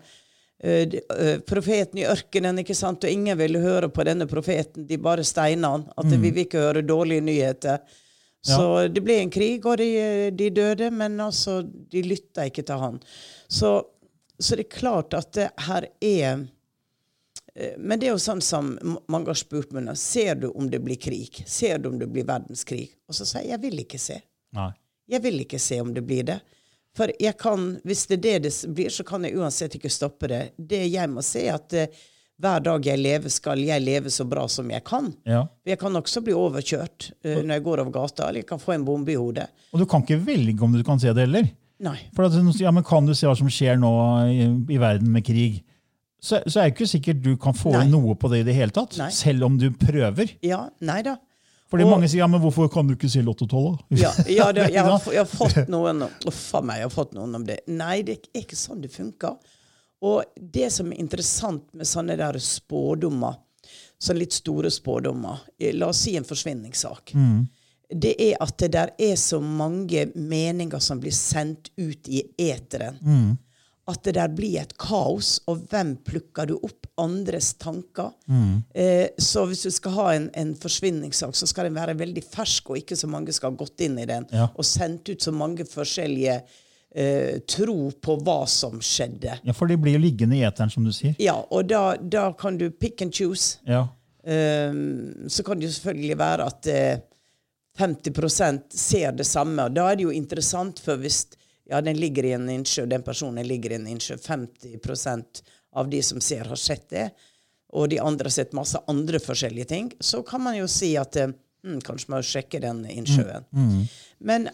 Uh, 0.64 0.86
eh, 1.18 1.40
profeten 1.44 1.98
i 1.98 2.06
ørkenen, 2.06 2.56
ikke 2.62 2.76
sant? 2.78 3.04
Og 3.04 3.10
ingen 3.10 3.36
ville 3.36 3.58
høre 3.60 3.88
på 3.92 4.04
denne 4.06 4.24
profeten. 4.30 4.86
De 4.86 4.96
bare 4.96 5.24
steina 5.26 5.68
han. 5.74 5.82
At 5.98 6.06
vi 6.06 6.30
vil 6.30 6.46
ikke 6.46 6.62
høre 6.62 6.80
dårlige 6.86 7.20
nyheter. 7.20 7.82
Så 8.44 8.88
det 8.88 9.02
ble 9.04 9.18
en 9.22 9.30
krig, 9.32 9.64
og 9.66 9.76
de, 9.80 10.30
de 10.36 10.50
døde, 10.50 10.90
men 10.92 11.18
altså, 11.20 11.62
de 11.64 12.02
lytta 12.04 12.46
ikke 12.48 12.64
til 12.68 12.80
han. 12.80 12.98
Så, 13.48 13.82
så 14.38 14.56
det 14.56 14.66
er 14.66 14.78
klart 14.78 15.16
at 15.16 15.32
det 15.36 15.50
her 15.66 15.88
er 16.00 16.24
eh, 16.30 16.44
Men 17.54 18.00
det 18.00 18.08
er 18.08 18.16
jo 18.16 18.22
sånn 18.22 18.40
som 18.42 18.72
mange 19.06 19.30
har 19.30 19.38
spurt 19.38 19.70
meg 19.74 19.84
nå. 19.86 19.92
Ser 19.98 20.40
du 20.42 20.48
om 20.50 20.66
det 20.70 20.80
blir 20.82 20.98
krig? 20.98 21.44
Ser 21.46 21.78
du 21.78 21.92
om 21.92 22.00
det 22.00 22.08
blir 22.10 22.26
verdenskrig? 22.26 22.88
Og 23.06 23.14
så 23.14 23.26
sier 23.28 23.44
jeg 23.44 23.54
jeg 23.54 23.62
vil 23.62 23.84
ikke 23.84 24.00
se. 24.02 24.16
Nei. 24.58 24.72
Jeg 25.10 25.22
vil 25.22 25.44
ikke 25.44 25.60
se 25.62 25.78
om 25.84 25.92
det 25.94 26.02
blir 26.06 26.26
det. 26.26 26.40
For 26.94 27.10
jeg 27.20 27.34
kan, 27.38 27.72
hvis 27.84 28.06
det 28.10 28.20
er 28.20 28.24
det 28.24 28.34
det 28.46 28.74
blir, 28.74 28.90
så 28.90 29.04
kan 29.06 29.24
jeg 29.26 29.36
uansett 29.38 29.74
ikke 29.78 29.90
stoppe 29.90 30.30
det. 30.30 30.42
Det 30.56 30.84
jeg 30.86 31.10
må 31.10 31.24
se, 31.26 31.42
er 31.48 31.58
at 31.58 31.74
uh, 31.74 32.04
hver 32.42 32.62
dag 32.62 32.86
jeg 32.86 33.00
lever, 33.00 33.32
skal 33.34 33.62
jeg 33.62 33.82
leve 33.82 34.12
så 34.14 34.26
bra 34.30 34.46
som 34.50 34.70
jeg 34.70 34.84
kan. 34.86 35.10
Ja. 35.26 35.42
Jeg 35.66 35.80
kan 35.82 35.98
også 35.98 36.22
bli 36.24 36.36
overkjørt 36.38 37.10
uh, 37.26 37.40
når 37.42 37.56
jeg 37.56 37.66
går 37.66 37.82
over 37.82 37.94
gata, 37.98 38.28
eller 38.28 38.44
jeg 38.44 38.48
kan 38.50 38.62
få 38.62 38.76
en 38.76 38.86
bombe 38.86 39.14
i 39.14 39.18
hodet. 39.18 39.48
Og 39.74 39.82
du 39.82 39.88
kan 39.90 40.06
ikke 40.06 40.22
velge 40.22 40.62
om 40.62 40.74
du 40.74 40.84
kan 40.86 41.02
se 41.02 41.10
det 41.10 41.26
heller. 41.26 41.50
Nei. 41.82 41.98
For 42.14 42.28
at, 42.28 42.36
ja, 42.62 42.70
men 42.70 42.86
Kan 42.86 43.08
du 43.08 43.14
se 43.18 43.26
hva 43.26 43.34
som 43.36 43.50
skjer 43.50 43.78
nå 43.82 43.90
i, 44.30 44.46
i 44.70 44.78
verden 44.78 45.10
med 45.12 45.26
krig? 45.26 45.64
Så, 46.24 46.40
så 46.48 46.62
er 46.62 46.70
det 46.70 46.72
ikke 46.72 46.88
sikkert 46.88 47.20
du 47.24 47.34
kan 47.40 47.56
få 47.56 47.74
Nei. 47.74 47.84
noe 47.92 48.14
på 48.16 48.30
det 48.32 48.40
i 48.40 48.48
det 48.48 48.54
hele 48.56 48.72
tatt. 48.72 48.96
Nei. 48.96 49.10
Selv 49.12 49.44
om 49.44 49.58
du 49.60 49.66
prøver. 49.76 50.30
Ja, 50.44 50.62
nei 50.80 51.02
da. 51.04 51.18
Fordi 51.68 51.84
Og- 51.84 51.90
mange 51.90 52.08
sier 52.08 52.22
ja, 52.22 52.28
men 52.30 52.40
hvorfor 52.40 52.70
kan 52.72 52.86
du 52.88 52.94
ikke 52.94 53.10
si 53.10 53.20
Lotto 53.24 53.46
12, 53.46 53.64
da? 53.66 53.98
Ja, 53.98 54.12
ja 54.30 54.46
det, 54.56 54.70
jeg, 54.72 54.84
har, 54.86 55.02
jeg 55.12 55.20
har 55.20 55.28
fått 55.28 55.68
noen 55.72 56.04
Uff 56.06 56.42
a 56.54 56.62
meg, 56.64 56.80
jeg 56.80 56.88
har 56.88 56.94
fått 56.94 57.12
noen 57.16 57.34
om 57.40 57.44
det. 57.44 57.58
Nei, 57.68 57.98
det 58.06 58.18
er 58.22 58.44
ikke 58.44 58.56
sånn 58.56 58.80
det 58.84 58.92
funker. 58.94 59.36
Og 60.04 60.24
det 60.36 60.70
som 60.72 60.92
er 60.92 61.00
interessant 61.00 61.66
med 61.76 61.88
sånne 61.88 62.16
der 62.20 62.38
spådommer, 62.42 63.36
sånne 64.00 64.24
litt 64.24 64.36
store 64.36 64.70
spådommer 64.72 65.44
eh, 65.58 65.72
La 65.76 65.88
oss 65.92 66.02
si 66.04 66.16
en 66.18 66.26
forsvinningssak. 66.28 67.14
Det 67.94 68.14
er 68.30 68.36
at 68.42 68.56
det 68.60 68.70
der 68.74 68.92
er 69.00 69.16
så 69.20 69.40
mange 69.44 70.06
meninger 70.16 70.80
som 70.82 71.00
blir 71.00 71.12
sendt 71.14 71.68
ut 71.76 72.08
i 72.08 72.22
eteren. 72.48 72.96
At 73.86 74.00
det 74.06 74.14
der 74.16 74.30
blir 74.32 74.54
et 74.62 74.70
kaos, 74.80 75.42
og 75.50 75.66
hvem 75.68 75.90
plukker 76.06 76.46
du 76.48 76.54
opp? 76.56 76.86
Andres 76.96 77.50
tanker. 77.58 78.12
Eh, 78.72 79.08
så 79.18 79.42
hvis 79.50 79.64
du 79.66 79.70
skal 79.74 79.92
ha 79.96 80.04
en, 80.14 80.28
en 80.38 80.52
forsvinningssak, 80.56 81.34
så 81.36 81.46
skal 81.50 81.66
den 81.68 81.74
være 81.76 81.96
veldig 81.98 82.22
fersk, 82.22 82.70
og 82.70 82.78
ikke 82.78 82.96
så 82.96 83.08
mange 83.10 83.34
skal 83.34 83.50
ha 83.50 83.58
gått 83.58 83.82
inn 83.82 83.98
i 83.98 84.06
den 84.06 84.24
Ja. 84.32 84.46
og 84.54 84.64
sendt 84.64 85.10
ut 85.10 85.20
så 85.26 85.32
mange 85.34 85.66
forskjellige 85.66 86.36
eh, 86.94 87.40
tro 87.50 87.90
på 88.00 88.16
hva 88.22 88.38
som 88.48 88.78
skjedde. 88.78 89.40
Ja, 89.42 89.52
For 89.58 89.66
de 89.66 89.76
blir 89.76 89.98
jo 89.98 90.04
liggende 90.06 90.38
i 90.38 90.44
eteren, 90.46 90.70
som 90.70 90.86
du 90.86 90.92
sier. 90.94 91.16
Ja, 91.18 91.34
og 91.50 91.66
da, 91.68 91.96
da 91.98 92.28
kan 92.38 92.56
du 92.62 92.70
pick 92.70 93.02
and 93.02 93.12
choose. 93.12 93.58
Ja. 93.66 93.88
Eh, 94.22 94.70
så 95.28 95.42
kan 95.44 95.58
det 95.58 95.66
jo 95.68 95.74
selvfølgelig 95.74 96.18
være 96.22 96.46
at 96.46 96.70
eh, 96.70 97.02
50% 97.78 98.70
ser 98.78 99.12
det 99.18 99.26
samme. 99.26 99.66
Og 99.66 99.74
da 99.76 99.88
er 99.90 99.98
det 99.98 100.06
jo 100.06 100.14
interessant, 100.14 100.78
for 100.78 100.96
hvis 101.02 101.24
ja, 101.70 101.80
den 101.80 101.96
ligger 102.00 102.24
i 102.28 102.34
en 102.36 102.48
innsjø, 102.50 102.86
den 102.86 103.04
personen 103.06 103.46
ligger 103.46 103.72
i 103.72 103.78
en 103.78 103.86
innsjø, 103.88 104.18
50 104.20 105.42
av 105.74 105.88
de 105.90 106.02
som 106.02 106.20
ser, 106.20 106.44
har 106.50 106.60
sett 106.60 106.88
det, 106.90 107.08
og 107.74 107.88
de 107.90 107.98
andre 107.98 108.28
har 108.28 108.36
sett 108.36 108.52
masse 108.54 108.78
andre 108.90 109.18
forskjellige 109.22 109.70
ting, 109.72 109.92
så 110.00 110.22
kan 110.22 110.44
man 110.44 110.58
jo 110.58 110.68
si 110.70 110.92
at 111.00 111.16
hm, 111.18 111.80
kanskje 111.82 112.12
man 112.12 112.22
må 112.22 112.28
sjekke 112.28 112.60
den 112.62 112.84
innsjøen. 112.92 113.48
Men, 114.18 114.48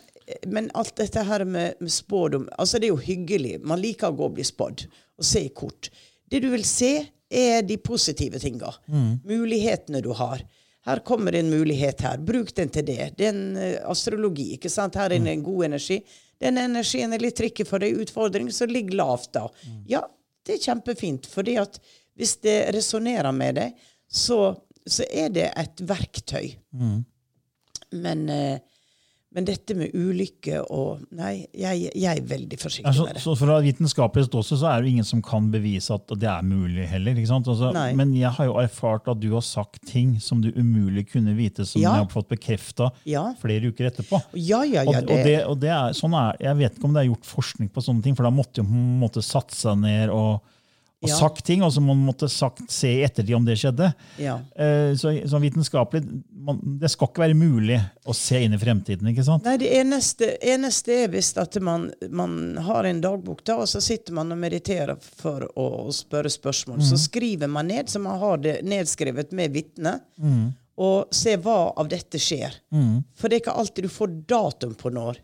men 0.49 0.71
alt 0.79 0.95
dette 0.97 1.25
her 1.29 1.45
med, 1.45 1.77
med 1.83 1.93
spådom 1.93 2.47
altså 2.57 2.79
Det 2.79 2.89
er 2.89 2.95
jo 2.95 3.03
hyggelig. 3.03 3.59
Man 3.67 3.83
liker 3.83 4.09
å 4.09 4.17
gå 4.17 4.31
og 4.31 4.39
bli 4.39 4.47
spådd 4.47 4.87
og 5.21 5.27
se 5.27 5.45
i 5.45 5.53
kort. 5.53 5.91
Det 6.31 6.41
du 6.41 6.49
vil 6.55 6.65
se, 6.65 6.95
er 7.31 7.61
de 7.63 7.77
positive 7.79 8.41
tinga. 8.43 8.73
Mulighetene 9.29 10.01
du 10.03 10.11
har. 10.17 10.41
Her 10.87 11.03
kommer 11.05 11.37
en 11.37 11.51
mulighet 11.53 12.01
her. 12.01 12.19
Bruk 12.19 12.55
den 12.57 12.73
til 12.73 12.87
det. 12.89 13.13
Det 13.19 13.27
er 13.29 13.35
en 13.35 13.57
eh, 13.61 13.77
astrologi. 13.85 14.55
ikke 14.57 14.71
sant? 14.73 14.97
Her 14.97 15.13
er 15.13 15.21
det 15.21 15.35
en 15.35 15.45
god 15.45 15.69
energi. 15.69 16.01
Den 16.41 16.59
energien 16.59 17.13
er 17.13 17.21
litt 17.23 17.37
tricky 17.37 17.67
for 17.69 17.83
deg. 17.83 17.99
Utfordring, 18.01 18.49
så 18.53 18.67
ligg 18.67 18.95
lavt 18.97 19.33
da. 19.37 19.47
Ja, 19.91 20.03
det 20.47 20.57
er 20.57 20.65
kjempefint. 20.71 21.27
fordi 21.29 21.59
at 21.61 21.79
hvis 22.17 22.37
det 22.45 22.75
resonnerer 22.75 23.33
med 23.33 23.55
deg, 23.61 23.77
så, 24.09 24.57
så 24.87 25.05
er 25.11 25.29
det 25.33 25.51
et 25.57 25.81
verktøy. 25.89 26.55
Men, 27.93 28.29
eh, 28.29 28.61
men 29.33 29.45
dette 29.47 29.75
med 29.79 29.93
ulykke 29.95 30.61
og 30.75 31.05
Nei, 31.15 31.47
jeg, 31.55 31.91
jeg 31.95 32.19
er 32.19 32.25
veldig 32.27 32.57
forsiktig 32.59 32.87
Altså, 32.91 33.05
med 33.07 33.15
det. 33.15 33.23
så 33.23 33.35
Fra 33.39 33.59
vitenskapelig 33.63 34.25
ståsted 34.27 34.59
så 34.59 34.71
er 34.73 34.83
det 34.83 34.91
ingen 34.91 35.07
som 35.07 35.21
kan 35.23 35.47
bevise 35.53 35.95
at 35.95 36.11
det 36.19 36.27
er 36.29 36.43
mulig 36.43 36.89
heller. 36.91 37.15
ikke 37.15 37.31
sant? 37.31 37.47
Altså, 37.47 37.71
men 37.95 38.15
jeg 38.19 38.33
har 38.37 38.49
jo 38.51 38.57
erfart 38.59 39.07
at 39.13 39.21
du 39.23 39.29
har 39.37 39.45
sagt 39.47 39.85
ting 39.87 40.17
som 40.21 40.41
du 40.43 40.51
umulig 40.57 41.07
kunne 41.13 41.37
vite, 41.39 41.65
som 41.65 41.81
Ja. 41.83 41.95
jeg 41.95 42.07
har 42.07 42.11
fått 42.11 42.29
bekrefta 42.35 42.91
Ja. 43.07 43.29
flere 43.41 43.71
uker 43.71 43.87
etterpå. 43.93 44.19
Ja, 44.35 44.65
ja, 44.65 44.83
Og, 44.83 44.95
ja. 44.95 45.01
og, 45.01 45.25
det, 45.25 45.37
og 45.47 45.61
det 45.63 45.71
er, 45.71 45.93
sånn 45.95 46.15
er, 46.19 46.37
Jeg 46.41 46.57
vet 46.65 46.77
ikke 46.79 46.85
om 46.91 46.95
det 46.99 47.05
er 47.05 47.11
gjort 47.15 47.27
forskning 47.31 47.69
på 47.71 47.81
sånne 47.87 48.03
ting, 48.03 48.17
for 48.19 48.25
da 48.27 48.31
måtte 48.35 48.59
jo 48.63 48.65
på 48.67 48.75
en 48.75 48.99
måte 49.01 49.23
satt 49.23 49.51
seg 49.55 49.79
ned 49.79 50.11
og, 50.11 50.41
og 51.03 51.09
Ja. 51.09 51.17
sagt 51.17 51.45
ting, 51.47 51.63
og 51.65 51.71
så 51.73 51.81
må 51.81 51.95
man 51.97 52.05
måtte 52.13 52.29
sagt, 52.29 52.61
se 52.71 52.89
i 52.99 53.03
ettertid 53.07 53.35
om 53.35 53.45
det 53.47 53.55
skjedde. 53.57 53.87
ja. 54.21 54.35
Eh, 54.55 54.93
så, 55.01 55.15
så 55.27 55.39
vitenskapelig 55.41 56.03
man, 56.41 56.59
Det 56.81 56.91
skal 56.91 57.09
ikke 57.09 57.23
være 57.25 57.35
mulig 57.41 57.79
å 58.07 58.15
se 58.15 58.43
inn 58.45 58.53
i 58.53 58.59
fremtiden. 58.61 59.09
ikke 59.09 59.25
sant? 59.25 59.45
Nei, 59.49 59.57
det 59.63 59.71
eneste, 59.79 60.29
eneste 60.43 60.93
er 61.05 61.09
visst 61.09 61.39
at 61.41 61.57
man, 61.65 61.91
man 62.11 62.57
har 62.67 62.85
en 62.85 63.01
dagbok, 63.01 63.43
da, 63.45 63.57
og 63.65 63.69
så 63.69 63.81
sitter 63.81 64.13
man 64.13 64.31
og 64.33 64.39
mediterer 64.43 64.97
for 65.01 65.49
å, 65.57 65.67
å 65.89 65.93
spørre 65.93 66.29
spørsmål. 66.33 66.83
Så 66.85 66.99
skriver 67.01 67.49
man 67.49 67.69
ned, 67.73 67.89
så 67.89 68.01
man 68.01 68.19
har 68.21 68.37
det 68.45 68.59
nedskrevet 68.65 69.33
med 69.33 69.53
vitne, 69.57 69.99
og 70.81 71.09
ser 71.13 71.41
hva 71.45 71.73
av 71.77 71.89
dette 71.93 72.17
skjer. 72.21 72.55
For 73.17 73.29
det 73.29 73.41
er 73.41 73.43
ikke 73.47 73.57
alltid 73.61 73.85
du 73.89 73.93
får 73.93 74.15
datum 74.29 74.75
på 74.81 74.93
når 74.93 75.19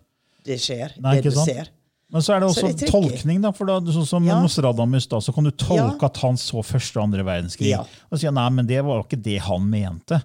det 0.47 0.57
skjer, 0.63 0.93
Nei, 1.03 1.17
det 1.21 1.31
du 1.31 1.37
sant? 1.37 1.49
ser. 1.49 1.69
Men 2.13 2.23
så 2.23 2.37
er 2.37 2.41
det 2.41 2.49
også 2.49 2.69
det 2.79 2.89
tolkning. 2.89 3.41
da, 3.43 3.51
for 3.53 3.67
da, 3.67 3.81
sånn 3.81 4.07
som 4.07 4.25
Ja. 4.25 4.39
Nostradamus, 4.41 5.09
da, 5.11 5.19
så 5.19 5.35
kan 5.35 5.45
du 5.45 5.51
tolke 5.51 6.01
Ja. 6.03 6.07
at 6.07 6.17
han 6.23 6.37
så 6.37 6.63
første 6.63 6.97
og 7.01 7.09
andre 7.09 7.25
verdenskrig. 7.27 7.71
Ja. 7.73 7.85
Og 8.13 8.19
si 8.21 8.31
nei, 8.31 8.49
men 8.51 8.67
det 8.67 8.85
var 8.85 9.03
ikke 9.03 9.21
det 9.23 9.41
han 9.43 9.69
mente. 9.69 10.23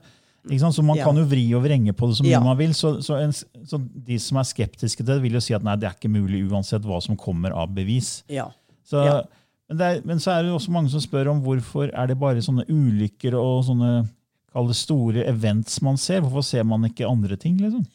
Så 0.47 0.83
man 0.83 0.97
kan 0.97 1.15
jo 1.15 1.23
vri 1.25 1.53
og 1.53 1.63
vrenge 1.63 1.93
på 1.93 2.07
det 2.17 2.29
Ja. 2.29 2.39
man 2.39 2.57
vil. 2.57 2.73
Så, 2.73 3.01
så, 3.01 3.15
en, 3.21 3.31
så 3.31 3.77
de 4.05 4.17
som 4.19 4.37
er 4.37 4.43
skeptiske 4.43 4.97
til 4.97 5.05
det, 5.05 5.21
vil 5.21 5.33
jo 5.33 5.39
si 5.39 5.53
at 5.53 5.63
nei, 5.63 5.75
det 5.75 5.89
er 5.89 5.93
ikke 5.97 6.09
mulig 6.11 6.47
uansett 6.49 6.81
hva 6.83 7.01
som 7.01 7.15
kommer 7.17 7.51
av 7.51 7.69
bevis. 7.73 8.23
Ja. 8.29 8.49
Så, 8.85 9.23
men, 9.69 9.81
er, 9.81 10.01
men 10.05 10.17
så 10.19 10.31
er 10.37 10.43
det 10.43 10.49
jo 10.51 10.57
også 10.57 10.71
mange 10.71 10.89
som 10.89 10.99
spør 10.99 11.29
om 11.31 11.41
hvorfor 11.41 11.91
er 11.93 12.07
det 12.07 12.17
bare 12.19 12.41
sånne 12.41 12.65
ulykker 12.69 13.33
og 13.37 13.65
sånne 13.65 14.07
kall 14.51 14.67
det 14.67 14.75
store 14.75 15.23
events 15.31 15.77
man 15.85 15.97
ser. 16.01 16.21
Hvorfor 16.25 16.43
ser 16.43 16.65
man 16.67 16.83
ikke 16.87 17.07
andre 17.07 17.37
ting? 17.39 17.57
liksom? 17.61 17.85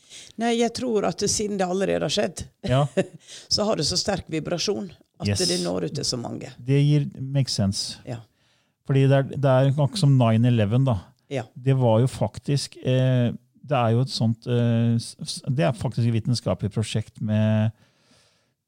Nei, 0.41 0.55
jeg 0.61 0.73
tror 0.77 1.05
at 1.09 1.21
siden 1.29 1.59
det 1.61 1.67
allerede 1.69 2.07
har 2.09 2.13
skjedd, 2.13 2.47
Ja, 2.67 2.87
så 3.53 3.67
har 3.69 3.77
det 3.77 3.85
så 3.89 3.99
sterk 4.01 4.25
vibrasjon 4.33 4.91
at 5.21 5.29
Yes. 5.29 5.45
det 5.49 5.63
når 5.65 5.87
ut 5.89 5.95
til 5.97 6.05
så 6.05 6.17
mange. 6.21 6.51
Det 6.61 6.81
gir 6.85 7.07
makes 7.21 7.55
sense. 7.57 7.99
Ja. 8.09 8.19
Fordi 8.87 9.07
det 9.09 9.17
er, 9.19 9.23
det 9.37 9.53
er 9.53 9.71
noe 9.77 9.97
som 10.01 10.13
9-11. 10.21 10.85
da. 10.87 10.99
Ja. 11.33 11.43
Det 11.55 11.75
var 11.77 12.01
jo 12.05 12.07
faktisk 12.07 12.77
eh, 12.87 13.33
Det 13.67 13.75
er 13.75 13.95
jo 13.97 14.05
et 14.05 14.13
sånt 14.15 14.45
eh, 14.47 14.95
Det 15.51 15.65
er 15.67 15.73
faktisk 15.75 16.05
et 16.07 16.15
vitenskapelig 16.15 16.71
prosjekt 16.71 17.19
med 17.21 17.73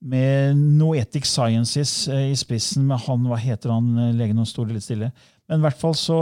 med 0.01 0.57
Noetic 0.79 1.27
Sciences 1.27 2.09
eh, 2.09 2.29
i 2.33 2.37
spissen 2.39 2.85
med 2.87 3.01
han, 3.07 3.25
hva 3.27 3.39
heter 3.39 3.73
han, 3.75 3.89
eh, 3.99 4.13
legen 4.15 4.39
står 4.47 4.69
det 4.69 4.77
litt 4.77 4.85
stille. 4.87 5.09
Men 5.49 5.61
i 5.63 5.65
hvert 5.65 5.81
fall 5.81 5.95
så 5.97 6.17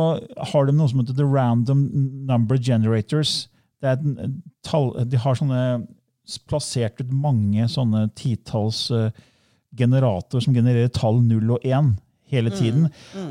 har 0.52 0.66
de 0.68 0.74
noe 0.76 0.88
som 0.90 1.00
heter 1.02 1.16
The 1.18 1.26
Random 1.26 1.80
Number 2.28 2.58
Generators. 2.62 3.48
Det 3.82 3.90
er 3.92 4.30
tall, 4.66 4.92
de 5.10 5.18
har 5.20 5.34
sånne 5.38 5.62
plassert 6.50 7.00
ut 7.02 7.10
mange 7.14 7.66
sånne 7.70 8.06
titalls 8.18 8.86
eh, 8.94 9.10
generatorer 9.76 10.42
som 10.46 10.54
genererer 10.56 10.90
tall 10.94 11.20
0 11.26 11.52
og 11.58 11.66
1 11.66 11.92
hele 12.32 12.50
tiden. 12.54 12.88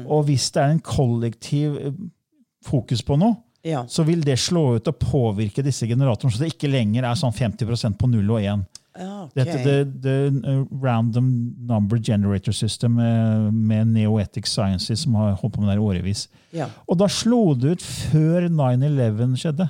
Og 0.07 0.27
hvis 0.29 0.49
det 0.55 0.61
er 0.63 0.75
en 0.75 0.83
kollektiv 0.83 1.75
eh, 1.81 1.97
fokus 2.65 3.03
på 3.05 3.17
noe, 3.19 3.35
Ja. 3.65 3.81
så 3.89 4.03
vil 4.05 4.21
det 4.21 4.35
slå 4.37 4.75
ut 4.77 4.87
og 4.87 4.99
påvirke 5.01 5.63
disse 5.65 5.87
generatorene, 5.89 6.31
så 6.35 6.43
det 6.43 6.51
ikke 6.53 6.69
lenger 6.69 7.03
er 7.09 7.15
sånn 7.17 7.33
50% 7.33 7.97
på 7.97 8.07
0 8.11 8.29
og 8.35 8.43
1. 8.45 8.65
Ja, 8.95 9.25
ok. 9.25 9.35
Dette 9.35 9.57
det, 9.65 9.77
det 10.03 10.17
uh, 10.47 10.63
Random 10.83 11.27
Number 11.67 11.99
Generator 11.99 12.55
System 12.55 12.99
eh, 12.99 13.51
med 13.51 13.91
Neoetic 13.91 14.47
Sciences 14.47 15.03
som 15.03 15.17
har 15.19 15.35
holdt 15.41 15.57
på 15.57 15.63
med 15.63 15.73
det 15.73 15.77
i 15.79 15.83
årevis. 15.83 16.25
Ja. 16.55 16.69
Og 16.87 16.99
da 17.01 17.09
slo 17.11 17.41
det 17.59 17.75
ut 17.75 17.85
før 17.85 18.49
9-11 18.49 19.39
skjedde. 19.41 19.69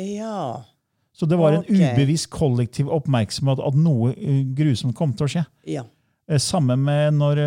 ja. 0.00 0.62
Så 1.12 1.26
det 1.28 1.36
var 1.36 1.52
en 1.52 1.60
okay. 1.60 1.76
ubevisst 1.92 2.30
kollektiv 2.32 2.88
oppmerksomhet 2.88 3.60
at 3.60 3.74
noe 3.76 4.14
uh, 4.16 4.38
grusomt 4.56 4.96
kom 4.96 5.12
til 5.12 5.26
å 5.26 5.32
skje. 5.34 5.42
Ja. 5.68 5.84
Eh, 6.24 6.40
Samme 6.40 6.76
med 6.80 7.18
når 7.18 7.42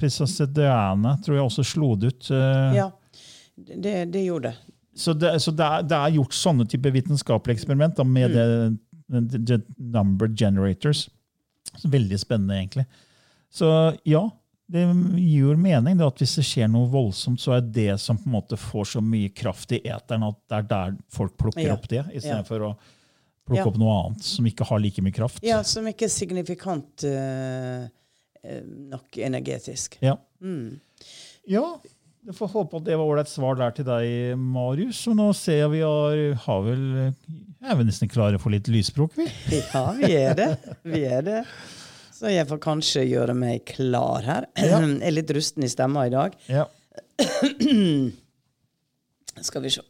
prinsesse 0.00 0.48
Diana 0.48 1.18
tror 1.20 1.36
jeg 1.36 1.44
også 1.44 1.66
slo 1.68 1.92
det 2.00 2.14
ut. 2.14 2.30
eh, 2.32 2.78
ja. 2.80 2.88
Det, 3.60 4.06
det 4.08 4.24
gjorde. 4.24 4.54
Så, 4.96 5.12
det, 5.12 5.34
så 5.44 5.52
det, 5.52 5.64
er, 5.64 5.84
det 5.84 5.96
er 5.96 6.16
gjort 6.16 6.34
sånne 6.34 6.64
type 6.68 6.90
vitenskapelige 6.92 7.60
eksperiment 7.60 7.98
da, 7.98 8.04
med 8.08 8.32
det, 8.34 8.46
det 8.48 8.89
number 9.10 10.28
generators. 10.28 11.08
Veldig 11.84 12.18
spennende, 12.22 12.56
egentlig. 12.60 12.86
Så 13.52 13.68
ja, 14.06 14.22
det 14.70 14.84
gir 15.18 15.58
mening 15.58 15.98
det 15.98 16.06
at 16.06 16.20
hvis 16.22 16.36
det 16.38 16.44
skjer 16.46 16.68
noe 16.70 16.86
voldsomt, 16.92 17.40
så 17.42 17.56
er 17.58 17.64
det 17.74 17.96
som 18.00 18.18
på 18.20 18.28
en 18.30 18.36
måte 18.36 18.58
får 18.60 18.92
så 18.92 19.02
mye 19.02 19.32
kraft 19.34 19.72
i 19.74 19.80
eteren, 19.90 20.22
at 20.28 20.38
det 20.50 20.58
er 20.60 20.68
der 20.70 20.96
folk 21.10 21.36
plukker 21.40 21.66
Ja. 21.66 21.74
opp 21.74 21.88
det, 21.90 22.04
Ja. 22.22 22.42
For 22.46 22.60
å 22.60 22.76
plukke 23.46 23.64
Ja. 23.64 23.66
opp 23.66 23.78
noe 23.78 23.96
annet 24.04 24.22
som 24.22 24.46
ikke 24.46 24.64
har 24.68 24.78
like 24.78 25.02
mye 25.02 25.12
kraft. 25.12 25.42
Ja, 25.42 25.62
som 25.62 25.84
ikke 25.86 26.04
er 26.06 26.14
signifikant 26.14 27.02
eh, 27.04 27.88
nok 28.94 29.10
energetisk. 29.18 29.98
Ja. 30.00 30.16
Mm. 30.40 30.78
Ja, 31.48 31.78
jeg 32.26 32.36
får 32.36 32.50
håpe 32.52 32.80
at 32.80 32.86
det 32.86 32.96
var 33.00 33.08
ålreit 33.08 33.30
svar 33.30 33.56
der 33.58 33.72
til 33.74 33.86
deg, 33.88 34.38
Marius. 34.38 35.00
Og 35.10 35.16
nå 35.18 35.30
ser 35.36 35.62
jeg 35.62 35.72
vi 35.72 35.80
har, 35.84 36.20
har 36.44 36.64
vel 36.66 36.82
Er 37.00 37.78
vi 37.78 37.86
nesten 37.88 38.10
klare 38.12 38.40
for 38.42 38.52
litt 38.52 38.68
lysspråk, 38.70 39.16
vi? 39.16 39.28
Ja, 39.72 39.84
vi 39.96 40.10
er 40.18 40.36
det. 40.38 40.50
Vi 40.84 41.04
er 41.08 41.24
det. 41.26 41.40
Så 42.20 42.28
jeg 42.28 42.44
får 42.50 42.60
kanskje 42.60 43.06
gjøre 43.08 43.34
meg 43.36 43.64
klar 43.70 44.26
her. 44.26 44.50
Jeg 44.60 44.98
er 45.08 45.14
litt 45.14 45.30
rusten 45.32 45.64
i 45.64 45.70
stemma 45.72 46.04
i 46.04 46.12
dag. 46.12 46.34
Ja. 46.52 46.66
Skal 49.48 49.64
vi 49.64 49.72
se. 49.72 49.84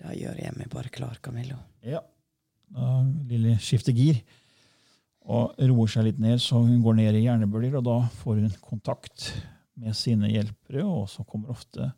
Da 0.00 0.12
gjør 0.16 0.36
jeg 0.40 0.56
meg 0.56 0.68
bare 0.72 0.92
klar, 0.92 1.16
Camillo. 1.24 1.58
Ja. 1.84 2.00
Da 2.72 3.00
Lille 3.28 3.56
skifter 3.60 3.96
gir 3.96 4.20
og 5.30 5.56
roer 5.60 5.90
seg 5.92 6.06
litt 6.08 6.20
ned, 6.20 6.40
så 6.42 6.62
hun 6.64 6.80
går 6.84 6.96
ned 6.98 7.18
i 7.18 7.24
hjernebølger, 7.26 7.76
og 7.80 7.86
da 7.86 7.96
får 8.22 8.40
hun 8.40 8.54
kontakt 8.64 9.28
med 9.78 9.96
sine 9.96 10.30
hjelpere, 10.30 10.84
og 10.84 11.08
så 11.10 11.24
kommer 11.24 11.52
ofte 11.54 11.92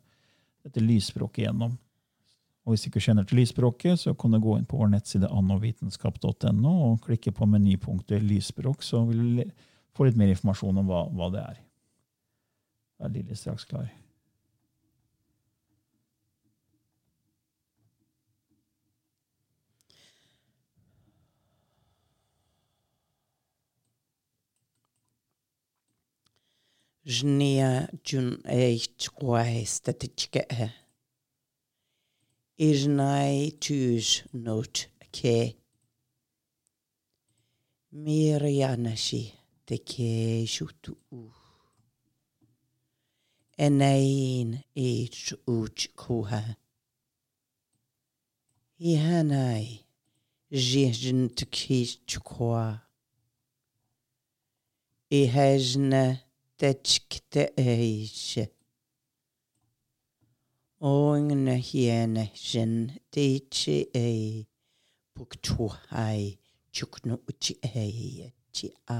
dette 0.63 0.83
lysspråket 0.83 1.47
gjennom. 1.47 1.77
Og 2.63 2.71
Hvis 2.71 2.85
du 2.85 2.89
ikke 2.91 3.03
kjenner 3.03 3.25
til 3.27 3.41
lysspråket, 3.41 3.99
så 3.99 4.13
kan 4.15 4.31
du 4.31 4.39
gå 4.39 4.55
inn 4.57 4.67
på 4.69 4.79
vår 4.79 4.93
nettside 4.93 5.27
annovitenskap.no 5.27 6.73
og 6.87 7.01
klikke 7.03 7.33
på 7.35 7.47
menypunktet 7.49 8.23
lysspråk, 8.23 8.83
så 8.83 9.03
vil 9.09 9.23
du 9.23 9.43
få 9.93 10.07
litt 10.07 10.17
mer 10.19 10.31
informasjon 10.31 10.79
om 10.79 10.87
hva, 10.87 11.03
hva 11.11 11.27
det 11.33 11.43
er. 11.43 11.59
Da 12.97 13.09
er 13.09 13.17
Lilly 13.17 13.35
straks 13.35 13.67
klar. 13.67 13.89
Жния 27.04 27.88
джун 28.04 28.42
эйч 28.44 29.08
гуай 29.16 29.64
статичке 29.66 30.46
э. 30.50 30.68
Ижнай 32.58 33.50
туж 33.62 34.24
нот 34.32 34.74
ке. 35.10 35.56
Мирянаши 37.90 39.32
теке 39.66 40.44
шуту 40.46 40.98
у. 41.10 41.30
Enain 43.56 44.50
eich 44.74 45.34
uch 45.46 45.88
kuha. 45.96 46.42
Ihanai 48.78 49.84
jijin 50.50 51.28
tukis 51.36 51.90
chukwa. 52.06 52.82
Ihajna 55.10 56.21
tetskte 56.63 57.43
eishe. 57.57 58.43
Ongna 60.79 61.55
hiene 61.69 62.23
jin 62.49 62.75
tichi 63.11 63.75
ei 64.01 64.47
puktu 65.13 65.67
hai 65.89 66.37
chuknu 66.71 67.17
uchi 67.29 67.53
ei 67.81 68.31
chi 68.55 68.69
a. 68.87 68.99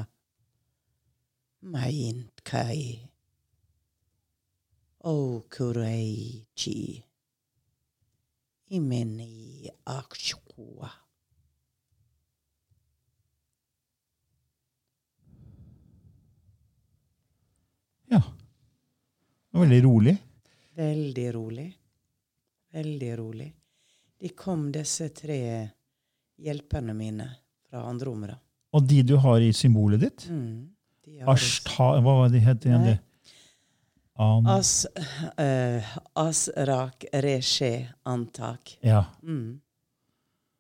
Main 1.62 2.20
kai. 2.44 2.84
O 5.14 5.16
kurei 5.56 6.46
chi. 6.60 6.76
Imeni 8.78 9.70
akshkua. 9.86 11.03
Ja. 18.14 18.22
Veldig 19.54 19.82
rolig. 19.86 20.16
Veldig 20.78 21.28
rolig. 21.36 21.68
Veldig 22.74 23.12
rolig. 23.20 23.50
De 24.24 24.30
kom, 24.38 24.70
disse 24.74 25.10
tre 25.14 25.40
hjelperne 26.42 26.94
mine 26.98 27.28
fra 27.70 27.84
andre 27.90 28.10
områder. 28.10 28.40
Og 28.74 28.86
de 28.90 29.02
du 29.06 29.16
har 29.22 29.42
i 29.46 29.52
symbolet 29.54 30.02
ditt? 30.02 30.24
Mm. 30.34 30.70
Ashta, 31.30 31.92
hva 32.02 32.16
var 32.24 32.32
det 32.34 32.42
het 32.46 32.66
igjen? 32.66 32.88
Det? 32.88 32.96
An, 34.24 34.48
As, 34.50 34.86
uh, 35.42 35.94
asrak 36.22 37.06
reshe 37.14 37.74
antak. 38.10 38.78
ja. 38.86 39.04
Mm. 39.24 39.60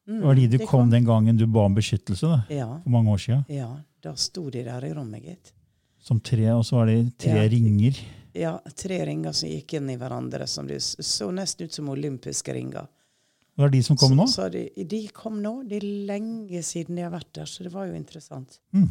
Det 0.05 0.19
var 0.19 0.35
de 0.35 0.47
du 0.51 0.57
de 0.57 0.65
kom, 0.65 0.67
kom. 0.81 0.89
den 0.91 1.05
gangen 1.07 1.37
du 1.39 1.45
ba 1.47 1.61
om 1.63 1.75
beskyttelse 1.77 2.27
da, 2.27 2.41
Ja, 2.51 2.65
for 2.83 2.89
mange 2.91 3.09
år 3.13 3.17
siden. 3.23 3.45
ja, 3.47 3.69
da 4.03 4.11
sto 4.19 4.49
de 4.51 4.63
der 4.65 4.83
i 4.83 4.89
rommet, 4.93 5.23
gitt. 5.23 5.53
Som 6.03 6.19
tre, 6.19 6.49
og 6.51 6.65
så 6.67 6.81
var 6.81 6.89
det 6.91 6.97
tre 7.23 7.37
Ja. 7.45 7.49
ringer. 7.49 7.99
Ja, 8.35 8.57
tre 8.75 8.97
ringer 9.05 9.31
som 9.37 9.47
gikk 9.49 9.75
inn 9.77 9.89
i 9.93 9.95
hverandre, 10.01 10.47
som 10.49 10.67
de 10.67 10.79
så 10.81 11.29
nesten 11.31 11.67
ut 11.69 11.73
som 11.75 11.89
olympiske 11.93 12.53
ringer. 12.55 12.87
Det 13.53 13.61
var 13.61 13.69
de 13.69 13.81
som 13.85 13.95
kom 14.01 14.15
nå? 14.17 14.25
Så, 14.27 14.41
så 14.41 14.51
de, 14.51 14.63
de 14.89 15.03
kom 15.13 15.37
nå. 15.43 15.51
Det 15.69 15.77
er 15.77 15.85
lenge 16.09 16.63
siden 16.65 16.97
de 16.97 17.03
har 17.05 17.11
vært 17.13 17.29
der, 17.37 17.45
så 17.45 17.63
det 17.63 17.71
var 17.71 17.85
jo 17.87 17.93
interessant. 17.93 18.57
Mm. 18.73 18.87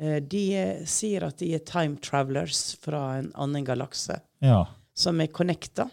Eh, 0.00 0.18
De 0.20 0.42
eh, 0.60 0.84
sier 0.86 1.24
at 1.26 1.38
de 1.40 1.54
er 1.56 1.64
time 1.66 1.96
travelers 2.04 2.76
fra 2.84 3.00
en 3.22 3.32
annen 3.34 3.64
galakse, 3.66 4.20
Ja. 4.44 4.66
som 4.94 5.18
er 5.24 5.32
connecta. 5.32 5.88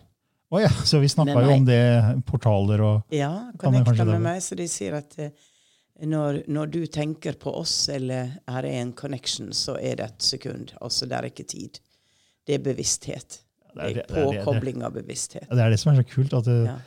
Å 0.51 0.61
ja, 0.61 0.69
så 0.87 0.99
vi 1.01 1.07
snakka 1.11 1.41
jo 1.47 1.55
om 1.55 1.65
det, 1.67 1.79
portaler 2.27 2.79
og 2.83 3.15
Ja, 3.15 3.49
connecta 3.59 4.05
med 4.05 4.21
meg. 4.21 4.41
Så 4.43 4.55
de 4.59 4.67
sier 4.71 4.93
at 4.99 5.15
eh, 5.19 5.31
når, 6.05 6.43
når 6.47 6.65
du 6.71 6.85
tenker 6.85 7.33
på 7.39 7.53
oss, 7.57 7.89
eller 7.89 8.35
her 8.47 8.63
er 8.65 8.81
en 8.81 8.93
connection, 8.93 9.47
så 9.53 9.77
er 9.81 9.95
det 9.95 10.05
et 10.05 10.21
sekund. 10.21 10.73
Altså, 10.81 11.05
det 11.09 11.17
er 11.17 11.29
ikke 11.31 11.43
tid. 11.47 11.79
Det 12.47 12.55
er 12.55 12.59
bevissthet. 12.63 13.39
Det 13.73 13.83
er 13.83 13.87
det- 13.93 13.95
det 13.95 14.17
er 14.17 14.25
det- 14.25 14.33
det- 14.35 14.43
Påkobling 14.45 14.83
av 14.83 14.93
bevissthet. 14.93 15.49
Det 15.49 15.59
er 15.59 15.69
det 15.69 15.79
som 15.79 15.93
er 15.93 16.01
så 16.03 16.07
kult, 16.15 16.33
at 16.33 16.45
det, 16.45 16.65
Ja. 16.65 16.77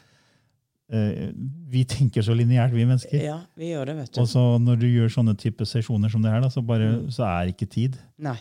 Uh, 0.92 1.30
vi 1.70 1.84
tenker 1.84 2.20
så 2.20 2.34
lineært, 2.34 2.72
vi 2.72 2.84
mennesker. 2.84 3.22
ja, 3.22 3.40
vi 3.56 3.68
gjør 3.70 3.86
det, 3.86 3.96
vet 3.96 4.12
du. 4.12 4.20
Og 4.22 4.26
så 4.26 4.58
når 4.60 4.76
du 4.80 4.86
gjør 4.86 5.08
sånne 5.08 5.36
type 5.38 5.60
sesjoner 5.64 6.10
som 6.10 6.20
det 6.22 6.32
her, 6.32 6.40
da, 6.40 6.48
så, 6.48 6.60
bare, 6.66 6.88
Mm. 6.98 7.06
så 7.10 7.22
er 7.24 7.52
ikke 7.52 7.68
tid. 7.70 7.96
Nei. 8.18 8.38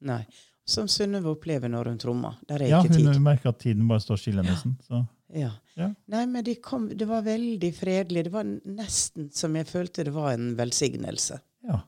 Nei. 0.00 0.24
Som 0.64 0.86
Synnøve 0.88 1.26
opplever 1.36 1.68
når 1.68 1.84
hun 1.90 1.98
trommer. 1.98 2.36
Der 2.48 2.54
er 2.62 2.68
Ja, 2.68 2.82
ikke 2.82 2.94
tid. 2.94 3.04
Ja, 3.04 3.12
hun 3.12 3.22
merker 3.22 3.48
at 3.50 3.58
tiden 3.58 3.86
bare 3.86 3.98
står 4.00 4.16
stille 4.16 4.42
nesten. 4.42 4.78
Så. 4.88 5.06
Ja. 5.32 5.52
Ja. 5.74 5.88
Nei, 6.12 6.26
men 6.28 6.44
de 6.44 6.54
kom, 6.60 6.90
det 6.98 7.06
var 7.08 7.24
veldig 7.24 7.70
fredelig. 7.74 8.26
Det 8.26 8.34
var 8.34 8.48
nesten 8.48 9.30
som 9.32 9.56
jeg 9.56 9.68
følte 9.70 10.04
det 10.04 10.12
var 10.14 10.34
en 10.34 10.52
velsignelse. 10.58 11.38
Ja. 11.64 11.78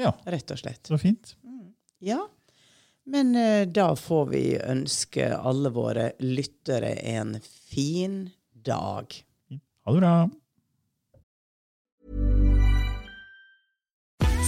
ja, 0.00 0.12
Rett 0.26 0.50
og 0.50 0.58
slett. 0.58 0.82
så 0.88 0.98
fint. 0.98 1.36
Ja. 2.02 2.24
Men 3.08 3.32
uh, 3.36 3.64
da 3.66 3.92
får 3.96 4.26
vi 4.32 4.42
ønske 4.60 5.30
alle 5.36 5.70
våre 5.72 6.10
lyttere 6.20 6.92
en 7.14 7.38
fin 7.42 8.26
dag. 8.52 9.14
Ha 9.84 9.94
det 9.94 10.00
bra. 10.02 10.12